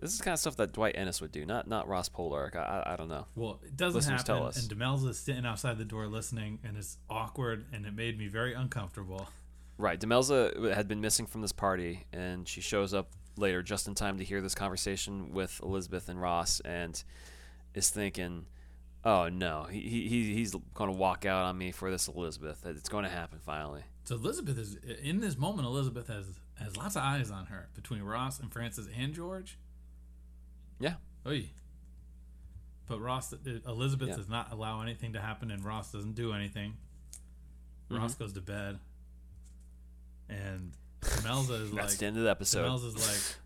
This 0.00 0.12
is 0.12 0.20
kind 0.20 0.32
of 0.32 0.40
stuff 0.40 0.56
that 0.56 0.72
Dwight 0.72 0.96
Enys 0.96 1.20
would 1.20 1.30
do, 1.30 1.46
not 1.46 1.68
not 1.68 1.86
Ross 1.86 2.08
Poldark. 2.08 2.56
I 2.56 2.82
I, 2.84 2.94
I 2.94 2.96
don't 2.96 3.08
know. 3.08 3.26
Well, 3.36 3.60
it 3.64 3.76
doesn't 3.76 3.98
Listeners, 4.00 4.22
happen. 4.22 4.34
tell 4.38 4.46
us. 4.48 4.58
And 4.60 4.68
Demelza 4.68 5.10
is 5.10 5.20
sitting 5.20 5.46
outside 5.46 5.78
the 5.78 5.84
door 5.84 6.08
listening, 6.08 6.58
and 6.64 6.76
it's 6.76 6.98
awkward, 7.08 7.66
and 7.72 7.86
it 7.86 7.94
made 7.94 8.18
me 8.18 8.26
very 8.26 8.54
uncomfortable. 8.54 9.28
Right, 9.82 9.98
Demelza 9.98 10.72
had 10.72 10.86
been 10.86 11.00
missing 11.00 11.26
from 11.26 11.40
this 11.42 11.50
party, 11.50 12.06
and 12.12 12.46
she 12.46 12.60
shows 12.60 12.94
up 12.94 13.08
later 13.36 13.64
just 13.64 13.88
in 13.88 13.96
time 13.96 14.16
to 14.18 14.24
hear 14.24 14.40
this 14.40 14.54
conversation 14.54 15.32
with 15.32 15.60
Elizabeth 15.60 16.08
and 16.08 16.20
Ross, 16.20 16.60
and 16.60 17.02
is 17.74 17.90
thinking, 17.90 18.46
"Oh 19.04 19.28
no, 19.28 19.64
he, 19.64 19.80
he 19.80 20.08
he- 20.08 20.34
he's 20.34 20.54
going 20.74 20.88
to 20.92 20.96
walk 20.96 21.26
out 21.26 21.42
on 21.46 21.58
me 21.58 21.72
for 21.72 21.90
this 21.90 22.06
Elizabeth. 22.06 22.64
It's 22.64 22.88
going 22.88 23.02
to 23.02 23.10
happen 23.10 23.40
finally." 23.40 23.82
So 24.04 24.14
Elizabeth 24.14 24.56
is 24.56 24.76
in 25.02 25.18
this 25.20 25.36
moment. 25.36 25.66
Elizabeth 25.66 26.06
has 26.06 26.26
has 26.60 26.76
lots 26.76 26.94
of 26.94 27.02
eyes 27.02 27.32
on 27.32 27.46
her 27.46 27.68
between 27.74 28.02
Ross 28.02 28.38
and 28.38 28.52
Francis 28.52 28.86
and 28.96 29.12
George. 29.12 29.58
Yeah, 30.78 30.94
Oy. 31.26 31.50
But 32.86 33.00
Ross, 33.00 33.32
Elizabeth 33.66 34.10
Yeah. 34.10 34.16
does 34.16 34.28
not 34.28 34.52
allow 34.52 34.80
anything 34.80 35.12
to 35.14 35.20
happen, 35.20 35.50
and 35.50 35.64
Ross 35.64 35.90
doesn't 35.90 36.14
do 36.14 36.32
anything. 36.32 36.76
Ross 37.88 38.12
Mm-hmm. 38.14 38.22
goes 38.22 38.32
to 38.34 38.40
bed, 38.40 38.78
and 40.28 40.72
Demelza 41.00 41.62
is 41.62 41.70
that's 41.72 41.92
like, 41.92 41.98
the 41.98 42.06
end 42.06 42.16
of 42.16 42.22
the 42.24 42.30
episode. 42.30 42.66
Demelza's 42.66 42.96
like, 42.96 43.36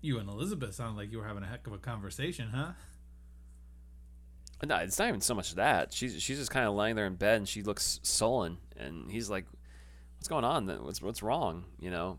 you 0.00 0.18
and 0.18 0.28
Elizabeth 0.28 0.74
sound 0.74 0.96
like 0.96 1.12
you 1.12 1.18
were 1.18 1.26
having 1.26 1.42
a 1.42 1.46
heck 1.46 1.66
of 1.66 1.72
a 1.72 1.78
conversation, 1.78 2.48
huh? 2.48 2.72
No, 4.64 4.76
it's 4.76 4.98
not 4.98 5.08
even 5.08 5.20
so 5.20 5.34
much 5.34 5.54
that 5.56 5.92
she's 5.92 6.22
she's 6.22 6.38
just 6.38 6.50
kind 6.50 6.66
of 6.66 6.74
lying 6.74 6.94
there 6.94 7.06
in 7.06 7.16
bed, 7.16 7.38
and 7.38 7.48
she 7.48 7.62
looks 7.62 7.98
sullen, 8.02 8.58
and 8.76 9.10
he's 9.10 9.28
like, 9.28 9.44
"What's 10.16 10.28
going 10.28 10.44
on? 10.44 10.68
What's 10.84 11.02
what's 11.02 11.22
wrong?" 11.22 11.64
You 11.80 11.90
know. 11.90 12.18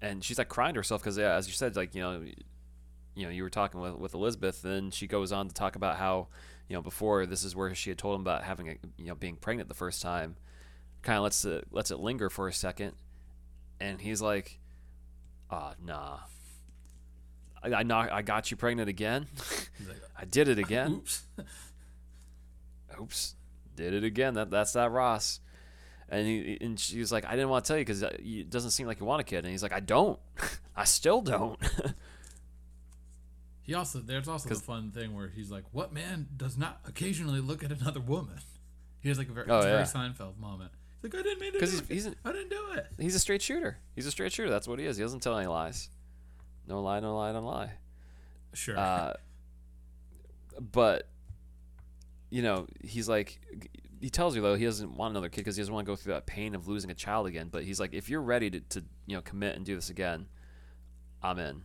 And 0.00 0.22
she's 0.22 0.38
like 0.38 0.48
crying 0.48 0.74
to 0.74 0.78
herself 0.78 1.02
because, 1.02 1.18
yeah, 1.18 1.34
as 1.34 1.48
you 1.48 1.52
said, 1.52 1.76
like 1.76 1.94
you 1.94 2.00
know, 2.00 2.22
you 3.14 3.24
know, 3.24 3.30
you 3.30 3.42
were 3.42 3.50
talking 3.50 3.80
with 3.80 3.96
with 3.96 4.14
Elizabeth, 4.14 4.62
then 4.62 4.90
she 4.90 5.06
goes 5.06 5.30
on 5.30 5.48
to 5.48 5.54
talk 5.54 5.76
about 5.76 5.96
how, 5.96 6.28
you 6.68 6.74
know, 6.74 6.82
before 6.82 7.26
this 7.26 7.44
is 7.44 7.54
where 7.54 7.74
she 7.74 7.90
had 7.90 7.98
told 7.98 8.14
him 8.14 8.22
about 8.22 8.44
having 8.44 8.68
a, 8.68 8.76
you 8.96 9.08
know, 9.08 9.14
being 9.14 9.36
pregnant 9.36 9.68
the 9.68 9.74
first 9.74 10.00
time. 10.00 10.36
Kind 11.08 11.16
of 11.16 11.22
lets 11.22 11.42
it 11.46 11.68
lets 11.70 11.90
it 11.90 11.98
linger 12.00 12.28
for 12.28 12.48
a 12.48 12.52
second, 12.52 12.92
and 13.80 13.98
he's 13.98 14.20
like, 14.20 14.60
"Ah, 15.50 15.72
nah." 15.82 16.18
I, 17.62 17.72
I, 17.72 17.82
knock, 17.82 18.10
I 18.12 18.20
got 18.20 18.50
you 18.50 18.58
pregnant 18.58 18.90
again. 18.90 19.26
I 20.18 20.26
did 20.26 20.48
it 20.48 20.58
again. 20.58 20.92
oops. 20.98 21.22
oops, 23.00 23.36
did 23.74 23.94
it 23.94 24.04
again. 24.04 24.34
That 24.34 24.50
that's 24.50 24.74
that 24.74 24.90
Ross. 24.90 25.40
And 26.10 26.26
he 26.26 26.58
and 26.60 26.78
she 26.78 26.98
was 26.98 27.10
like, 27.10 27.24
I 27.24 27.30
didn't 27.30 27.48
want 27.48 27.64
to 27.64 27.68
tell 27.68 27.78
you 27.78 27.86
because 27.86 28.02
it 28.02 28.50
doesn't 28.50 28.72
seem 28.72 28.86
like 28.86 29.00
you 29.00 29.06
want 29.06 29.22
a 29.22 29.24
kid. 29.24 29.46
And 29.46 29.48
he's 29.48 29.62
like, 29.62 29.72
I 29.72 29.80
don't. 29.80 30.20
I 30.76 30.84
still 30.84 31.22
don't. 31.22 31.58
He 33.62 33.72
also 33.72 34.00
there's 34.00 34.28
also 34.28 34.50
the 34.50 34.56
fun 34.56 34.90
thing 34.90 35.16
where 35.16 35.28
he's 35.28 35.50
like, 35.50 35.64
"What 35.72 35.90
man 35.90 36.28
does 36.36 36.58
not 36.58 36.80
occasionally 36.86 37.40
look 37.40 37.64
at 37.64 37.72
another 37.72 38.00
woman?" 38.00 38.40
He 39.00 39.08
has 39.08 39.16
like 39.16 39.30
a 39.30 39.32
very, 39.32 39.46
Oh, 39.48 39.60
a 39.60 39.62
very. 39.62 39.84
Seinfeld 39.84 40.36
moment. 40.38 40.72
He's 41.02 41.12
like, 41.12 41.20
"I 41.20 41.22
didn't 41.22 41.40
mean 41.40 41.52
to 41.52 41.58
do 41.58 41.60
Because 41.60 41.72
he's 41.72 41.80
it. 41.80 41.86
he's, 41.88 42.06
a, 42.06 42.14
I 42.24 42.32
didn't 42.32 42.50
do 42.50 42.62
it." 42.74 42.86
he's 42.98 43.14
a 43.14 43.18
straight 43.20 43.42
shooter. 43.42 43.78
He's 43.94 44.06
a 44.06 44.10
straight 44.10 44.32
shooter. 44.32 44.50
That's 44.50 44.66
what 44.68 44.78
he 44.78 44.86
is. 44.86 44.96
He 44.96 45.02
doesn't 45.02 45.20
tell 45.20 45.36
any 45.38 45.46
lies. 45.46 45.90
No 46.66 46.80
lie, 46.82 47.00
no 47.00 47.16
lie, 47.16 47.32
no 47.32 47.40
lie. 47.40 47.72
Sure. 48.54 48.76
Uh, 48.78 49.14
but 50.60 51.08
you 52.30 52.42
know, 52.42 52.66
he's 52.82 53.08
like, 53.08 53.40
he 54.00 54.10
tells 54.10 54.36
you 54.36 54.42
though 54.42 54.54
he 54.54 54.64
doesn't 54.64 54.94
want 54.96 55.12
another 55.12 55.28
kid 55.28 55.42
because 55.42 55.56
he 55.56 55.62
doesn't 55.62 55.72
want 55.72 55.86
to 55.86 55.90
go 55.92 55.96
through 55.96 56.12
that 56.14 56.26
pain 56.26 56.54
of 56.54 56.68
losing 56.68 56.90
a 56.90 56.94
child 56.94 57.26
again. 57.26 57.48
But 57.50 57.64
he's 57.64 57.80
like, 57.80 57.94
if 57.94 58.08
you're 58.10 58.22
ready 58.22 58.50
to, 58.50 58.60
to 58.60 58.84
you 59.06 59.16
know 59.16 59.22
commit 59.22 59.56
and 59.56 59.64
do 59.64 59.74
this 59.74 59.88
again, 59.90 60.26
I'm 61.22 61.38
in. 61.38 61.62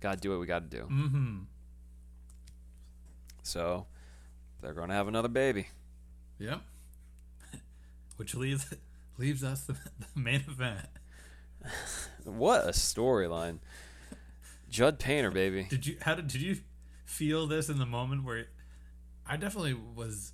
Gotta 0.00 0.18
do 0.20 0.30
what 0.30 0.40
we 0.40 0.46
gotta 0.46 0.66
do. 0.66 0.82
mm-hmm. 0.90 1.36
So 3.42 3.86
they're 4.60 4.74
gonna 4.74 4.94
have 4.94 5.08
another 5.08 5.28
baby. 5.28 5.68
Yep. 6.38 6.60
Which 8.24 8.34
leaves 8.34 8.74
leaves 9.18 9.44
us 9.44 9.64
the, 9.64 9.74
the 9.74 10.06
main 10.18 10.44
event. 10.48 10.86
What 12.24 12.64
a 12.64 12.68
storyline. 12.68 13.58
Judd 14.70 14.98
Painter, 14.98 15.30
baby. 15.30 15.66
Did 15.68 15.86
you 15.86 15.98
how 16.00 16.14
did 16.14 16.28
did 16.28 16.40
you 16.40 16.56
feel 17.04 17.46
this 17.46 17.68
in 17.68 17.78
the 17.78 17.84
moment 17.84 18.24
where 18.24 18.46
I 19.26 19.36
definitely 19.36 19.74
was 19.74 20.32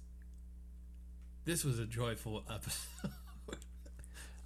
this 1.44 1.64
was 1.64 1.80
a 1.80 1.84
joyful 1.84 2.44
episode. 2.48 3.10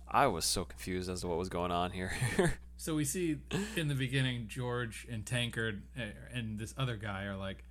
I 0.09 0.27
was 0.29 0.47
so 0.47 0.65
confused 0.65 1.11
as 1.11 1.21
to 1.21 1.27
what 1.27 1.37
was 1.37 1.51
going 1.51 1.71
on 1.71 1.91
here. 1.91 2.15
so 2.79 2.95
we 2.95 3.05
see 3.05 3.41
in 3.77 3.89
the 3.89 3.95
beginning 3.95 4.47
George 4.49 5.07
and 5.11 5.27
Tankard 5.27 5.83
uh, 5.99 6.05
and 6.33 6.59
this 6.59 6.73
other 6.79 6.97
guy 6.97 7.25
are 7.25 7.37
like 7.37 7.63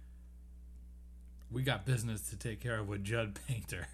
we 1.50 1.64
got 1.64 1.84
business 1.84 2.30
to 2.30 2.36
take 2.38 2.62
care 2.62 2.78
of 2.78 2.88
with 2.88 3.04
Judd 3.04 3.40
Painter. 3.48 3.88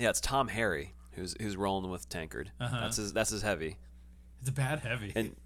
Yeah, 0.00 0.10
it's 0.10 0.20
Tom 0.20 0.48
Harry 0.48 0.94
who's 1.12 1.34
who's 1.40 1.56
rolling 1.56 1.90
with 1.90 2.08
Tankard. 2.08 2.50
Uh-huh. 2.60 2.80
That's 2.80 2.96
his 2.96 3.12
that's 3.12 3.30
his 3.30 3.42
heavy. 3.42 3.76
It's 4.40 4.48
a 4.48 4.52
bad 4.52 4.80
heavy. 4.80 5.12
And 5.14 5.36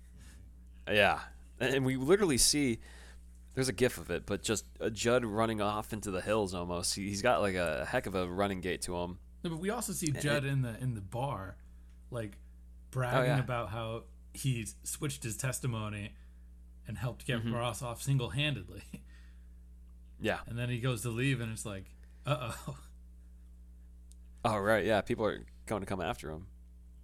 yeah, 0.89 1.21
and 1.61 1.75
and 1.77 1.85
we 1.87 1.97
literally 1.97 2.39
see 2.39 2.81
there's 3.55 3.69
a 3.69 3.73
gif 3.73 3.99
of 3.99 4.11
it, 4.11 4.27
but 4.27 4.43
just 4.43 4.67
a 4.81 4.91
Judd 4.91 5.25
running 5.25 5.61
off 5.61 5.93
into 5.93 6.11
the 6.11 6.21
hills 6.21 6.55
almost. 6.55 6.95
He, 6.95 7.09
he's 7.09 7.23
got 7.23 7.41
like 7.41 7.55
a 7.55 7.85
heck 7.89 8.07
of 8.07 8.15
a 8.15 8.27
running 8.29 8.61
gait 8.61 8.83
to 8.83 8.97
him. 8.97 9.19
No, 9.43 9.51
but 9.51 9.59
we 9.61 9.71
also 9.71 9.93
see 9.93 10.11
Judd 10.13 10.45
in 10.45 10.63
the 10.63 10.77
in 10.81 10.95
the 10.95 11.01
bar, 11.01 11.57
like 12.11 12.37
bragging 12.91 13.33
Oh, 13.33 13.35
yeah. 13.37 13.41
about 13.41 13.69
how 13.71 14.05
he 14.33 14.67
switched 14.83 15.23
his 15.23 15.37
testimony 15.37 16.13
and 16.89 16.99
helped 16.99 17.27
Mm-hmm. 17.27 17.51
get 17.51 17.57
Ross 17.57 17.83
off 17.83 18.03
single 18.03 18.31
handedly. 18.31 18.83
Yeah. 20.21 20.39
And 20.47 20.59
then 20.59 20.71
he 20.71 20.79
goes 20.79 21.03
to 21.03 21.11
leave, 21.11 21.41
and 21.41 21.53
it's 21.53 21.67
like, 21.67 21.85
uh 22.25 22.53
oh. 22.69 22.77
Oh 24.45 24.59
right, 24.59 24.85
yeah. 24.85 25.01
People 25.01 25.25
are 25.27 25.45
going 25.67 25.81
to 25.81 25.87
come 25.87 26.01
after 26.01 26.31
him. 26.31 26.47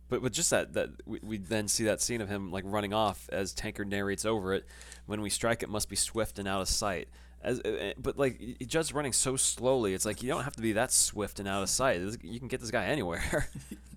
But 0.08 0.22
with 0.22 0.32
just 0.32 0.50
that, 0.50 0.72
that 0.74 0.90
we, 1.06 1.20
we 1.22 1.38
then 1.38 1.68
see 1.68 1.84
that 1.84 2.00
scene 2.00 2.20
of 2.20 2.28
him 2.28 2.50
like 2.50 2.64
running 2.66 2.92
off 2.92 3.28
as 3.32 3.52
Tankard 3.54 3.88
narrates 3.88 4.24
over 4.24 4.52
it. 4.52 4.66
When 5.06 5.22
we 5.22 5.30
strike, 5.30 5.62
it 5.62 5.68
must 5.68 5.88
be 5.88 5.96
swift 5.96 6.38
and 6.38 6.48
out 6.48 6.60
of 6.60 6.68
sight. 6.68 7.08
As, 7.42 7.60
uh, 7.64 7.68
uh, 7.68 7.92
but 7.96 8.18
like 8.18 8.58
Judd's 8.66 8.92
running 8.92 9.12
so 9.12 9.36
slowly, 9.36 9.94
it's 9.94 10.04
like 10.04 10.22
you 10.22 10.28
don't 10.28 10.42
have 10.44 10.56
to 10.56 10.62
be 10.62 10.72
that 10.72 10.92
swift 10.92 11.38
and 11.38 11.48
out 11.48 11.62
of 11.62 11.70
sight. 11.70 12.00
You 12.22 12.38
can 12.38 12.48
get 12.48 12.60
this 12.60 12.70
guy 12.70 12.86
anywhere. 12.86 13.48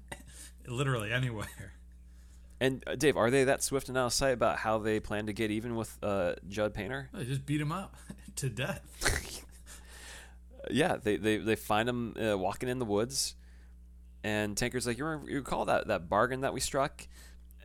Literally 0.67 1.11
anywhere. 1.11 1.73
and 2.61 2.83
uh, 2.87 2.95
Dave, 2.95 3.17
are 3.17 3.29
they 3.29 3.43
that 3.45 3.63
swift 3.63 3.89
and 3.89 3.97
out 3.97 4.05
of 4.05 4.13
sight 4.13 4.33
about 4.33 4.59
how 4.59 4.77
they 4.77 4.99
plan 4.99 5.25
to 5.25 5.33
get 5.33 5.51
even 5.51 5.75
with 5.75 5.97
uh, 6.01 6.35
Judd 6.47 6.73
Painter? 6.73 7.09
They 7.13 7.25
just 7.25 7.45
beat 7.45 7.59
him 7.59 7.71
up 7.71 7.95
to 8.37 8.49
death. 8.49 8.81
yeah, 10.71 10.97
they 10.97 11.17
they, 11.17 11.37
they 11.37 11.55
find 11.55 11.87
him 11.87 12.15
uh, 12.17 12.37
walking 12.37 12.69
in 12.69 12.79
the 12.79 12.85
woods, 12.85 13.35
and 14.23 14.55
Tankard's 14.55 14.87
like, 14.87 14.97
you, 14.97 15.05
remember, 15.05 15.29
you 15.29 15.37
recall 15.37 15.65
that 15.65 15.87
that 15.87 16.09
bargain 16.09 16.41
that 16.41 16.53
we 16.53 16.59
struck? 16.59 17.07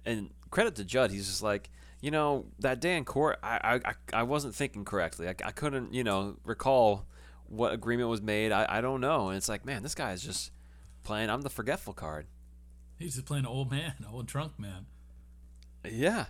And 0.05 0.31
credit 0.51 0.75
to 0.77 0.85
Judd, 0.85 1.11
he's 1.11 1.27
just 1.27 1.43
like, 1.43 1.71
you 2.01 2.11
know, 2.11 2.47
that 2.61 2.81
day 2.81 2.97
in 2.97 3.05
court, 3.05 3.39
I 3.43 3.81
I, 3.85 3.95
I, 4.13 4.23
wasn't 4.23 4.55
thinking 4.55 4.85
correctly. 4.85 5.29
I, 5.29 5.35
I 5.45 5.51
couldn't, 5.51 5.93
you 5.93 6.05
know, 6.05 6.37
recall 6.45 7.07
what 7.47 7.73
agreement 7.73 8.09
was 8.09 8.23
made. 8.23 8.53
I, 8.53 8.67
I 8.69 8.81
don't 8.81 9.01
know. 9.01 9.29
And 9.29 9.37
it's 9.37 9.49
like, 9.49 9.65
man, 9.65 9.83
this 9.83 9.95
guy 9.95 10.13
is 10.13 10.23
just 10.23 10.53
playing. 11.03 11.31
I'm 11.31 11.43
the 11.43 11.51
forgetful 11.51 11.95
card. 11.95 12.27
He's 12.99 13.15
just 13.15 13.27
playing 13.27 13.45
an 13.45 13.51
old 13.51 13.71
man, 13.71 13.95
old 14.13 14.27
drunk 14.27 14.59
man. 14.59 14.87
Yeah. 15.89 16.27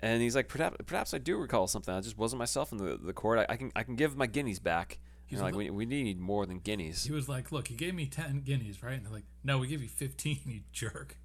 And 0.00 0.22
he's 0.22 0.36
like, 0.36 0.48
perhaps, 0.48 0.76
perhaps 0.86 1.12
I 1.12 1.18
do 1.18 1.36
recall 1.36 1.66
something. 1.66 1.92
I 1.92 2.00
just 2.00 2.16
wasn't 2.16 2.38
myself 2.38 2.70
in 2.70 2.78
the, 2.78 2.96
the 2.96 3.12
court. 3.12 3.38
I, 3.40 3.52
I 3.52 3.56
can 3.56 3.72
I 3.74 3.82
can 3.82 3.96
give 3.96 4.16
my 4.16 4.26
guineas 4.26 4.60
back. 4.60 4.98
He's 5.28 5.40
like, 5.42 5.54
we, 5.54 5.68
we 5.70 5.84
need 5.86 6.18
more 6.18 6.46
than 6.46 6.58
guineas. 6.58 7.04
He 7.04 7.12
was 7.12 7.28
like, 7.28 7.52
"Look, 7.52 7.70
you 7.70 7.76
gave 7.76 7.94
me 7.94 8.06
ten 8.06 8.40
guineas, 8.40 8.82
right?" 8.82 8.94
And 8.94 9.04
they're 9.04 9.12
like, 9.12 9.26
"No, 9.44 9.58
we 9.58 9.66
give 9.68 9.82
you 9.82 9.88
fifteen, 9.88 10.40
you 10.46 10.60
jerk." 10.72 11.16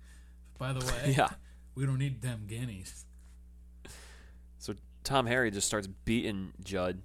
By 0.57 0.73
the 0.73 0.85
way, 0.85 1.13
Yeah. 1.17 1.29
we 1.73 1.85
don't 1.85 1.97
need 1.99 2.21
them 2.21 2.43
guineas. 2.47 3.05
So 4.59 4.75
Tom 5.05 5.25
Harry 5.25 5.51
just 5.51 5.67
starts 5.67 5.87
beating 5.87 6.51
Judd 6.63 7.01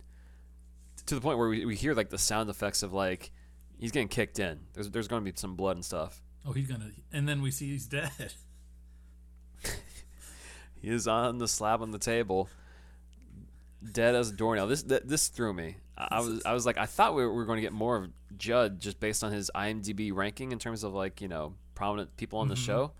to 1.06 1.14
the 1.14 1.20
point 1.20 1.38
where 1.38 1.48
we, 1.48 1.64
we 1.64 1.76
hear 1.76 1.94
like 1.94 2.10
the 2.10 2.18
sound 2.18 2.50
effects 2.50 2.82
of 2.82 2.92
like 2.92 3.30
he's 3.78 3.92
getting 3.92 4.08
kicked 4.08 4.38
in. 4.40 4.58
There's 4.74 4.90
there's 4.90 5.06
going 5.08 5.24
to 5.24 5.30
be 5.32 5.36
some 5.36 5.54
blood 5.54 5.76
and 5.76 5.84
stuff. 5.84 6.20
Oh, 6.44 6.52
he's 6.52 6.66
gonna, 6.68 6.90
and 7.12 7.28
then 7.28 7.42
we 7.42 7.50
see 7.52 7.70
he's 7.70 7.86
dead. 7.86 8.10
He 10.80 10.88
is 10.90 11.08
on 11.08 11.38
the 11.38 11.48
slab 11.48 11.82
on 11.82 11.90
the 11.90 11.98
table, 11.98 12.48
dead 13.92 14.14
as 14.14 14.30
a 14.30 14.32
doornail. 14.32 14.68
This 14.68 14.84
th- 14.84 15.02
this 15.04 15.26
threw 15.26 15.52
me. 15.52 15.76
I, 15.98 16.20
was 16.20 16.42
I 16.46 16.52
was 16.52 16.64
like 16.64 16.78
I 16.78 16.86
thought 16.86 17.14
we 17.14 17.22
were, 17.22 17.30
we 17.30 17.36
were 17.38 17.44
going 17.44 17.56
to 17.56 17.62
get 17.62 17.72
more 17.72 17.96
of 17.96 18.08
Judd 18.36 18.78
just 18.80 19.00
based 19.00 19.24
on 19.24 19.32
his 19.32 19.50
IMDb 19.54 20.14
ranking 20.14 20.52
in 20.52 20.58
terms 20.58 20.84
of 20.84 20.94
like 20.94 21.20
you 21.20 21.26
know 21.28 21.54
prominent 21.74 22.16
people 22.16 22.38
on 22.38 22.48
the 22.48 22.56
show. 22.56 22.92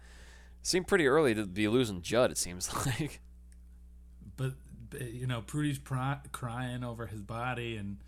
Seemed 0.62 0.86
pretty 0.88 1.06
early 1.06 1.34
to 1.34 1.46
be 1.46 1.68
losing 1.68 2.02
Judd. 2.02 2.30
It 2.32 2.38
seems 2.38 2.74
like. 2.86 3.20
But, 4.36 4.54
you 5.00 5.26
know, 5.26 5.40
Prudy's 5.42 5.78
crying 6.32 6.82
over 6.84 7.06
his 7.06 7.20
body, 7.22 7.76
and 7.76 7.98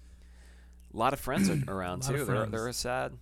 A 0.93 0.97
lot 0.97 1.13
of 1.13 1.21
friends 1.21 1.49
are 1.51 1.63
around 1.73 2.03
too. 2.05 2.25
They're 2.25 2.47
they're 2.47 2.73
sad. 2.73 3.13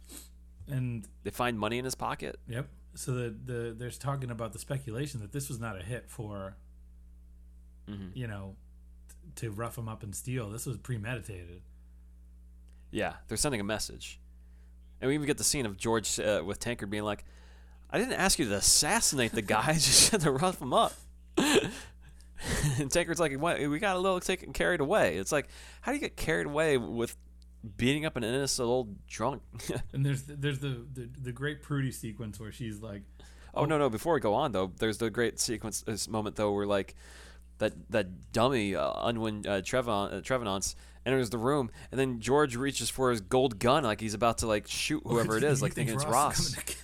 and 0.69 1.07
They 1.25 1.31
find 1.31 1.59
money 1.59 1.79
in 1.79 1.85
his 1.85 1.95
pocket. 1.95 2.39
yep. 2.49 2.69
So 2.95 3.12
the 3.12 3.35
the 3.45 3.75
there's 3.77 3.99
talking 3.99 4.31
about 4.31 4.53
the 4.53 4.59
speculation 4.59 5.21
that 5.21 5.33
this 5.33 5.49
was 5.49 5.59
not 5.61 5.79
a 5.79 5.83
hit 5.85 6.09
for, 6.11 6.57
Mhm. 7.89 8.11
you 8.14 8.27
know, 8.27 8.57
to 9.39 9.51
rough 9.51 9.78
him 9.78 9.89
up 9.89 10.03
and 10.03 10.14
steal. 10.14 10.51
This 10.51 10.66
was 10.66 10.76
premeditated. 10.76 11.62
Yeah, 12.91 13.14
they're 13.26 13.36
sending 13.36 13.61
a 13.61 13.64
message. 13.64 14.20
And 15.01 15.09
we 15.09 15.14
even 15.14 15.26
get 15.26 15.39
the 15.39 15.45
scene 15.45 15.66
of 15.66 15.76
George 15.76 16.18
uh, 16.18 16.43
with 16.45 16.59
Tankard 16.59 16.91
being 16.91 17.05
like, 17.05 17.24
I 17.91 17.99
didn't 17.99 18.14
ask 18.14 18.39
you 18.39 18.49
to 18.49 18.55
assassinate 18.55 19.32
the 19.32 19.43
guy, 19.43 19.64
I 19.68 19.72
just 19.74 20.11
had 20.11 20.20
to 20.22 20.30
rough 20.30 20.61
him 20.61 20.72
up. 20.72 20.93
and 21.36 22.91
Tankard's 22.91 23.20
like, 23.20 23.32
"What? 23.39 23.61
we 23.61 23.78
got 23.78 23.97
a 23.97 23.99
little 23.99 24.20
taken 24.20 24.53
carried 24.53 24.80
away. 24.80 25.16
It's 25.16 25.32
like, 25.32 25.49
how 25.80 25.93
do 25.93 25.97
you 25.97 26.01
get 26.01 26.16
carried 26.16 26.47
away 26.47 26.76
with 26.76 27.16
beating 27.76 28.05
up 28.05 28.16
an 28.16 28.24
innocent 28.24 28.66
old 28.66 29.07
drunk? 29.07 29.43
And 29.93 30.05
there's 30.05 30.22
there's 30.22 30.59
the, 30.59 30.84
the 30.93 31.09
the 31.22 31.32
great 31.32 31.62
Prudy 31.62 31.93
sequence 31.93 32.41
where 32.41 32.53
she's 32.53 32.80
like, 32.80 33.03
oh, 33.55 33.64
no, 33.64 33.78
no, 33.78 33.91
before 33.91 34.14
we 34.14 34.20
go 34.20 34.34
on, 34.34 34.53
though, 34.53 34.72
there's 34.78 34.99
the 34.99 35.11
great 35.11 35.39
sequence, 35.39 35.82
this 35.82 36.09
moment, 36.09 36.36
though, 36.36 36.53
where 36.53 36.66
like, 36.66 36.95
that 37.59 37.72
that 37.90 38.32
dummy 38.32 38.74
uh, 38.74 38.92
Unwin 39.09 39.44
uh, 39.46 39.61
Trevon, 39.62 40.46
uh, 40.46 40.61
enters 41.06 41.30
the 41.30 41.38
room, 41.38 41.70
and 41.90 41.98
then 41.98 42.20
George 42.20 42.56
reaches 42.56 42.90
for 42.90 43.11
his 43.11 43.20
gold 43.20 43.59
gun, 43.59 43.84
like 43.84 44.00
he's 44.00 44.14
about 44.14 44.38
to 44.38 44.46
like 44.46 44.66
shoot 44.66 45.02
whoever 45.06 45.36
it 45.36 45.44
is, 45.44 45.61
"You 45.61 45.64
like 45.66 45.74
think 45.74 45.88
thinking 45.88 45.94
it's 45.96 46.04
Ross 46.04 46.12
Ross. 46.12 46.38
is 46.40 46.54
coming 46.54 46.66
to 46.66 46.74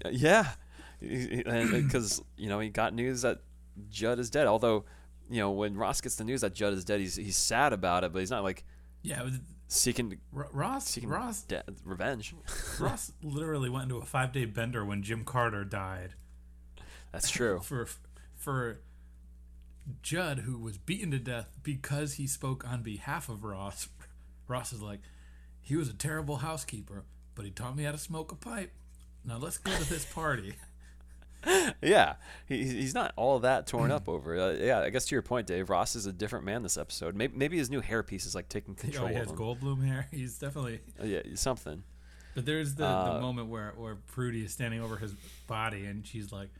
kill 0.00 0.10
him?" 0.10 0.18
Yeah, 0.20 0.48
because 1.00 2.22
you 2.36 2.48
know 2.48 2.60
he 2.60 2.68
got 2.68 2.94
news 2.94 3.22
that 3.22 3.40
Judd 3.90 4.18
is 4.18 4.30
dead. 4.30 4.46
Although, 4.46 4.84
you 5.30 5.40
know, 5.40 5.50
when 5.50 5.76
Ross 5.76 6.00
gets 6.00 6.16
the 6.16 6.24
news 6.24 6.40
that 6.42 6.54
Judd 6.54 6.72
is 6.74 6.84
dead, 6.84 7.00
he's 7.00 7.16
he's 7.16 7.36
sad 7.36 7.72
about 7.72 8.04
it, 8.04 8.12
but 8.12 8.20
he's 8.20 8.30
not 8.30 8.42
like 8.42 8.64
Yeah, 9.02 9.22
was- 9.22 9.40
seeking 9.68 10.18
R- 10.36 10.48
Ross 10.52 10.86
seeking 10.88 11.08
Ross 11.08 11.42
de- 11.42 11.64
revenge. 11.84 12.34
Ross 12.80 13.12
literally 13.22 13.68
went 13.68 13.84
into 13.84 13.96
a 13.96 14.04
five 14.04 14.32
day 14.32 14.44
bender 14.44 14.84
when 14.84 15.02
Jim 15.02 15.24
Carter 15.24 15.64
died 15.64 16.14
That's 17.12 17.30
true. 17.30 17.60
for 17.64 17.88
for 18.36 18.80
Judd, 20.02 20.40
who 20.40 20.58
was 20.58 20.78
beaten 20.78 21.10
to 21.12 21.18
death 21.18 21.48
because 21.62 22.14
he 22.14 22.26
spoke 22.26 22.66
on 22.66 22.82
behalf 22.82 23.28
of 23.28 23.44
Ross. 23.44 23.88
Ross 24.48 24.72
is 24.72 24.82
like, 24.82 25.00
he 25.60 25.76
was 25.76 25.88
a 25.88 25.94
terrible 25.94 26.36
housekeeper, 26.36 27.04
but 27.34 27.44
he 27.44 27.50
taught 27.50 27.76
me 27.76 27.84
how 27.84 27.92
to 27.92 27.98
smoke 27.98 28.32
a 28.32 28.36
pipe. 28.36 28.72
Now 29.24 29.38
let's 29.38 29.58
go 29.58 29.72
to 29.72 29.88
this 29.88 30.04
party. 30.04 30.54
yeah, 31.82 32.14
he, 32.46 32.64
he's 32.64 32.94
not 32.94 33.12
all 33.16 33.40
that 33.40 33.66
torn 33.66 33.90
up 33.90 34.08
over 34.08 34.34
it. 34.34 34.40
Uh, 34.40 34.64
yeah, 34.64 34.80
I 34.80 34.90
guess 34.90 35.04
to 35.06 35.14
your 35.14 35.22
point, 35.22 35.46
Dave, 35.46 35.70
Ross 35.70 35.94
is 35.96 36.06
a 36.06 36.12
different 36.12 36.44
man 36.44 36.62
this 36.62 36.76
episode. 36.76 37.14
Maybe, 37.14 37.36
maybe 37.36 37.56
his 37.58 37.70
new 37.70 37.80
hairpiece 37.82 38.26
is 38.26 38.34
like 38.34 38.48
taking 38.48 38.74
control 38.74 39.08
he 39.08 39.14
of 39.14 39.20
has 39.20 39.30
him. 39.30 39.36
Goldblum 39.36 39.84
hair. 39.86 40.06
He's 40.12 40.38
definitely. 40.38 40.80
Uh, 41.00 41.06
yeah, 41.06 41.20
something. 41.34 41.82
But 42.34 42.46
there's 42.46 42.74
the, 42.74 42.84
Uh, 42.86 43.14
the 43.14 43.20
moment 43.20 43.48
where 43.48 43.72
where 43.76 43.94
Prudy 43.96 44.44
is 44.44 44.52
standing 44.52 44.80
over 44.80 44.96
his 44.96 45.14
body, 45.46 45.84
and 45.86 46.06
she's 46.06 46.32
like, 46.32 46.50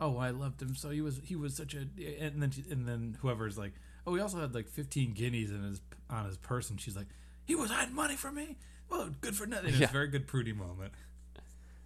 "Oh, 0.00 0.16
I 0.18 0.30
loved 0.30 0.60
him 0.62 0.74
so. 0.74 0.90
He 0.90 1.00
was 1.00 1.20
he 1.24 1.36
was 1.36 1.54
such 1.54 1.74
a." 1.74 1.86
And 2.20 2.42
then 2.42 2.50
she, 2.50 2.64
and 2.70 2.86
then 2.86 3.16
whoever's 3.20 3.56
like, 3.58 3.72
"Oh, 4.06 4.14
he 4.14 4.20
also 4.20 4.40
had 4.40 4.54
like 4.54 4.68
15 4.68 5.12
guineas 5.12 5.50
in 5.50 5.62
his 5.62 5.80
on 6.10 6.26
his 6.26 6.36
purse," 6.36 6.70
and 6.70 6.80
she's 6.80 6.96
like, 6.96 7.08
"He 7.44 7.54
was 7.54 7.70
hiding 7.70 7.94
money 7.94 8.16
from 8.16 8.34
me. 8.36 8.56
Well, 8.90 9.10
good 9.20 9.36
for 9.36 9.46
nothing." 9.46 9.70
It's 9.70 9.78
Yeah. 9.78 9.88
a 9.88 9.92
very 9.92 10.08
good 10.08 10.26
Prudy 10.26 10.52
moment. 10.52 10.92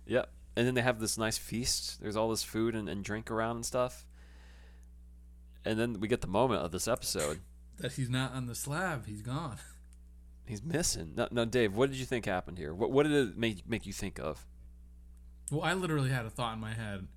Yep. 0.06 0.30
And 0.56 0.66
then 0.66 0.74
they 0.74 0.82
have 0.82 0.98
this 0.98 1.16
nice 1.16 1.38
feast. 1.38 2.00
There's 2.00 2.16
all 2.16 2.28
this 2.30 2.42
food 2.42 2.74
and, 2.74 2.88
and 2.88 3.04
drink 3.04 3.30
around 3.30 3.56
and 3.56 3.64
stuff. 3.66 4.04
And 5.64 5.78
then 5.78 6.00
we 6.00 6.08
get 6.08 6.20
the 6.22 6.26
moment 6.26 6.62
of 6.64 6.72
this 6.72 6.88
episode. 6.88 7.40
That 7.78 7.92
he's 7.92 8.11
not 8.11 8.34
on 8.34 8.44
the 8.44 8.54
slab. 8.54 9.06
He's 9.06 9.22
gone. 9.22 9.56
He's 10.46 10.62
missing. 10.62 11.14
No, 11.16 11.28
no, 11.30 11.46
Dave. 11.46 11.74
What 11.74 11.88
did 11.88 11.98
you 11.98 12.04
think 12.04 12.26
happened 12.26 12.58
here? 12.58 12.74
What 12.74 12.90
What 12.90 13.04
did 13.04 13.12
it 13.12 13.38
make 13.38 13.66
make 13.66 13.86
you 13.86 13.94
think 13.94 14.18
of? 14.18 14.46
Well, 15.50 15.62
I 15.62 15.72
literally 15.72 16.11
had 16.11 16.26
a 16.26 16.30
thought 16.30 16.52
in 16.52 16.61
my 16.61 16.74
head 16.74 17.08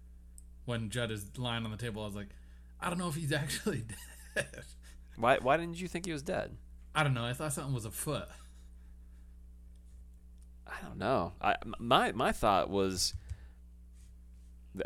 when 0.65 0.89
Judd 0.89 1.11
is 1.11 1.25
lying 1.37 1.65
on 1.65 1.71
the 1.71 1.77
table. 1.77 2.01
I 2.01 2.05
was 2.05 2.15
like, 2.15 2.29
I 2.79 2.89
don't 2.89 2.99
know 2.99 3.07
if 3.07 3.15
he's 3.15 3.31
actually 3.43 3.85
dead. 4.35 4.63
Why 5.15 5.37
Why 5.41 5.57
didn't 5.57 5.79
you 5.79 5.87
think 5.87 6.05
he 6.05 6.11
was 6.11 6.21
dead? 6.21 6.55
I 6.95 7.03
don't 7.03 7.13
know. 7.13 7.25
I 7.25 7.33
thought 7.33 7.53
something 7.53 7.73
was 7.73 7.85
afoot. 7.85 8.27
I 10.67 10.75
don't 10.85 10.97
know. 10.97 11.33
I 11.41 11.55
my 11.79 12.11
my 12.11 12.31
thought 12.31 12.69
was. 12.69 13.13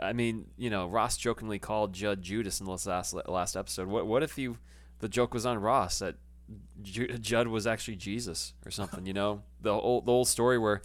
I 0.02 0.12
mean, 0.12 0.48
you 0.58 0.70
know, 0.70 0.88
Ross 0.88 1.16
jokingly 1.16 1.60
called 1.60 1.94
Judd 1.94 2.22
Judas 2.22 2.60
in 2.60 2.66
the 2.66 2.72
last 2.72 3.14
last 3.14 3.56
episode. 3.56 3.88
What 3.88 4.06
What 4.06 4.22
if 4.22 4.36
he, 4.36 4.50
the 5.00 5.08
joke 5.08 5.34
was 5.34 5.46
on 5.46 5.60
Ross 5.60 6.00
that 6.00 6.16
Judd 6.82 7.48
was 7.48 7.66
actually 7.66 7.96
Jesus 7.96 8.54
or 8.66 8.72
something? 8.72 9.06
You 9.06 9.14
know, 9.14 9.44
the 9.62 9.72
old 9.72 10.06
the 10.06 10.12
old 10.12 10.28
story 10.28 10.58
where 10.58 10.82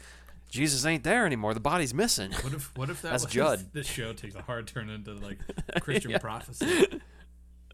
Jesus 0.53 0.85
ain't 0.85 1.03
there 1.03 1.25
anymore. 1.25 1.55
The 1.55 1.61
body's 1.61 1.95
missing. 1.95 2.31
What 2.43 2.53
if 2.53 2.77
what 2.77 2.91
if 2.91 3.01
that 3.03 3.13
That's 3.13 3.25
was 3.25 3.33
Judd. 3.33 3.67
This 3.73 3.87
show 3.87 4.13
takes 4.13 4.35
a 4.35 4.43
hard 4.43 4.67
turn 4.67 4.91
into 4.91 5.15
like 5.15 5.39
Christian 5.81 6.13
prophecy. 6.21 7.01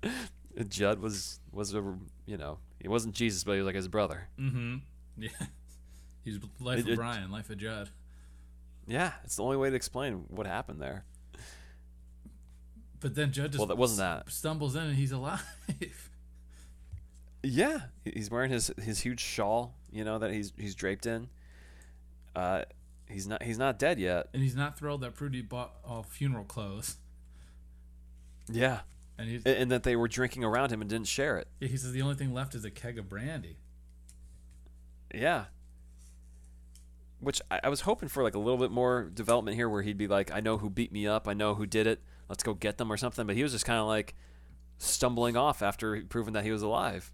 Judd 0.69 1.01
was 1.01 1.41
was 1.53 1.75
a 1.75 1.83
you 2.25 2.37
know 2.37 2.59
he 2.81 2.87
wasn't 2.89 3.15
Jesus, 3.15 3.43
but 3.43 3.53
he 3.53 3.59
was 3.59 3.67
like 3.67 3.75
his 3.75 3.89
brother. 3.89 4.29
Mm-hmm. 4.39 4.77
Yeah. 5.19 5.29
He's 6.23 6.39
life 6.61 6.81
It- 6.87 6.91
of 6.91 6.97
Brian, 6.97 7.31
life 7.33 7.51
of 7.51 7.59
Judd. 7.59 7.91
Yeah, 8.87 9.13
it's 9.25 9.37
the 9.37 9.43
only 9.43 9.57
way 9.57 9.71
to 9.71 9.77
explain 9.77 10.25
what 10.29 10.47
happened 10.47 10.81
there. 10.81 11.05
But 13.01 13.15
then 13.17 13.33
Judd 13.33 13.51
just 13.53 13.59
Well, 13.59 13.67
that 13.67 13.77
wasn't 13.77 13.99
that. 13.99 14.33
stumbles 14.33 14.77
in 14.77 14.83
and 14.85 14.95
he's 14.97 15.13
alive. 15.13 15.43
Yeah, 17.43 17.79
he's 18.05 18.31
wearing 18.31 18.51
his 18.51 18.73
his 18.83 19.01
huge 19.01 19.21
shawl, 19.21 19.75
you 19.93 20.05
know 20.05 20.19
that 20.19 20.33
he's 20.33 20.53
he's 20.57 20.75
draped 20.75 21.07
in. 21.07 21.29
Uh, 22.39 22.65
he's 23.09 23.27
not 23.27 23.43
he's 23.43 23.59
not 23.59 23.79
dead 23.79 23.99
yet. 23.99 24.29
and 24.33 24.43
he's 24.43 24.55
not 24.55 24.79
thrilled 24.79 25.01
that 25.01 25.15
Prudy 25.15 25.43
bought 25.43 25.73
all 25.85 26.03
funeral 26.03 26.45
clothes. 26.45 26.97
Yeah, 28.51 28.81
And 29.19 29.29
he's, 29.29 29.43
and, 29.45 29.57
and 29.57 29.71
that 29.73 29.83
they 29.83 29.95
were 29.97 30.09
drinking 30.09 30.43
around 30.45 30.71
him 30.73 30.81
and 30.81 30.89
didn't 30.89 31.09
share 31.09 31.37
it. 31.37 31.49
Yeah, 31.61 31.69
he 31.69 31.77
says 31.77 31.93
the 31.93 32.01
only 32.03 32.15
thing 32.15 32.33
left 32.33 32.55
is 32.55 32.65
a 32.65 32.71
keg 32.71 32.99
of 32.99 33.09
brandy. 33.09 33.57
Yeah. 35.15 35.47
Which 37.21 37.43
I, 37.51 37.61
I 37.65 37.69
was 37.69 37.81
hoping 37.83 38.09
for 38.09 38.23
like 38.23 38.35
a 38.35 38.39
little 38.39 38.57
bit 38.59 38.71
more 38.71 39.11
development 39.13 39.57
here, 39.57 39.69
where 39.69 39.83
he'd 39.83 39.99
be 39.99 40.07
like, 40.07 40.31
"I 40.33 40.41
know 40.41 40.57
who 40.59 40.71
beat 40.71 40.93
me 40.93 41.07
up. 41.07 41.27
I 41.27 41.35
know 41.35 41.55
who 41.57 41.67
did 41.67 41.87
it. 41.87 42.01
Let's 42.29 42.43
go 42.45 42.55
get 42.55 42.79
them 42.79 42.93
or 42.93 42.97
something." 42.97 43.27
But 43.27 43.35
he 43.37 43.43
was 43.43 43.53
just 43.53 43.65
kind 43.65 43.81
of 43.81 43.87
like 43.87 44.15
stumbling 44.79 45.37
off 45.37 45.61
after 45.61 46.01
proving 46.09 46.35
that 46.35 46.45
he 46.45 46.53
was 46.53 46.63
alive 46.63 47.11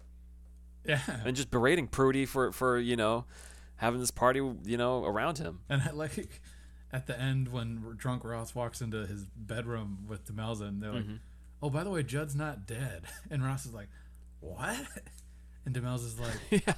Yeah. 0.85 0.99
and 1.25 1.35
just 1.35 1.49
berating 1.49 1.87
Prudy 1.87 2.25
for 2.27 2.51
for 2.51 2.77
you 2.77 2.95
know 2.95 3.25
having 3.77 3.99
this 3.99 4.11
party 4.11 4.39
you 4.63 4.77
know 4.77 5.03
around 5.03 5.37
him. 5.37 5.59
And 5.69 5.81
I 5.81 5.91
like 5.93 6.41
at 6.91 7.07
the 7.07 7.19
end 7.19 7.49
when 7.49 7.95
drunk 7.97 8.23
Ross 8.23 8.55
walks 8.55 8.81
into 8.81 9.05
his 9.05 9.25
bedroom 9.35 10.05
with 10.07 10.25
Demelza 10.25 10.61
and 10.67 10.81
they're 10.81 10.93
like, 10.93 11.03
Mm-hmm. 11.03 11.15
"Oh, 11.61 11.69
by 11.69 11.83
the 11.83 11.89
way, 11.89 12.03
Judd's 12.03 12.35
not 12.35 12.65
dead." 12.65 13.03
And 13.31 13.43
Ross 13.43 13.65
is 13.65 13.73
like, 13.73 13.89
"What?" 14.39 14.77
And 15.65 15.73
Demelza's 15.75 16.19
like, 16.19 16.63
yeah, 16.67 16.75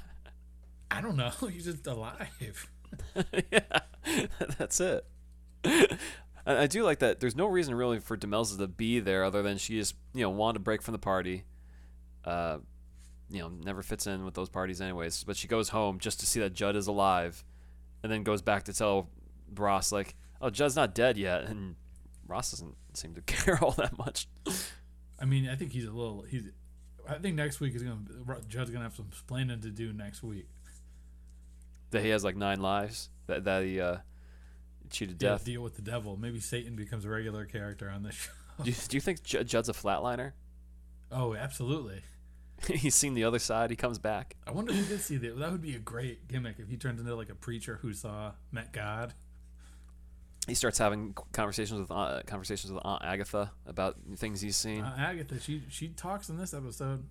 "I 0.89 1.01
don't 1.01 1.17
know. 1.17 1.29
He's 1.51 1.65
just 1.65 1.85
alive." 1.87 2.69
yeah, 3.51 3.59
that's 4.57 4.79
it. 4.79 5.05
I 5.65 5.97
I 6.45 6.67
do 6.67 6.83
like 6.83 6.99
that. 6.99 7.19
There's 7.19 7.35
no 7.35 7.47
reason 7.47 7.75
really 7.75 7.99
for 7.99 8.15
Demelza 8.15 8.57
to 8.59 8.67
be 8.67 9.01
there 9.01 9.25
other 9.25 9.41
than 9.43 9.57
she 9.57 9.77
just 9.77 9.95
you 10.13 10.21
know 10.21 10.29
wanted 10.29 10.53
to 10.59 10.59
break 10.61 10.81
from 10.81 10.93
the 10.93 10.99
party. 10.99 11.43
Uh, 12.23 12.59
you 13.30 13.39
know, 13.41 13.49
never 13.49 13.82
fits 13.82 14.07
in 14.07 14.23
with 14.25 14.34
those 14.34 14.49
parties 14.49 14.80
anyways. 14.82 15.23
But 15.23 15.36
she 15.38 15.47
goes 15.47 15.69
home 15.69 15.99
just 15.99 16.19
to 16.21 16.25
see 16.25 16.39
that 16.39 16.53
Judd 16.53 16.75
is 16.75 16.88
alive, 16.88 17.43
and 18.03 18.11
then 18.11 18.23
goes 18.23 18.41
back 18.41 18.63
to 18.63 18.73
tell 18.73 19.09
Ross 19.55 19.91
like, 19.91 20.15
"Oh, 20.41 20.49
Judd's 20.49 20.75
not 20.75 20.95
dead 20.95 21.17
yet," 21.17 21.43
and 21.45 21.75
Ross 22.28 22.51
doesn't 22.51 22.75
seem 22.93 23.13
to 23.15 23.21
care 23.25 23.57
all 23.63 23.71
that 23.71 23.97
much. 23.97 24.28
I 25.19 25.25
mean, 25.25 25.49
I 25.49 25.55
think 25.55 25.71
he's 25.71 25.86
a 25.86 25.91
little. 25.91 26.21
He's. 26.23 26.43
I 27.07 27.15
think 27.15 27.36
next 27.36 27.59
week 27.59 27.73
is 27.75 27.84
gonna. 27.84 27.99
Judd's 28.47 28.69
gonna 28.69 28.84
have 28.84 28.95
some 28.95 29.07
explaining 29.09 29.61
to 29.61 29.69
do 29.69 29.93
next 29.93 30.23
week. 30.23 30.47
that 31.91 32.03
he 32.03 32.09
has 32.09 32.23
like 32.23 32.36
nine 32.36 32.61
lives. 32.61 33.09
That 33.28 33.43
that 33.45 33.63
he 33.63 33.80
uh, 33.82 33.97
cheated 34.89 35.17
death. 35.17 35.43
deal 35.45 35.61
with 35.61 35.75
the 35.75 35.82
devil. 35.82 36.17
Maybe 36.17 36.39
Satan 36.39 36.75
becomes 36.75 37.05
a 37.05 37.09
regular 37.09 37.45
character 37.45 37.89
on 37.89 38.03
this 38.03 38.15
show. 38.57 38.63
Do 38.63 38.69
you, 38.71 38.75
do 38.88 38.97
you 38.97 39.01
think 39.01 39.21
Judd's 39.23 39.69
a 39.69 39.73
flatliner? 39.73 40.32
Oh, 41.11 41.36
absolutely. 41.36 42.01
He's 42.67 42.95
seen 42.95 43.13
the 43.13 43.23
other 43.23 43.39
side. 43.39 43.69
He 43.69 43.75
comes 43.75 43.99
back. 43.99 44.35
I 44.45 44.51
wonder 44.51 44.71
if 44.71 44.79
he 44.79 44.85
did 44.87 45.01
see 45.01 45.17
that. 45.17 45.37
That 45.39 45.51
would 45.51 45.61
be 45.61 45.75
a 45.75 45.79
great 45.79 46.27
gimmick 46.27 46.55
if 46.59 46.69
he 46.69 46.77
turns 46.77 46.99
into 46.99 47.15
like 47.15 47.29
a 47.29 47.35
preacher 47.35 47.79
who 47.81 47.93
saw 47.93 48.31
met 48.51 48.73
God. 48.73 49.13
He 50.47 50.55
starts 50.55 50.77
having 50.77 51.13
conversations 51.33 51.79
with 51.79 51.91
uh, 51.91 52.21
conversations 52.25 52.71
with 52.71 52.81
Aunt 52.85 53.03
Agatha 53.03 53.51
about 53.65 53.97
things 54.15 54.39
he's 54.41 54.55
seen. 54.55 54.81
Uh, 54.81 54.95
Agatha, 54.97 55.39
she 55.39 55.63
she 55.69 55.89
talks 55.89 56.29
in 56.29 56.37
this 56.37 56.53
episode. 56.53 57.05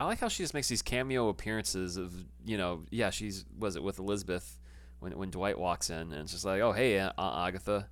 I 0.00 0.06
like 0.06 0.18
how 0.20 0.28
she 0.28 0.42
just 0.42 0.54
makes 0.54 0.68
these 0.68 0.80
cameo 0.80 1.28
appearances 1.28 1.98
of 1.98 2.14
you 2.44 2.56
know 2.56 2.84
yeah 2.90 3.10
she's 3.10 3.44
was 3.58 3.76
it 3.76 3.82
with 3.82 3.98
Elizabeth 3.98 4.58
when 5.00 5.16
when 5.18 5.30
Dwight 5.30 5.58
walks 5.58 5.90
in 5.90 6.12
and 6.12 6.14
it's 6.14 6.32
just 6.32 6.46
like 6.46 6.62
oh 6.62 6.72
hey 6.72 6.98
Aunt 6.98 7.14
Agatha 7.18 7.88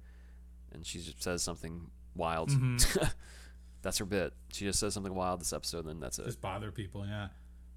and 0.73 0.87
she 0.87 1.01
just 1.01 1.23
says 1.23 1.43
something 1.43 1.91
wild. 2.15 2.51
that's 3.83 3.99
her 3.99 4.05
bit. 4.05 4.33
She 4.53 4.65
just 4.65 4.79
says 4.81 4.95
something 4.95 5.15
wild 5.15 5.41
this 5.41 5.53
episode 5.53 5.81
and 5.81 5.89
then 5.89 6.01
that's 6.01 6.19
it. 6.19 6.25
Just 6.27 6.41
bother 6.41 6.71
people, 6.71 7.07
yeah. 7.07 7.29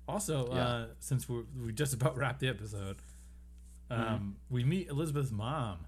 Also, 0.07 0.47
Yeah. 0.53 0.67
Uh, 0.67 0.87
since 0.99 1.29
we 1.29 1.43
we 1.63 1.71
just 1.73 1.93
about 1.99 2.17
wrapped 2.17 2.39
the 2.39 2.47
episode, 2.47 2.97
um, 3.89 3.99
Mm-hmm. 3.99 4.29
we 4.49 4.63
meet 4.63 4.87
Elizabeth's 4.89 5.31
mom. 5.31 5.85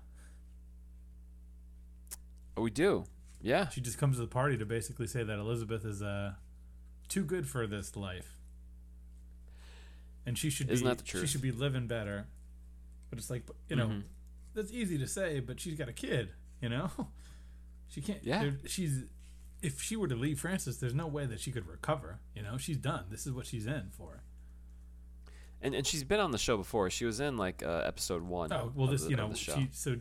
Oh, 2.56 2.62
we 2.62 2.70
do. 2.72 3.06
Yeah. 3.42 3.70
She 3.70 3.82
just 3.82 3.98
comes 3.98 4.18
to 4.18 4.22
the 4.22 4.28
party 4.28 4.58
to 4.58 4.66
basically 4.66 5.08
say 5.08 5.24
that 5.24 5.40
Elizabeth 5.40 5.86
is 5.86 6.02
uh, 6.02 6.34
too 7.10 7.24
good 7.24 7.48
for 7.48 7.66
this 7.68 7.96
life, 7.96 8.40
and 10.26 10.38
she 10.38 10.50
should 10.50 10.70
Isn't 10.70 10.86
be 10.86 10.90
that 10.90 10.98
the 11.00 11.04
truth? 11.04 11.24
she 11.24 11.28
should 11.28 11.42
be 11.42 11.52
living 11.52 11.88
better. 11.88 12.28
But 13.10 13.20
it's 13.20 13.30
like 13.30 13.44
you 13.70 13.76
know, 13.76 13.88
Mhm. 13.88 14.04
that's 14.54 14.72
easy 14.72 14.98
to 15.00 15.08
say, 15.08 15.40
but 15.40 15.60
she's 15.60 15.76
got 15.76 15.90
a 15.90 15.94
kid. 15.94 16.30
You 16.62 16.70
know, 16.70 16.90
she 17.88 18.02
can't. 18.02 18.24
Yeah. 18.24 18.52
she's 18.68 19.04
if 19.64 19.82
she 19.82 19.96
were 19.96 20.08
to 20.08 20.16
leave 20.16 20.40
Francis, 20.40 20.78
there's 20.78 20.94
no 20.94 21.08
way 21.08 21.26
that 21.26 21.40
she 21.40 21.52
could 21.52 21.68
recover. 21.68 22.20
You 22.36 22.44
know, 22.44 22.58
she's 22.58 22.78
done. 22.78 23.06
This 23.10 23.26
is 23.26 23.32
what 23.34 23.46
she's 23.48 23.66
in 23.66 23.90
for. 23.98 24.22
And 25.62 25.74
and 25.74 25.88
she's 25.88 26.04
been 26.04 26.20
on 26.20 26.32
the 26.32 26.38
show 26.38 26.58
before. 26.58 26.90
She 26.90 27.06
was 27.06 27.20
in 27.20 27.38
like 27.38 27.64
uh, 27.64 27.84
episode 27.86 28.22
one. 28.24 28.52
Oh 28.52 28.72
well, 28.76 28.88
this 28.88 29.04
the- 29.04 29.10
you 29.12 29.16
know 29.16 29.34
she 29.34 29.70
so 29.72 29.96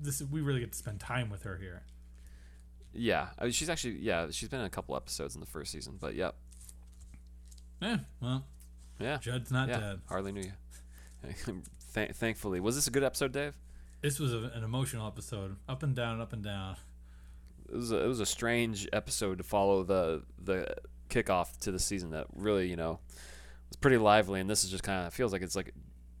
this 0.00 0.22
we 0.22 0.40
really 0.40 0.60
get 0.60 0.72
to 0.72 0.78
spend 0.78 1.00
time 1.00 1.28
with 1.30 1.42
her 1.42 1.56
here. 1.58 1.82
Yeah, 2.94 3.28
I 3.38 3.44
mean, 3.44 3.52
she's 3.52 3.68
actually 3.68 3.98
yeah 3.98 4.28
she's 4.30 4.48
been 4.48 4.60
in 4.60 4.66
a 4.66 4.70
couple 4.70 4.96
episodes 4.96 5.34
in 5.34 5.40
the 5.40 5.46
first 5.46 5.70
season. 5.70 5.98
But 6.00 6.14
yep, 6.14 6.34
Yeah, 7.82 7.98
well, 8.22 8.46
yeah, 8.98 9.18
Judd's 9.18 9.50
not 9.52 9.68
yeah. 9.68 9.80
dead. 9.80 10.00
Hardly 10.08 10.32
knew 10.32 10.42
you. 10.42 11.32
Th- 11.94 12.10
thankfully, 12.12 12.60
was 12.60 12.74
this 12.74 12.86
a 12.86 12.90
good 12.90 13.02
episode, 13.04 13.32
Dave? 13.32 13.54
This 14.00 14.18
was 14.18 14.32
a, 14.32 14.50
an 14.54 14.64
emotional 14.64 15.06
episode, 15.06 15.56
up 15.68 15.82
and 15.82 15.94
down, 15.94 16.20
up 16.22 16.32
and 16.32 16.42
down. 16.42 16.76
It 17.68 17.74
was 17.74 17.92
a, 17.92 18.04
it 18.04 18.06
was 18.06 18.20
a 18.20 18.26
strange 18.26 18.88
episode 18.92 19.38
to 19.38 19.44
follow 19.44 19.82
the 19.82 20.22
the 20.42 20.76
kickoff 21.08 21.58
to 21.60 21.70
the 21.70 21.78
season 21.78 22.10
that 22.10 22.26
really 22.34 22.68
you 22.68 22.76
know 22.76 23.00
was 23.68 23.76
pretty 23.76 23.98
lively. 23.98 24.40
And 24.40 24.48
this 24.48 24.64
is 24.64 24.70
just 24.70 24.82
kind 24.82 25.06
of 25.06 25.14
feels 25.14 25.32
like 25.32 25.42
it's 25.42 25.56
like 25.56 25.72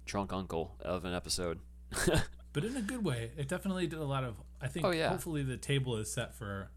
drunk 0.04 0.32
uncle 0.32 0.76
of 0.80 1.04
an 1.04 1.14
episode. 1.14 1.60
but 2.52 2.64
in 2.64 2.76
a 2.76 2.82
good 2.82 3.04
way. 3.04 3.30
It 3.36 3.48
definitely 3.48 3.86
did 3.86 3.98
a 3.98 4.04
lot 4.04 4.24
of. 4.24 4.36
I 4.60 4.68
think. 4.68 4.86
Oh, 4.86 4.90
yeah. 4.90 5.10
Hopefully, 5.10 5.42
the 5.42 5.56
table 5.56 5.96
is 5.96 6.10
set 6.10 6.34
for 6.34 6.70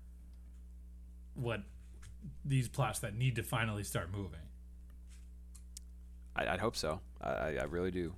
what 1.35 1.61
these 2.43 2.67
plots 2.67 2.99
that 2.99 3.15
need 3.15 3.35
to 3.37 3.43
finally 3.43 3.83
start 3.83 4.11
moving. 4.11 4.41
I, 6.35 6.47
I'd 6.47 6.59
hope 6.59 6.75
so. 6.75 6.99
I, 7.21 7.57
I, 7.57 7.63
really 7.63 7.91
do. 7.91 8.13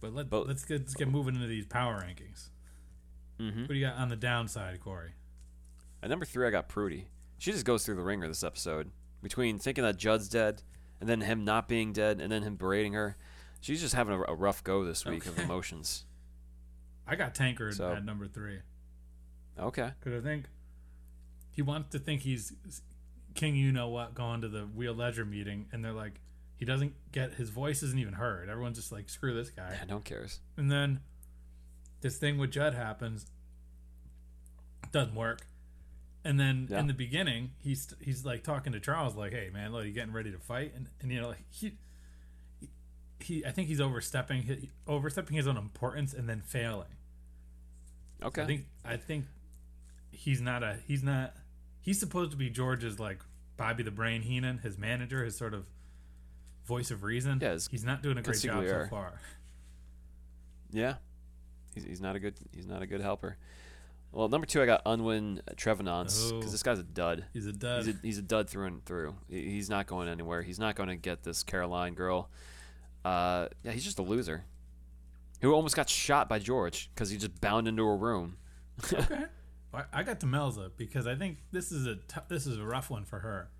But 0.00 0.12
let 0.12 0.32
let's 0.32 0.64
get 0.64 0.80
let's 0.80 0.94
get 0.94 1.08
moving 1.08 1.34
into 1.34 1.46
these 1.46 1.66
power 1.66 2.00
rankings. 2.00 2.50
Mm-hmm. 3.40 3.62
What 3.62 3.68
do 3.68 3.74
you 3.74 3.86
got 3.86 3.96
on 3.96 4.08
the 4.08 4.16
downside, 4.16 4.80
Corey? 4.80 5.12
At 6.06 6.10
number 6.10 6.24
three, 6.24 6.46
I 6.46 6.50
got 6.50 6.68
Prudy. 6.68 7.08
She 7.38 7.50
just 7.50 7.64
goes 7.64 7.84
through 7.84 7.96
the 7.96 8.02
ringer 8.04 8.28
this 8.28 8.44
episode. 8.44 8.92
Between 9.24 9.58
thinking 9.58 9.82
that 9.82 9.96
Judd's 9.96 10.28
dead, 10.28 10.62
and 11.00 11.08
then 11.08 11.20
him 11.20 11.44
not 11.44 11.66
being 11.66 11.92
dead, 11.92 12.20
and 12.20 12.30
then 12.30 12.44
him 12.44 12.54
berating 12.54 12.92
her, 12.92 13.16
she's 13.60 13.80
just 13.80 13.92
having 13.92 14.14
a, 14.14 14.22
a 14.28 14.34
rough 14.36 14.62
go 14.62 14.84
this 14.84 15.04
week 15.04 15.26
of 15.26 15.36
emotions. 15.40 16.04
I 17.08 17.16
got 17.16 17.34
Tankard 17.34 17.74
So- 17.74 17.92
at 17.92 18.04
number 18.04 18.28
three 18.28 18.60
Okay. 19.58 19.90
because 19.98 20.24
I 20.24 20.24
think 20.24 20.44
he 21.50 21.60
wants 21.60 21.88
to 21.90 21.98
think 21.98 22.20
he's 22.22 22.52
king. 23.34 23.56
You 23.56 23.72
know 23.72 23.88
what? 23.88 24.14
Going 24.14 24.42
to 24.42 24.48
the 24.48 24.60
Wheal 24.64 24.96
Leisure 24.96 25.24
meeting, 25.24 25.66
and 25.72 25.84
they're 25.84 25.92
like, 25.92 26.20
he 26.54 26.64
doesn't 26.64 26.94
get 27.10 27.32
his 27.34 27.50
voice 27.50 27.82
isn't 27.82 27.98
even 27.98 28.14
heard. 28.14 28.48
Everyone's 28.48 28.78
just 28.78 28.92
like, 28.92 29.08
screw 29.10 29.34
this 29.34 29.50
guy. 29.50 29.70
Yeah, 29.72 29.84
no 29.88 29.94
one 29.96 30.04
cares. 30.04 30.38
And 30.56 30.70
then 30.70 31.00
this 32.00 32.16
thing 32.16 32.38
with 32.38 32.52
Judd 32.52 32.74
happens. 32.74 33.26
Doesn't 34.92 35.16
work. 35.16 35.40
And 36.26 36.40
then 36.40 36.66
Yeah. 36.70 36.80
in 36.80 36.86
the 36.88 36.94
beginning, 36.94 37.52
he's 37.58 37.94
he's 38.00 38.24
like 38.24 38.42
talking 38.42 38.72
to 38.72 38.80
Charles, 38.80 39.14
like, 39.14 39.32
"Hey, 39.32 39.50
man, 39.52 39.72
look, 39.72 39.84
you 39.86 39.92
getting 39.92 40.12
ready 40.12 40.32
to 40.32 40.38
fight?" 40.38 40.74
And, 40.74 40.88
and 41.00 41.10
you 41.12 41.20
know, 41.20 41.28
like 41.28 41.44
he, 41.50 41.78
he, 43.20 43.44
I 43.46 43.50
think 43.52 43.68
he's 43.68 43.80
overstepping 43.80 44.42
his, 44.42 44.64
overstepping 44.86 45.36
his 45.36 45.46
own 45.46 45.56
importance 45.56 46.12
and 46.12 46.28
then 46.28 46.42
failing. 46.42 46.88
Okay. 48.22 48.42
I 48.42 48.46
think 48.46 48.66
I 48.84 48.96
think 48.96 49.26
he's 50.10 50.40
not 50.40 50.62
a 50.62 50.78
he's 50.86 51.02
not 51.02 51.34
he's 51.80 52.00
supposed 52.00 52.30
to 52.32 52.36
be 52.36 52.50
George's 52.50 52.98
like 52.98 53.22
Bobby 53.56 53.82
the 53.82 53.90
Brain 53.90 54.22
Heenan, 54.22 54.58
his 54.58 54.76
manager, 54.78 55.24
his 55.24 55.36
sort 55.36 55.54
of 55.54 55.66
voice 56.64 56.90
of 56.90 57.02
reason. 57.04 57.38
Yeah, 57.40 57.56
he's 57.70 57.84
not 57.84 58.02
doing 58.02 58.18
a 58.18 58.22
great 58.22 58.40
job 58.40 58.66
so 58.66 58.86
far. 58.90 59.20
yeah. 60.70 60.94
He's, 61.74 61.84
he's 61.84 62.00
not 62.00 62.16
a 62.16 62.18
good 62.20 62.34
he's 62.52 62.66
not 62.66 62.82
a 62.82 62.86
good 62.86 63.00
helper. 63.02 63.36
Well, 64.16 64.30
number 64.30 64.46
two, 64.46 64.62
I 64.62 64.66
got 64.66 64.80
Unwin 64.86 65.42
Trevaunance 65.56 66.30
because 66.30 66.48
Oh. 66.48 66.50
this 66.50 66.62
guy's 66.62 66.78
a 66.78 66.82
dud. 66.82 67.26
He's 67.34 67.44
a 67.44 67.52
dud. 67.52 67.84
He's 67.84 67.94
a, 67.94 67.98
he's 68.02 68.18
a 68.18 68.22
dud 68.22 68.48
through 68.48 68.66
and 68.66 68.82
through. 68.86 69.14
He's 69.28 69.68
not 69.68 69.86
going 69.86 70.08
anywhere. 70.08 70.40
He's 70.40 70.58
not 70.58 70.74
going 70.74 70.88
to 70.88 70.96
get 70.96 71.22
this 71.22 71.42
Caroline 71.42 71.92
girl. 71.92 72.30
Uh, 73.04 73.48
yeah, 73.62 73.72
he's 73.72 73.84
just 73.84 73.98
a 73.98 74.02
loser 74.02 74.46
who 75.42 75.52
almost 75.52 75.76
got 75.76 75.90
shot 75.90 76.30
by 76.30 76.38
George 76.38 76.90
because 76.94 77.10
he 77.10 77.18
just 77.18 77.38
bound 77.42 77.68
into 77.68 77.82
a 77.82 77.94
room. 77.94 78.38
okay. 78.94 79.26
I, 79.74 79.84
I 79.92 80.02
got 80.02 80.18
Demelza 80.18 80.70
because 80.78 81.06
I 81.06 81.14
think 81.14 81.36
this 81.52 81.70
is 81.70 81.84
a 81.86 81.96
t- 81.96 82.20
this 82.28 82.46
is 82.46 82.56
a 82.56 82.64
rough 82.64 82.88
one 82.88 83.04
for 83.04 83.18
her. 83.18 83.50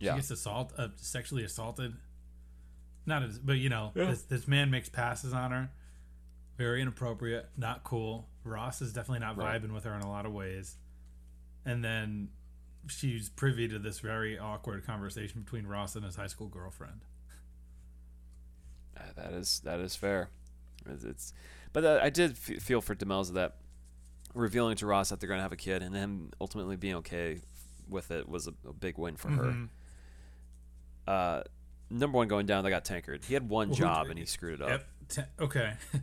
She 0.00 0.06
Yeah. 0.06 0.14
gets 0.16 0.30
assault 0.30 0.72
uh, 0.78 0.88
sexually 0.96 1.44
assaulted. 1.44 1.94
Not 3.04 3.24
as, 3.24 3.38
but 3.38 3.58
you 3.58 3.68
know, 3.68 3.92
this, 3.94 4.22
this 4.22 4.48
man 4.48 4.70
makes 4.70 4.88
passes 4.88 5.34
on 5.34 5.50
her. 5.50 5.70
Very 6.56 6.80
inappropriate, 6.80 7.50
not 7.58 7.84
cool. 7.84 8.29
Ross 8.44 8.80
is 8.82 8.92
definitely 8.92 9.20
not 9.20 9.36
Right. 9.36 9.60
vibing 9.62 9.72
with 9.72 9.84
her 9.84 9.94
in 9.94 10.00
a 10.02 10.08
lot 10.08 10.26
of 10.26 10.32
ways. 10.32 10.76
And 11.64 11.84
then 11.84 12.30
she's 12.88 13.28
privy 13.28 13.68
to 13.68 13.78
this 13.78 14.00
very 14.00 14.38
awkward 14.38 14.84
conversation 14.86 15.42
between 15.42 15.66
Ross 15.66 15.94
and 15.96 16.04
his 16.04 16.16
high 16.16 16.26
school 16.26 16.48
girlfriend. 16.48 17.04
Uh, 18.96 19.02
That 19.16 19.32
is 19.32 19.60
that 19.60 19.80
is 19.80 19.94
fair. 19.96 20.30
It's, 20.86 21.04
it's 21.04 21.32
but 21.72 21.84
uh, 21.84 22.00
I 22.02 22.10
did 22.10 22.32
f- 22.32 22.62
feel 22.62 22.80
for 22.80 22.94
Demelza 22.94 23.34
that 23.34 23.56
revealing 24.34 24.76
to 24.76 24.86
Ross 24.86 25.10
that 25.10 25.20
they're 25.20 25.28
going 25.28 25.38
to 25.38 25.42
have 25.42 25.52
a 25.52 25.56
kid 25.56 25.82
and 25.82 25.94
him 25.94 26.30
ultimately 26.40 26.76
being 26.76 26.96
okay 26.96 27.40
with 27.88 28.10
it 28.10 28.28
was 28.28 28.46
a, 28.46 28.54
a 28.68 28.72
big 28.72 28.96
win 28.96 29.16
for 29.16 29.28
Mhm. 29.28 29.68
her. 31.06 31.12
Uh, 31.12 31.42
number 31.90 32.16
one 32.16 32.28
going 32.28 32.46
down, 32.46 32.62
they 32.64 32.70
got 32.70 32.84
Tankard. 32.84 33.24
He 33.24 33.34
had 33.34 33.48
one 33.48 33.68
Well, 33.70 33.76
job 33.78 34.06
and 34.08 34.18
he 34.18 34.24
screwed 34.24 34.60
it 34.60 34.62
up. 34.62 34.68
Yep. 34.70 34.86
T- 35.08 35.22
okay. 35.44 35.74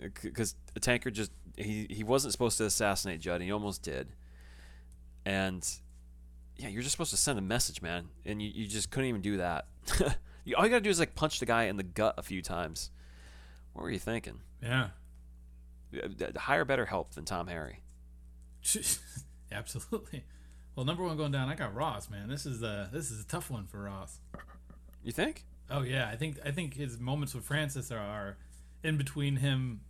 because 0.00 0.54
Tankard 0.80 1.14
just 1.14 1.32
he 1.56 1.86
he 1.90 2.04
wasn't 2.04 2.32
supposed 2.32 2.58
to 2.58 2.64
assassinate 2.64 3.20
Judd. 3.20 3.36
And 3.36 3.44
he 3.44 3.52
almost 3.52 3.82
did, 3.82 4.08
and 5.24 5.66
yeah, 6.56 6.68
you're 6.68 6.82
just 6.82 6.92
supposed 6.92 7.10
to 7.10 7.16
send 7.16 7.38
a 7.38 7.42
message, 7.42 7.82
man, 7.82 8.08
and 8.24 8.40
you, 8.40 8.50
you 8.54 8.66
just 8.66 8.90
couldn't 8.90 9.08
even 9.08 9.20
do 9.20 9.36
that. 9.38 9.66
you, 10.44 10.56
all 10.56 10.64
you 10.64 10.70
gotta 10.70 10.80
do 10.80 10.90
is 10.90 10.98
like 10.98 11.14
punch 11.14 11.40
the 11.40 11.46
guy 11.46 11.64
in 11.64 11.76
the 11.76 11.82
gut 11.82 12.14
a 12.18 12.22
few 12.22 12.42
times. 12.42 12.90
What 13.72 13.82
were 13.82 13.90
you 13.90 13.98
thinking? 13.98 14.40
yeah. 14.62 14.88
Hire 16.36 16.64
better 16.64 16.86
help 16.86 17.14
than 17.14 17.24
Tom 17.24 17.46
Harry. 17.46 17.82
Absolutely. 19.52 20.24
Well, 20.74 20.84
number 20.84 21.04
one 21.04 21.16
going 21.16 21.32
down, 21.32 21.48
I 21.48 21.54
got 21.54 21.74
Ross, 21.74 22.10
man. 22.10 22.28
This 22.28 22.44
is 22.44 22.62
a 22.62 22.90
this 22.92 23.10
is 23.10 23.22
a 23.22 23.26
tough 23.26 23.50
one 23.50 23.66
for 23.66 23.82
Ross. 23.84 24.20
You 25.02 25.12
think? 25.12 25.44
Oh 25.70 25.82
yeah, 25.82 26.08
I 26.08 26.16
think 26.16 26.38
I 26.44 26.50
think 26.50 26.74
his 26.74 26.98
moments 26.98 27.34
with 27.34 27.44
Francis 27.44 27.90
are, 27.90 27.98
are 27.98 28.36
in 28.86 28.96
between 28.96 29.36
him 29.36 29.80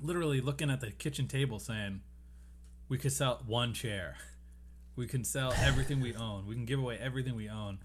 literally 0.00 0.40
looking 0.40 0.70
at 0.70 0.80
the 0.80 0.90
kitchen 0.90 1.26
table 1.26 1.58
saying, 1.58 2.00
"We 2.88 2.98
could 2.98 3.12
sell 3.12 3.42
one 3.46 3.72
chair. 3.74 4.16
We 4.94 5.06
can 5.06 5.24
sell 5.24 5.52
everything 5.52 6.00
we 6.00 6.14
own. 6.14 6.46
We 6.46 6.54
can 6.54 6.64
give 6.64 6.78
away 6.78 6.98
everything 6.98 7.34
we 7.34 7.48
own." 7.48 7.78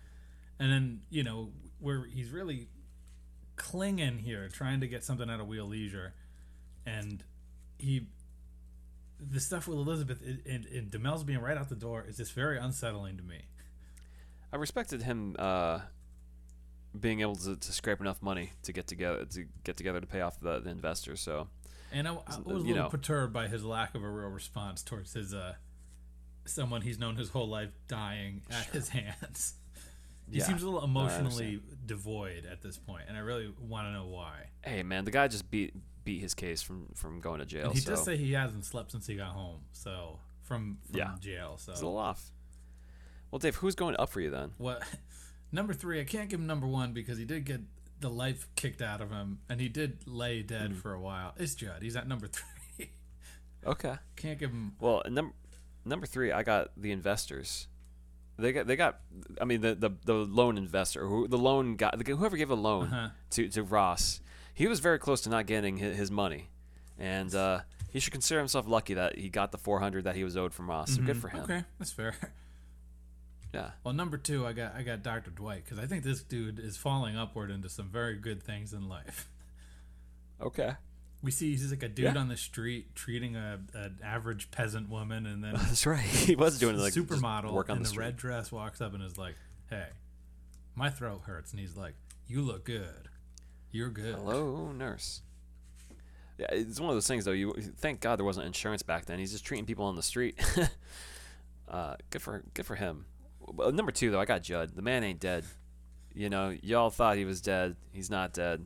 And 0.59 0.71
then, 0.71 1.01
you 1.09 1.23
know, 1.23 1.51
where 1.79 2.05
he's 2.05 2.29
really 2.29 2.69
clinging 3.55 4.19
here 4.19 4.47
trying 4.49 4.79
to 4.81 4.87
get 4.87 5.03
something 5.03 5.29
out 5.29 5.39
of 5.39 5.47
Wheal 5.47 5.67
Leisure 5.67 6.13
and 6.85 7.23
he 7.77 8.07
the 9.19 9.39
stuff 9.39 9.67
with 9.67 9.77
Elizabeth 9.77 10.19
and, 10.47 10.65
and 10.65 10.89
Demel's 10.89 11.23
being 11.23 11.39
right 11.39 11.57
out 11.57 11.69
the 11.69 11.75
door 11.75 12.03
is 12.07 12.17
just 12.17 12.33
very 12.33 12.57
unsettling 12.57 13.17
to 13.17 13.23
me. 13.23 13.41
I 14.51 14.55
respected 14.55 15.03
him 15.03 15.35
uh, 15.37 15.79
being 16.99 17.21
able 17.21 17.35
to, 17.35 17.55
to 17.55 17.71
scrape 17.71 18.01
enough 18.01 18.21
money 18.21 18.51
to 18.63 18.73
get 18.73 18.87
together 18.87 19.25
to 19.25 19.45
get 19.63 19.77
together 19.77 19.99
to 20.01 20.07
pay 20.07 20.21
off 20.21 20.39
the, 20.39 20.59
the 20.59 20.69
investors. 20.69 21.21
So 21.21 21.47
And 21.91 22.07
I, 22.07 22.11
I 22.11 22.15
was 22.15 22.37
a 22.37 22.39
you 22.39 22.53
little 22.57 22.73
know. 22.75 22.89
perturbed 22.89 23.33
by 23.33 23.47
his 23.47 23.63
lack 23.63 23.95
of 23.95 24.03
a 24.03 24.09
real 24.09 24.29
response 24.29 24.83
towards 24.83 25.13
his 25.13 25.33
uh, 25.33 25.53
someone 26.45 26.81
he's 26.81 26.99
known 26.99 27.15
his 27.15 27.29
whole 27.29 27.47
life 27.47 27.69
dying 27.87 28.41
at 28.49 28.65
his 28.67 28.89
hands. 28.99 29.53
He 30.29 30.37
Yeah. 30.39 30.45
seems 30.45 30.61
a 30.63 30.65
little 30.65 30.83
emotionally 30.83 31.61
devoid 31.85 32.45
at 32.45 32.61
this 32.61 32.77
point, 32.77 33.03
and 33.07 33.17
I 33.17 33.19
really 33.21 33.53
want 33.59 33.87
to 33.87 33.91
know 33.91 34.05
why. 34.07 34.47
hey, 34.63 34.81
man, 34.83 35.03
the 35.05 35.11
guy 35.11 35.27
just 35.27 35.49
beat 35.51 35.73
beat 36.03 36.19
his 36.21 36.33
case 36.33 36.61
from 36.61 36.87
from 36.95 37.19
going 37.21 37.39
to 37.39 37.45
jail. 37.45 37.65
And 37.65 37.73
he 37.73 37.79
so 37.79 37.91
does 37.91 38.03
say 38.03 38.17
he 38.17 38.33
hasn't 38.33 38.65
slept 38.65 38.91
since 38.91 39.05
he 39.07 39.15
got 39.15 39.29
home, 39.29 39.59
so 39.71 40.19
from, 40.41 40.77
from 40.89 40.97
Yeah. 40.99 41.15
jail. 41.19 41.57
So 41.57 41.71
he's 41.73 41.81
a 41.81 41.85
little 41.85 41.99
off. 41.99 42.31
Well, 43.29 43.39
Dave, 43.39 43.55
who's 43.55 43.75
going 43.75 43.95
up 43.97 44.09
for 44.09 44.19
you 44.19 44.29
then? 44.29 44.51
what? 44.57 44.83
Number 45.51 45.73
three, 45.73 45.99
I 45.99 46.03
can't 46.05 46.29
give 46.29 46.39
him 46.39 46.47
number 46.47 46.67
one 46.67 46.93
because 46.93 47.17
he 47.17 47.25
did 47.25 47.45
get 47.45 47.61
the 47.99 48.09
life 48.09 48.47
kicked 48.55 48.81
out 48.81 49.01
of 49.01 49.11
him, 49.11 49.39
and 49.49 49.59
he 49.61 49.67
did 49.69 49.99
lay 50.07 50.39
Mm-hmm. 50.39 50.47
dead 50.47 50.75
for 50.77 50.93
a 50.93 50.99
while. 50.99 51.33
It's 51.37 51.53
Judd. 51.55 51.81
He's 51.81 51.95
at 51.95 52.07
number 52.07 52.27
three. 52.27 52.91
Okay. 53.65 53.95
can't 54.15 54.39
give 54.39 54.51
him. 54.51 54.73
Well, 54.79 55.03
number 55.09 55.33
number 55.85 56.05
three, 56.05 56.31
I 56.31 56.43
got 56.43 56.71
the 56.77 56.91
investors. 56.91 57.67
They 58.37 58.53
got 58.53 58.65
they 58.65 58.75
got. 58.75 59.01
I 59.39 59.45
mean, 59.45 59.61
the 59.61 59.75
the, 59.75 59.91
the 60.05 60.13
loan 60.13 60.57
investor, 60.57 61.05
who 61.05 61.27
the 61.27 61.37
loan 61.37 61.75
guy, 61.75 61.91
the, 61.95 62.15
whoever 62.15 62.37
gave 62.37 62.49
a 62.49 62.55
loan 62.55 62.85
Uh-huh. 62.87 63.09
to 63.31 63.47
to 63.49 63.61
Ross, 63.63 64.19
he 64.53 64.67
was 64.67 64.79
very 64.79 64.97
close 64.97 65.21
to 65.21 65.29
not 65.29 65.45
getting 65.45 65.77
his, 65.77 65.95
his 65.97 66.09
money, 66.11 66.49
and 66.97 67.35
uh, 67.35 67.59
he 67.91 67.99
should 67.99 68.13
consider 68.13 68.39
himself 68.39 68.67
lucky 68.67 68.95
that 68.95 69.17
he 69.19 69.29
got 69.29 69.51
the 69.51 69.57
four 69.59 69.79
hundred 69.79 70.05
that 70.05 70.15
he 70.15 70.23
was 70.23 70.35
owed 70.37 70.53
from 70.53 70.69
Ross. 70.69 70.95
So 70.95 71.01
good 71.03 71.17
for 71.17 71.27
him. 71.27 71.41
Mm-hmm. 71.43 71.51
Okay, 71.51 71.63
that's 71.77 71.91
fair. 71.91 72.15
Yeah. 73.53 73.71
Well, 73.83 73.93
number 73.93 74.17
two, 74.17 74.45
I 74.47 74.53
got 74.53 74.75
I 74.75 74.81
got 74.83 75.03
Dr. 75.03 75.29
Dwight 75.31 75.63
because 75.65 75.77
I 75.79 75.85
think 75.85 76.03
this 76.03 76.21
dude 76.23 76.57
is 76.59 76.77
falling 76.77 77.17
upward 77.17 77.51
into 77.51 77.67
some 77.69 77.89
very 77.89 78.15
good 78.15 78.41
things 78.43 78.73
in 78.73 78.87
life. 78.89 79.29
Okay. 80.41 80.71
We 81.21 81.29
see 81.29 81.51
he's 81.51 81.69
like 81.69 81.83
a 81.83 81.87
dude 81.87 82.15
Yeah. 82.15 82.17
on 82.19 82.27
the 82.27 82.35
street 82.37 82.95
treating 82.95 83.35
a 83.35 83.59
an 83.75 83.99
average 84.03 84.49
peasant 84.49 84.89
woman, 84.89 85.27
and 85.27 85.43
then 85.43 85.53
That's 85.55 85.85
right. 85.85 85.99
He 86.03 86.35
was 86.35 86.57
doing 86.57 86.77
like 86.77 86.93
supermodel 86.93 87.51
work 87.53 87.69
on 87.69 87.77
in 87.77 87.83
the 87.83 87.89
the 87.89 87.99
red 87.99 88.17
dress 88.17 88.51
walks 88.51 88.81
up 88.81 88.95
and 88.95 89.03
is 89.03 89.19
like, 89.19 89.35
"Hey, 89.69 89.85
my 90.73 90.89
throat 90.89 91.21
hurts," 91.25 91.51
and 91.51 91.59
he's 91.59 91.77
like, 91.77 91.93
"You 92.25 92.41
look 92.41 92.65
good. 92.65 93.09
You're 93.69 93.91
good." 93.91 94.15
Hello, 94.15 94.71
nurse. 94.71 95.21
Yeah, 96.39 96.47
it's 96.49 96.79
one 96.79 96.89
of 96.89 96.95
those 96.95 97.07
things 97.07 97.25
though. 97.25 97.33
You 97.33 97.53
thank 97.77 97.99
God 98.01 98.17
there 98.17 98.25
wasn't 98.25 98.47
insurance 98.47 98.81
back 98.81 99.05
then. 99.05 99.19
He's 99.19 99.31
just 99.31 99.45
treating 99.45 99.67
people 99.67 99.85
on 99.85 99.95
the 99.95 100.01
street. 100.01 100.39
uh, 101.69 101.97
good 102.09 102.23
for 102.23 102.43
good 102.55 102.65
for 102.65 102.75
him. 102.75 103.05
Well, 103.47 103.71
number 103.71 103.91
two 103.91 104.11
though, 104.11 104.19
I 104.19 104.25
got 104.25 104.43
Judd. 104.43 104.75
The 104.75 104.81
man 104.81 105.03
ain't 105.03 105.19
dead. 105.19 105.43
You 106.13 106.29
know, 106.29 106.55
y'all 106.61 106.89
thought 106.89 107.17
he 107.17 107.25
was 107.25 107.41
dead. 107.41 107.75
He's 107.91 108.09
not 108.09 108.33
dead. 108.33 108.65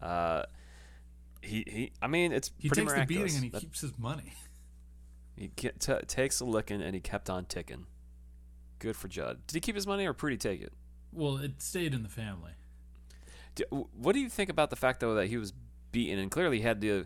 Uh, 0.00 0.44
he 1.42 1.64
he. 1.66 1.92
I 2.00 2.06
mean, 2.06 2.32
it's 2.32 2.50
He 2.58 2.68
pretty 2.68 2.82
takes 2.82 2.94
the 2.94 3.06
beating 3.06 3.34
and 3.34 3.44
he 3.44 3.50
that 3.50 3.60
keeps 3.60 3.80
his 3.80 3.98
money. 3.98 4.32
he 5.36 5.50
get, 5.56 5.80
t- 5.80 5.94
takes 6.06 6.40
a 6.40 6.44
licking 6.44 6.82
and 6.82 6.94
he 6.94 7.00
kept 7.00 7.28
on 7.30 7.44
ticking. 7.44 7.86
Good 8.78 8.96
for 8.96 9.08
Judd. 9.08 9.46
Did 9.46 9.54
he 9.54 9.60
keep 9.60 9.74
his 9.76 9.86
money 9.86 10.06
or 10.06 10.12
Prudy 10.12 10.36
take 10.36 10.60
it? 10.60 10.72
Well, 11.12 11.36
it 11.38 11.60
stayed 11.62 11.94
in 11.94 12.02
the 12.02 12.08
family. 12.08 12.52
D- 13.54 13.64
What 13.70 14.14
do 14.14 14.20
you 14.20 14.28
think 14.28 14.50
about 14.50 14.70
the 14.70 14.76
fact 14.76 15.00
though 15.00 15.14
that 15.14 15.26
he 15.26 15.36
was 15.36 15.52
beaten 15.92 16.18
and 16.18 16.30
clearly 16.30 16.60
had 16.60 16.80
to 16.80 17.04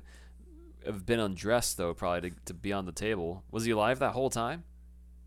have 0.86 1.04
been 1.04 1.18
undressed 1.18 1.76
though 1.76 1.92
probably 1.92 2.30
to, 2.30 2.36
to 2.46 2.54
be 2.54 2.72
on 2.72 2.86
the 2.86 2.92
table? 2.92 3.42
Was 3.50 3.64
he 3.64 3.72
alive 3.72 3.98
that 3.98 4.12
whole 4.12 4.30
time? 4.30 4.64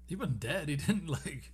He 0.07 0.15
wasn't 0.15 0.39
dead. 0.39 0.69
He 0.69 0.75
didn't 0.77 1.07
like. 1.25 1.51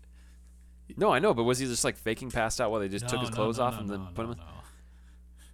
No, 0.97 1.11
I 1.11 1.19
know, 1.19 1.33
but 1.33 1.43
was 1.43 1.59
he 1.59 1.65
just 1.65 1.83
like 1.83 1.97
faking 1.97 2.31
passed 2.31 2.61
out 2.61 2.71
while 2.71 2.79
they 2.79 2.87
just 2.89 3.07
took 3.07 3.19
his 3.19 3.29
no, 3.31 3.35
clothes 3.35 3.57
no, 3.57 3.63
off 3.65 3.73
no, 3.75 3.79
and 3.81 3.89
then 3.89 3.99
no, 4.03 4.09
put 4.13 4.17
no, 4.25 4.31
him? 4.31 4.31
in? 4.33 4.37
no. 4.37 4.43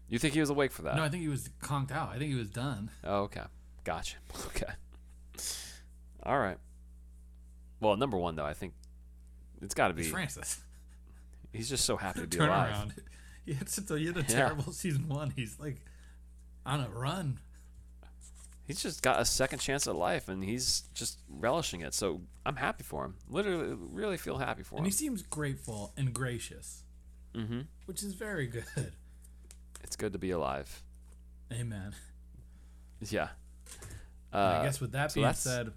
You 0.10 0.20
think 0.20 0.34
he 0.34 0.40
was 0.42 0.50
awake 0.50 0.72
for 0.74 0.82
that? 0.82 0.96
No, 0.98 1.04
I 1.04 1.10
think 1.10 1.24
he 1.24 1.30
was 1.30 1.50
conked 1.62 1.92
out. 1.92 2.10
I 2.10 2.18
think 2.18 2.32
he 2.32 2.38
was 2.38 2.50
done. 2.50 2.90
Oh, 3.04 3.22
okay, 3.24 3.44
gotcha. 3.84 4.18
Okay, 4.48 4.72
all 6.24 6.38
right. 6.38 6.58
Well, 7.80 7.96
number 7.98 8.18
one 8.18 8.36
though, 8.36 8.46
I 8.46 8.54
think 8.54 8.74
it's 9.62 9.74
got 9.74 9.88
to 9.88 9.94
be. 9.94 10.02
It's 10.04 10.12
Francis. 10.12 10.60
He's 11.54 11.70
just 11.70 11.86
so 11.86 11.98
happy 11.98 12.22
to 12.22 12.28
be 12.28 12.38
Turn 12.38 12.50
alive. 12.50 12.70
around. 12.72 12.94
He 13.44 13.54
had, 13.56 13.70
such 13.70 13.90
a- 13.90 13.98
he 13.98 14.06
had 14.06 14.18
a 14.18 14.20
Yeah. 14.22 14.26
terrible 14.28 14.72
season 14.72 15.08
one. 15.10 15.32
He's 15.36 15.60
like 15.60 15.78
on 16.64 16.80
a 16.80 16.90
run. 16.90 17.40
He's 18.72 18.82
just 18.82 19.04
got 19.04 19.20
a 19.20 19.26
second 19.26 19.60
chance 19.60 19.86
at 19.86 19.98
life, 19.98 20.30
and 20.30 20.42
he's 20.42 20.84
just 20.94 21.20
relishing 21.28 21.82
it. 21.82 21.94
So 21.94 22.22
I'm 22.46 22.56
happy 22.56 22.86
for 22.86 23.04
him. 23.04 23.16
Literally, 23.28 23.76
really 23.78 24.16
feel 24.16 24.38
happy 24.38 24.64
for 24.64 24.76
And 24.76 24.80
him. 24.80 24.86
And 24.86 24.94
he 24.94 24.98
seems 24.98 25.24
grateful 25.24 25.92
and 25.98 26.14
gracious, 26.14 26.86
mm-hmm. 27.36 27.64
which 27.86 28.02
is 28.02 28.14
very 28.14 28.48
good. 28.48 28.94
It's 29.84 29.98
good 29.98 30.14
to 30.14 30.20
be 30.20 30.32
alive. 30.32 30.84
Amen. 31.52 31.94
Yeah. 33.02 33.30
Uh, 34.32 34.60
I 34.62 34.64
guess 34.64 34.80
with 34.80 34.94
that 34.94 35.12
so 35.12 35.20
being 35.20 35.34
said, 35.34 35.74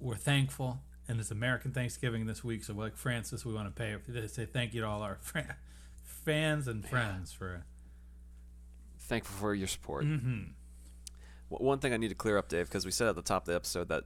we're 0.00 0.16
thankful, 0.16 0.78
and 1.08 1.20
it's 1.20 1.30
American 1.30 1.72
Thanksgiving 1.72 2.24
this 2.24 2.42
week. 2.42 2.64
So, 2.64 2.72
like 2.72 2.96
Francis, 2.96 3.44
we 3.44 3.52
want 3.52 3.68
to 3.68 3.78
pay 3.78 3.94
to 4.14 4.28
say 4.28 4.46
thank 4.46 4.72
you 4.72 4.80
to 4.80 4.86
all 4.86 5.02
our 5.02 5.18
fans 6.04 6.68
and 6.68 6.88
friends 6.88 7.34
for. 7.34 7.64
thankful 8.98 9.36
for 9.36 9.54
your 9.54 9.68
support. 9.68 10.06
Mm-hmm. 10.06 10.52
One 11.48 11.78
thing 11.78 11.92
I 11.92 11.96
need 11.96 12.08
to 12.08 12.14
clear 12.14 12.38
up, 12.38 12.48
Dave, 12.48 12.66
because 12.66 12.84
we 12.84 12.90
said 12.90 13.08
at 13.08 13.16
the 13.16 13.22
top 13.22 13.42
of 13.42 13.46
the 13.46 13.54
episode 13.54 13.88
that 13.88 14.04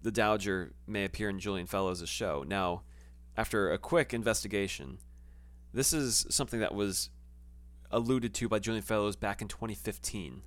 the 0.00 0.10
Dowager 0.10 0.72
may 0.86 1.04
appear 1.04 1.28
in 1.28 1.38
Julian 1.38 1.66
Fellowes' 1.66 2.08
show. 2.08 2.44
Now, 2.46 2.82
after 3.36 3.70
a 3.70 3.78
quick 3.78 4.12
investigation, 4.12 4.98
this 5.72 5.92
is 5.92 6.26
something 6.30 6.60
that 6.60 6.74
was 6.74 7.10
alluded 7.90 8.34
to 8.34 8.48
by 8.48 8.58
Julian 8.58 8.82
Fellowes 8.82 9.16
back 9.16 9.42
in 9.42 9.48
2015 9.48 10.42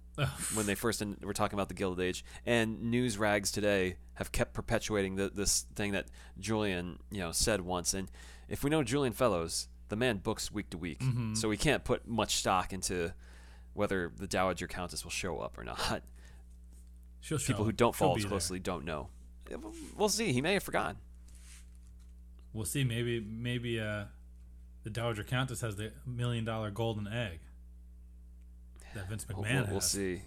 when 0.54 0.66
they 0.66 0.76
first 0.76 1.02
in, 1.02 1.18
were 1.22 1.34
talking 1.34 1.58
about 1.58 1.68
the 1.68 1.74
Gilded 1.74 2.04
Age, 2.04 2.24
and 2.46 2.84
news 2.84 3.18
rags 3.18 3.52
today 3.52 3.98
have 4.16 4.32
kept 4.32 4.54
perpetuating 4.54 5.16
the, 5.16 5.30
this 5.30 5.66
thing 5.76 5.92
that 5.92 6.08
Julian, 6.40 7.00
you 7.12 7.20
know, 7.20 7.32
said 7.32 7.62
once. 7.62 7.94
And 7.94 8.10
if 8.48 8.64
we 8.64 8.70
know 8.70 8.82
Julian 8.84 9.14
Fellowes, 9.14 9.68
the 9.90 9.96
man 9.96 10.18
books 10.18 10.52
week 10.52 10.70
to 10.72 10.78
week, 10.78 11.00
mm-hmm. 11.00 11.36
so 11.36 11.50
we 11.50 11.58
can't 11.58 11.84
put 11.84 12.08
much 12.08 12.36
stock 12.36 12.72
into 12.74 13.14
whether 13.74 14.12
the 14.18 14.28
Dowager 14.28 14.68
Countess 14.68 15.04
will 15.04 15.12
show 15.12 15.40
up 15.40 15.58
or 15.58 15.64
not. 15.64 16.02
She'll 17.26 17.40
show 17.40 17.54
People 17.54 17.66
who 17.66 17.72
don't 17.72 17.96
follow 17.96 18.16
as 18.16 18.22
there. 18.22 18.30
closely 18.30 18.60
don't 18.60 18.86
know. 18.86 19.10
Well, 19.50 19.74
We'll 19.98 20.10
see. 20.10 20.32
He 20.32 20.42
may 20.42 20.54
have 20.54 20.62
forgotten. 20.62 20.98
We'll 22.54 22.66
see. 22.66 22.84
Maybe 22.84 23.20
maybe 23.20 23.80
uh, 23.80 24.04
the 24.84 24.92
Dowager 24.92 25.24
Countess 25.24 25.62
has 25.62 25.76
the 25.76 25.92
million 26.06 26.46
dollar 26.46 26.70
golden 26.70 27.08
egg 27.08 27.40
that 28.94 29.10
Vince 29.10 29.26
We'll, 29.28 29.44
McMahon 29.44 29.64
we'll- 29.64 29.72
we'll 29.72 29.82
see. 29.82 30.22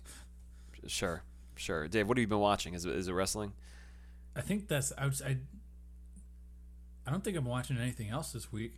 Sure, 0.88 1.22
sure. 1.54 1.86
Dave, 1.86 2.08
what 2.08 2.16
have 2.16 2.20
you 2.22 2.26
been 2.26 2.40
watching? 2.40 2.74
Is 2.74 2.84
it, 2.84 2.96
is 2.96 3.06
it 3.06 3.12
wrestling? 3.12 3.52
I 4.34 4.40
think 4.40 4.66
that's 4.66 4.92
I, 4.98 5.06
was, 5.06 5.22
I. 5.22 5.38
I 7.06 7.10
don't 7.12 7.22
think 7.22 7.36
I'm 7.36 7.44
watching 7.44 7.78
anything 7.78 8.08
else 8.10 8.32
this 8.32 8.50
week. 8.52 8.74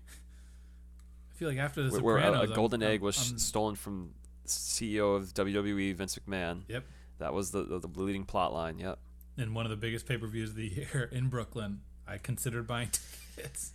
I 1.33 1.35
feel 1.39 1.49
like 1.49 1.59
after 1.59 1.83
the 1.83 1.91
Where- 1.91 2.03
where 2.03 2.17
a, 2.19 2.21
a 2.21 2.25
Sopranos, 2.35 2.55
golden 2.57 2.83
I'm- 2.83 2.93
egg 2.93 3.01
was 3.01 3.31
I'm- 3.31 3.39
stolen 3.39 3.77
from 3.77 4.11
CEO 4.47 5.17
of 5.17 5.33
WWE 5.33 5.95
Vince 5.95 6.19
McMahon. 6.19 6.63
Yep. 6.69 6.85
That 7.21 7.33
was 7.33 7.53
the 7.53 7.63
the, 7.63 7.79
the 7.79 7.89
leading 8.03 8.25
plot 8.25 8.53
line. 8.53 8.79
Yep. 8.79 8.99
in 9.39 9.55
one 9.55 9.65
of 9.65 9.71
the 9.71 9.77
biggest 9.77 10.07
pay 10.07 10.19
per 10.19 10.27
views 10.27 10.51
of 10.51 10.57
the 10.57 10.67
year 10.93 11.09
in 11.13 11.29
Brooklyn. 11.29 11.81
I 12.07 12.19
considered 12.19 12.67
buying 12.67 12.89
tickets. 13.37 13.73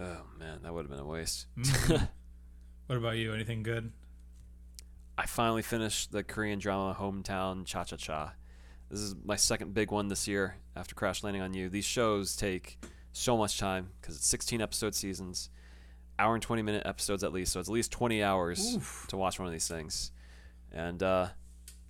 Oh 0.00 0.22
man, 0.38 0.60
that 0.62 0.72
would 0.72 0.82
have 0.82 0.90
been 0.90 1.00
a 1.00 1.04
waste. 1.06 1.46
What 2.86 2.96
about 2.96 3.16
you? 3.18 3.34
Anything 3.34 3.62
good? 3.62 3.92
I 5.18 5.26
finally 5.26 5.60
finished 5.60 6.10
the 6.10 6.22
Korean 6.22 6.58
drama 6.58 6.96
Hometown 6.98 7.66
Cha 7.66 7.84
Cha 7.84 7.96
Cha. 7.96 8.32
This 8.88 9.00
is 9.00 9.14
my 9.24 9.36
second 9.36 9.74
big 9.74 9.90
one 9.90 10.08
this 10.08 10.26
year 10.26 10.56
after 10.74 10.94
Crash 10.94 11.22
Landing 11.22 11.42
on 11.42 11.52
You. 11.52 11.68
These 11.68 11.84
shows 11.84 12.34
take 12.34 12.78
so 13.12 13.36
much 13.36 13.58
time 13.58 13.90
because 14.00 14.16
it's 14.16 14.26
16 14.26 14.62
episode 14.62 14.94
seasons, 14.94 15.50
hour 16.18 16.32
and 16.32 16.42
20 16.42 16.62
minute 16.62 16.84
episodes 16.86 17.22
at 17.22 17.30
least. 17.32 17.52
So 17.52 17.60
it's 17.60 17.68
at 17.68 17.72
least 17.72 17.92
20 17.92 18.22
hours 18.22 18.76
Oof. 18.76 19.04
to 19.08 19.18
watch 19.18 19.38
one 19.38 19.46
of 19.46 19.52
these 19.52 19.68
things. 19.68 20.10
And 20.72 21.02
uh, 21.02 21.26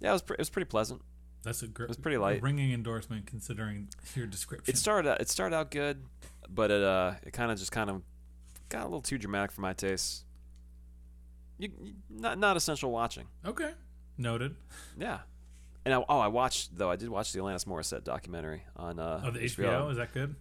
yeah, 0.00 0.10
it 0.10 0.12
was, 0.12 0.22
pre- 0.22 0.34
it 0.34 0.40
was 0.40 0.50
pretty 0.50 0.68
pleasant. 0.68 1.02
That's 1.44 1.62
a 1.62 1.66
it 1.66 1.88
was 1.88 1.96
pretty 1.96 2.18
light. 2.18 2.42
ringing 2.42 2.72
endorsement 2.72 3.26
considering 3.26 3.88
your 4.14 4.26
description. 4.26 4.74
It 4.74 4.76
started 4.76 5.08
out, 5.10 5.20
it 5.20 5.28
started 5.28 5.54
out 5.56 5.70
good, 5.70 6.02
but 6.48 6.70
it 6.70 6.82
uh 6.82 7.12
it 7.22 7.32
kind 7.32 7.50
of 7.52 7.58
just 7.58 7.70
kind 7.72 7.88
of 7.90 8.02
got 8.68 8.82
a 8.82 8.84
little 8.84 9.00
too 9.02 9.18
dramatic 9.18 9.52
for 9.52 9.60
my 9.60 9.72
taste. 9.72 10.24
You, 11.58 11.70
you- 11.82 11.94
not 12.10 12.38
not 12.38 12.56
essential 12.56 12.90
watching. 12.90 13.26
okay. 13.44 13.72
Noted. 14.20 14.56
Yeah. 14.98 15.18
And 15.84 15.94
I, 15.94 16.04
oh, 16.08 16.18
I 16.18 16.26
watched 16.26 16.76
though. 16.76 16.90
I 16.90 16.96
did 16.96 17.08
watch 17.08 17.32
the 17.32 17.38
Alanis 17.38 17.64
Morissette 17.66 18.02
documentary 18.02 18.64
on 18.76 18.98
uh, 18.98 19.22
Oh, 19.24 19.30
the 19.30 19.38
HBO. 19.38 19.90
Is 19.92 19.96
that 19.96 20.12
good? 20.12 20.34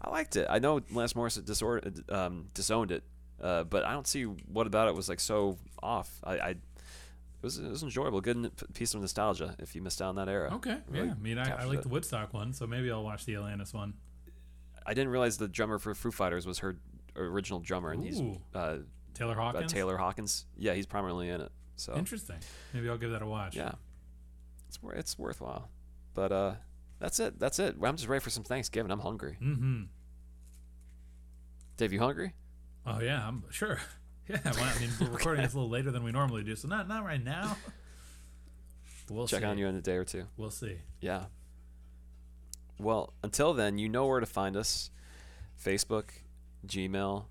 I 0.00 0.10
liked 0.10 0.34
it. 0.34 0.46
I 0.50 0.58
know 0.58 0.80
Alanis 0.80 1.14
Morissette 1.14 1.44
disor- 1.44 2.10
um, 2.12 2.48
disowned 2.54 2.90
it, 2.90 3.04
uh, 3.40 3.62
but 3.62 3.84
I 3.84 3.92
don't 3.92 4.06
see 4.06 4.24
what 4.24 4.66
about 4.66 4.88
it 4.88 4.96
was 4.96 5.08
like 5.08 5.20
so 5.20 5.58
off. 5.80 6.10
I, 6.24 6.32
I 6.38 6.54
was 7.42 7.58
it 7.58 7.68
was 7.68 7.82
enjoyable, 7.82 8.20
good 8.20 8.50
piece 8.74 8.94
of 8.94 9.00
nostalgia 9.00 9.56
if 9.58 9.74
you 9.74 9.82
missed 9.82 10.00
out 10.00 10.08
on 10.10 10.16
that 10.16 10.28
era. 10.28 10.54
Okay. 10.54 10.78
Really 10.88 11.08
yeah. 11.08 11.14
I 11.14 11.18
mean, 11.22 11.38
I, 11.38 11.62
I 11.62 11.64
like 11.64 11.82
the 11.82 11.88
Woodstock 11.88 12.32
one, 12.32 12.52
so 12.52 12.66
maybe 12.66 12.90
I'll 12.90 13.04
watch 13.04 13.24
the 13.24 13.34
Atlantis 13.34 13.72
one. 13.74 13.94
I 14.84 14.94
didn't 14.94 15.10
realize 15.10 15.38
the 15.38 15.48
drummer 15.48 15.78
for 15.78 15.94
Foo 15.94 16.10
Fighters 16.10 16.46
was 16.46 16.58
her 16.58 16.76
original 17.16 17.60
drummer, 17.60 17.92
and 17.92 18.02
he's 18.02 18.20
uh, 18.54 18.78
Taylor 19.14 19.32
uh, 19.32 19.42
Hawkins. 19.44 19.72
Taylor 19.72 19.96
Hawkins. 19.96 20.46
Yeah, 20.56 20.74
he's 20.74 20.86
prominently 20.86 21.28
in 21.28 21.40
it. 21.40 21.52
So 21.76 21.94
Interesting. 21.96 22.36
Maybe 22.72 22.88
I'll 22.88 22.98
give 22.98 23.10
that 23.10 23.22
a 23.22 23.26
watch. 23.26 23.56
yeah, 23.56 23.72
it's 24.68 24.78
it's 24.94 25.18
worthwhile. 25.18 25.68
But 26.14 26.32
uh, 26.32 26.54
that's 26.98 27.18
it. 27.20 27.38
That's 27.38 27.58
it. 27.58 27.76
I'm 27.82 27.96
just 27.96 28.08
ready 28.08 28.22
for 28.22 28.30
some 28.30 28.44
Thanksgiving. 28.44 28.90
I'm 28.90 29.00
hungry. 29.00 29.38
Mm-hmm. 29.42 29.84
Dave, 31.76 31.92
you 31.92 32.00
hungry? 32.00 32.34
Oh 32.86 33.00
yeah, 33.00 33.26
I'm 33.26 33.44
sure. 33.50 33.80
Yeah. 34.32 34.52
Well, 34.52 34.64
I 34.76 34.80
mean, 34.80 34.90
we're 35.00 35.06
recording 35.16 35.42
this 35.44 35.52
a 35.52 35.56
little 35.56 35.70
later 35.70 35.90
than 35.90 36.02
we 36.04 36.10
normally 36.12 36.42
do, 36.42 36.56
so 36.56 36.66
not 36.68 36.88
not 36.88 37.04
right 37.04 37.22
now. 37.22 37.56
We'll 39.10 39.26
Check 39.26 39.40
see. 39.40 39.46
on 39.46 39.58
you 39.58 39.66
in 39.66 39.76
a 39.76 39.80
day 39.82 39.96
or 39.96 40.04
two. 40.04 40.24
We'll 40.36 40.50
see. 40.50 40.76
Yeah. 41.00 41.24
Well, 42.78 43.12
until 43.22 43.52
then, 43.52 43.78
you 43.78 43.88
know 43.88 44.06
where 44.06 44.20
to 44.20 44.26
find 44.26 44.56
us 44.56 44.90
Facebook, 45.62 46.04
Gmail, 46.66 47.24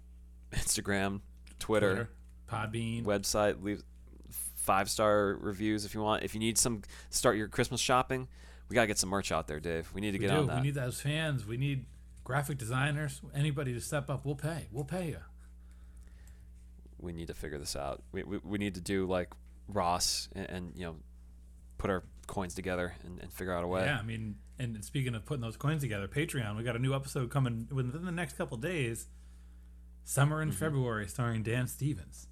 Instagram, 0.52 1.22
Twitter, 1.60 2.10
Podbean. 2.50 3.04
website. 3.04 3.64
Leave 3.64 3.82
five 4.30 4.90
star 4.90 5.38
reviews 5.40 5.86
if 5.86 5.94
you 5.96 6.02
want. 6.02 6.24
If 6.24 6.34
you 6.36 6.40
need 6.40 6.58
some, 6.58 6.82
start 7.10 7.36
your 7.38 7.48
Christmas 7.48 7.82
shopping. 7.82 8.28
We 8.70 8.76
got 8.76 8.82
to 8.82 8.88
get 8.88 8.98
some 9.00 9.10
merch 9.10 9.32
out 9.32 9.48
there, 9.48 9.60
Dave. 9.60 9.90
We 9.94 10.02
need 10.02 10.12
to 10.12 10.20
we 10.20 10.28
get 10.28 10.34
do. 10.34 10.42
on 10.42 10.48
that. 10.48 10.58
We 10.58 10.68
need 10.68 10.76
those 10.76 11.02
fans. 11.02 11.46
We 11.46 11.58
need 11.58 11.86
graphic 12.24 12.58
designers. 12.58 13.22
Anybody 13.34 13.74
to 13.74 13.82
step 13.82 14.10
up. 14.10 14.26
We'll 14.26 14.36
pay. 14.36 14.68
We'll 14.72 14.86
pay 14.86 15.08
you. 15.10 15.18
We 17.02 17.12
need 17.14 17.28
to 17.28 17.34
figure 17.34 17.58
this 17.58 17.76
out. 17.76 18.02
We, 18.12 18.24
we, 18.24 18.38
we 18.44 18.58
need 18.58 18.76
to 18.76 18.82
do 18.82 19.06
like 19.06 19.30
Ross 19.68 20.30
and, 20.34 20.50
and 20.50 20.72
you 20.76 20.86
know, 20.86 20.96
put 21.78 21.90
our 21.90 22.04
coins 22.28 22.54
together 22.56 22.94
and, 23.04 23.20
and 23.20 23.32
figure 23.34 23.54
out 23.54 23.64
a 23.64 23.68
way. 23.68 23.86
Yeah, 23.86 23.98
I 23.98 24.04
mean, 24.04 24.36
and 24.60 24.84
speaking 24.86 25.16
of 25.16 25.26
putting 25.26 25.42
those 25.42 25.58
coins 25.58 25.82
together, 25.82 26.08
Patreon, 26.08 26.56
we 26.58 26.64
got 26.64 26.76
a 26.76 26.80
new 26.80 26.94
episode 26.94 27.32
coming 27.32 27.68
within 27.72 28.06
the 28.06 28.12
next 28.12 28.38
couple 28.38 28.58
days. 28.58 29.08
Summer 30.04 30.42
in 30.42 30.50
Mm-hmm. 30.50 30.58
February, 30.58 31.08
starring 31.08 31.44
Dan 31.44 31.68
Stevens. 31.68 32.28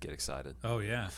Get 0.00 0.12
excited. 0.12 0.56
Oh 0.62 0.78
yeah, 0.78 1.08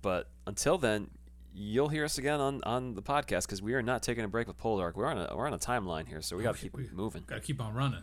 But 0.00 0.30
until 0.46 0.78
then, 0.78 1.10
you'll 1.52 1.88
hear 1.90 2.04
us 2.04 2.16
again 2.18 2.40
on, 2.40 2.62
on 2.64 2.94
the 2.94 3.02
podcast 3.02 3.42
because 3.42 3.60
we 3.60 3.74
are 3.74 3.82
not 3.82 4.02
taking 4.02 4.24
a 4.24 4.28
break 4.28 4.46
with 4.48 4.58
Poldark. 4.58 4.94
We're 4.94 5.06
on 5.06 5.18
a 5.18 5.36
we're 5.36 5.46
on 5.46 5.52
a 5.52 5.58
timeline 5.58 6.08
here, 6.08 6.22
so 6.22 6.36
we 6.36 6.42
got 6.42 6.56
to 6.56 6.60
keep 6.62 6.74
we- 6.74 6.88
moving. 6.92 7.24
got 7.26 7.36
to 7.36 7.40
keep 7.42 7.60
on 7.60 7.74
running. 7.74 8.02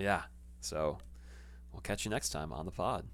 Yeah. 0.00 0.22
So 0.60 0.98
we'll 1.72 1.82
catch 1.82 2.04
you 2.04 2.10
next 2.10 2.30
time 2.30 2.52
on 2.52 2.64
the 2.64 2.72
pod. 2.72 3.06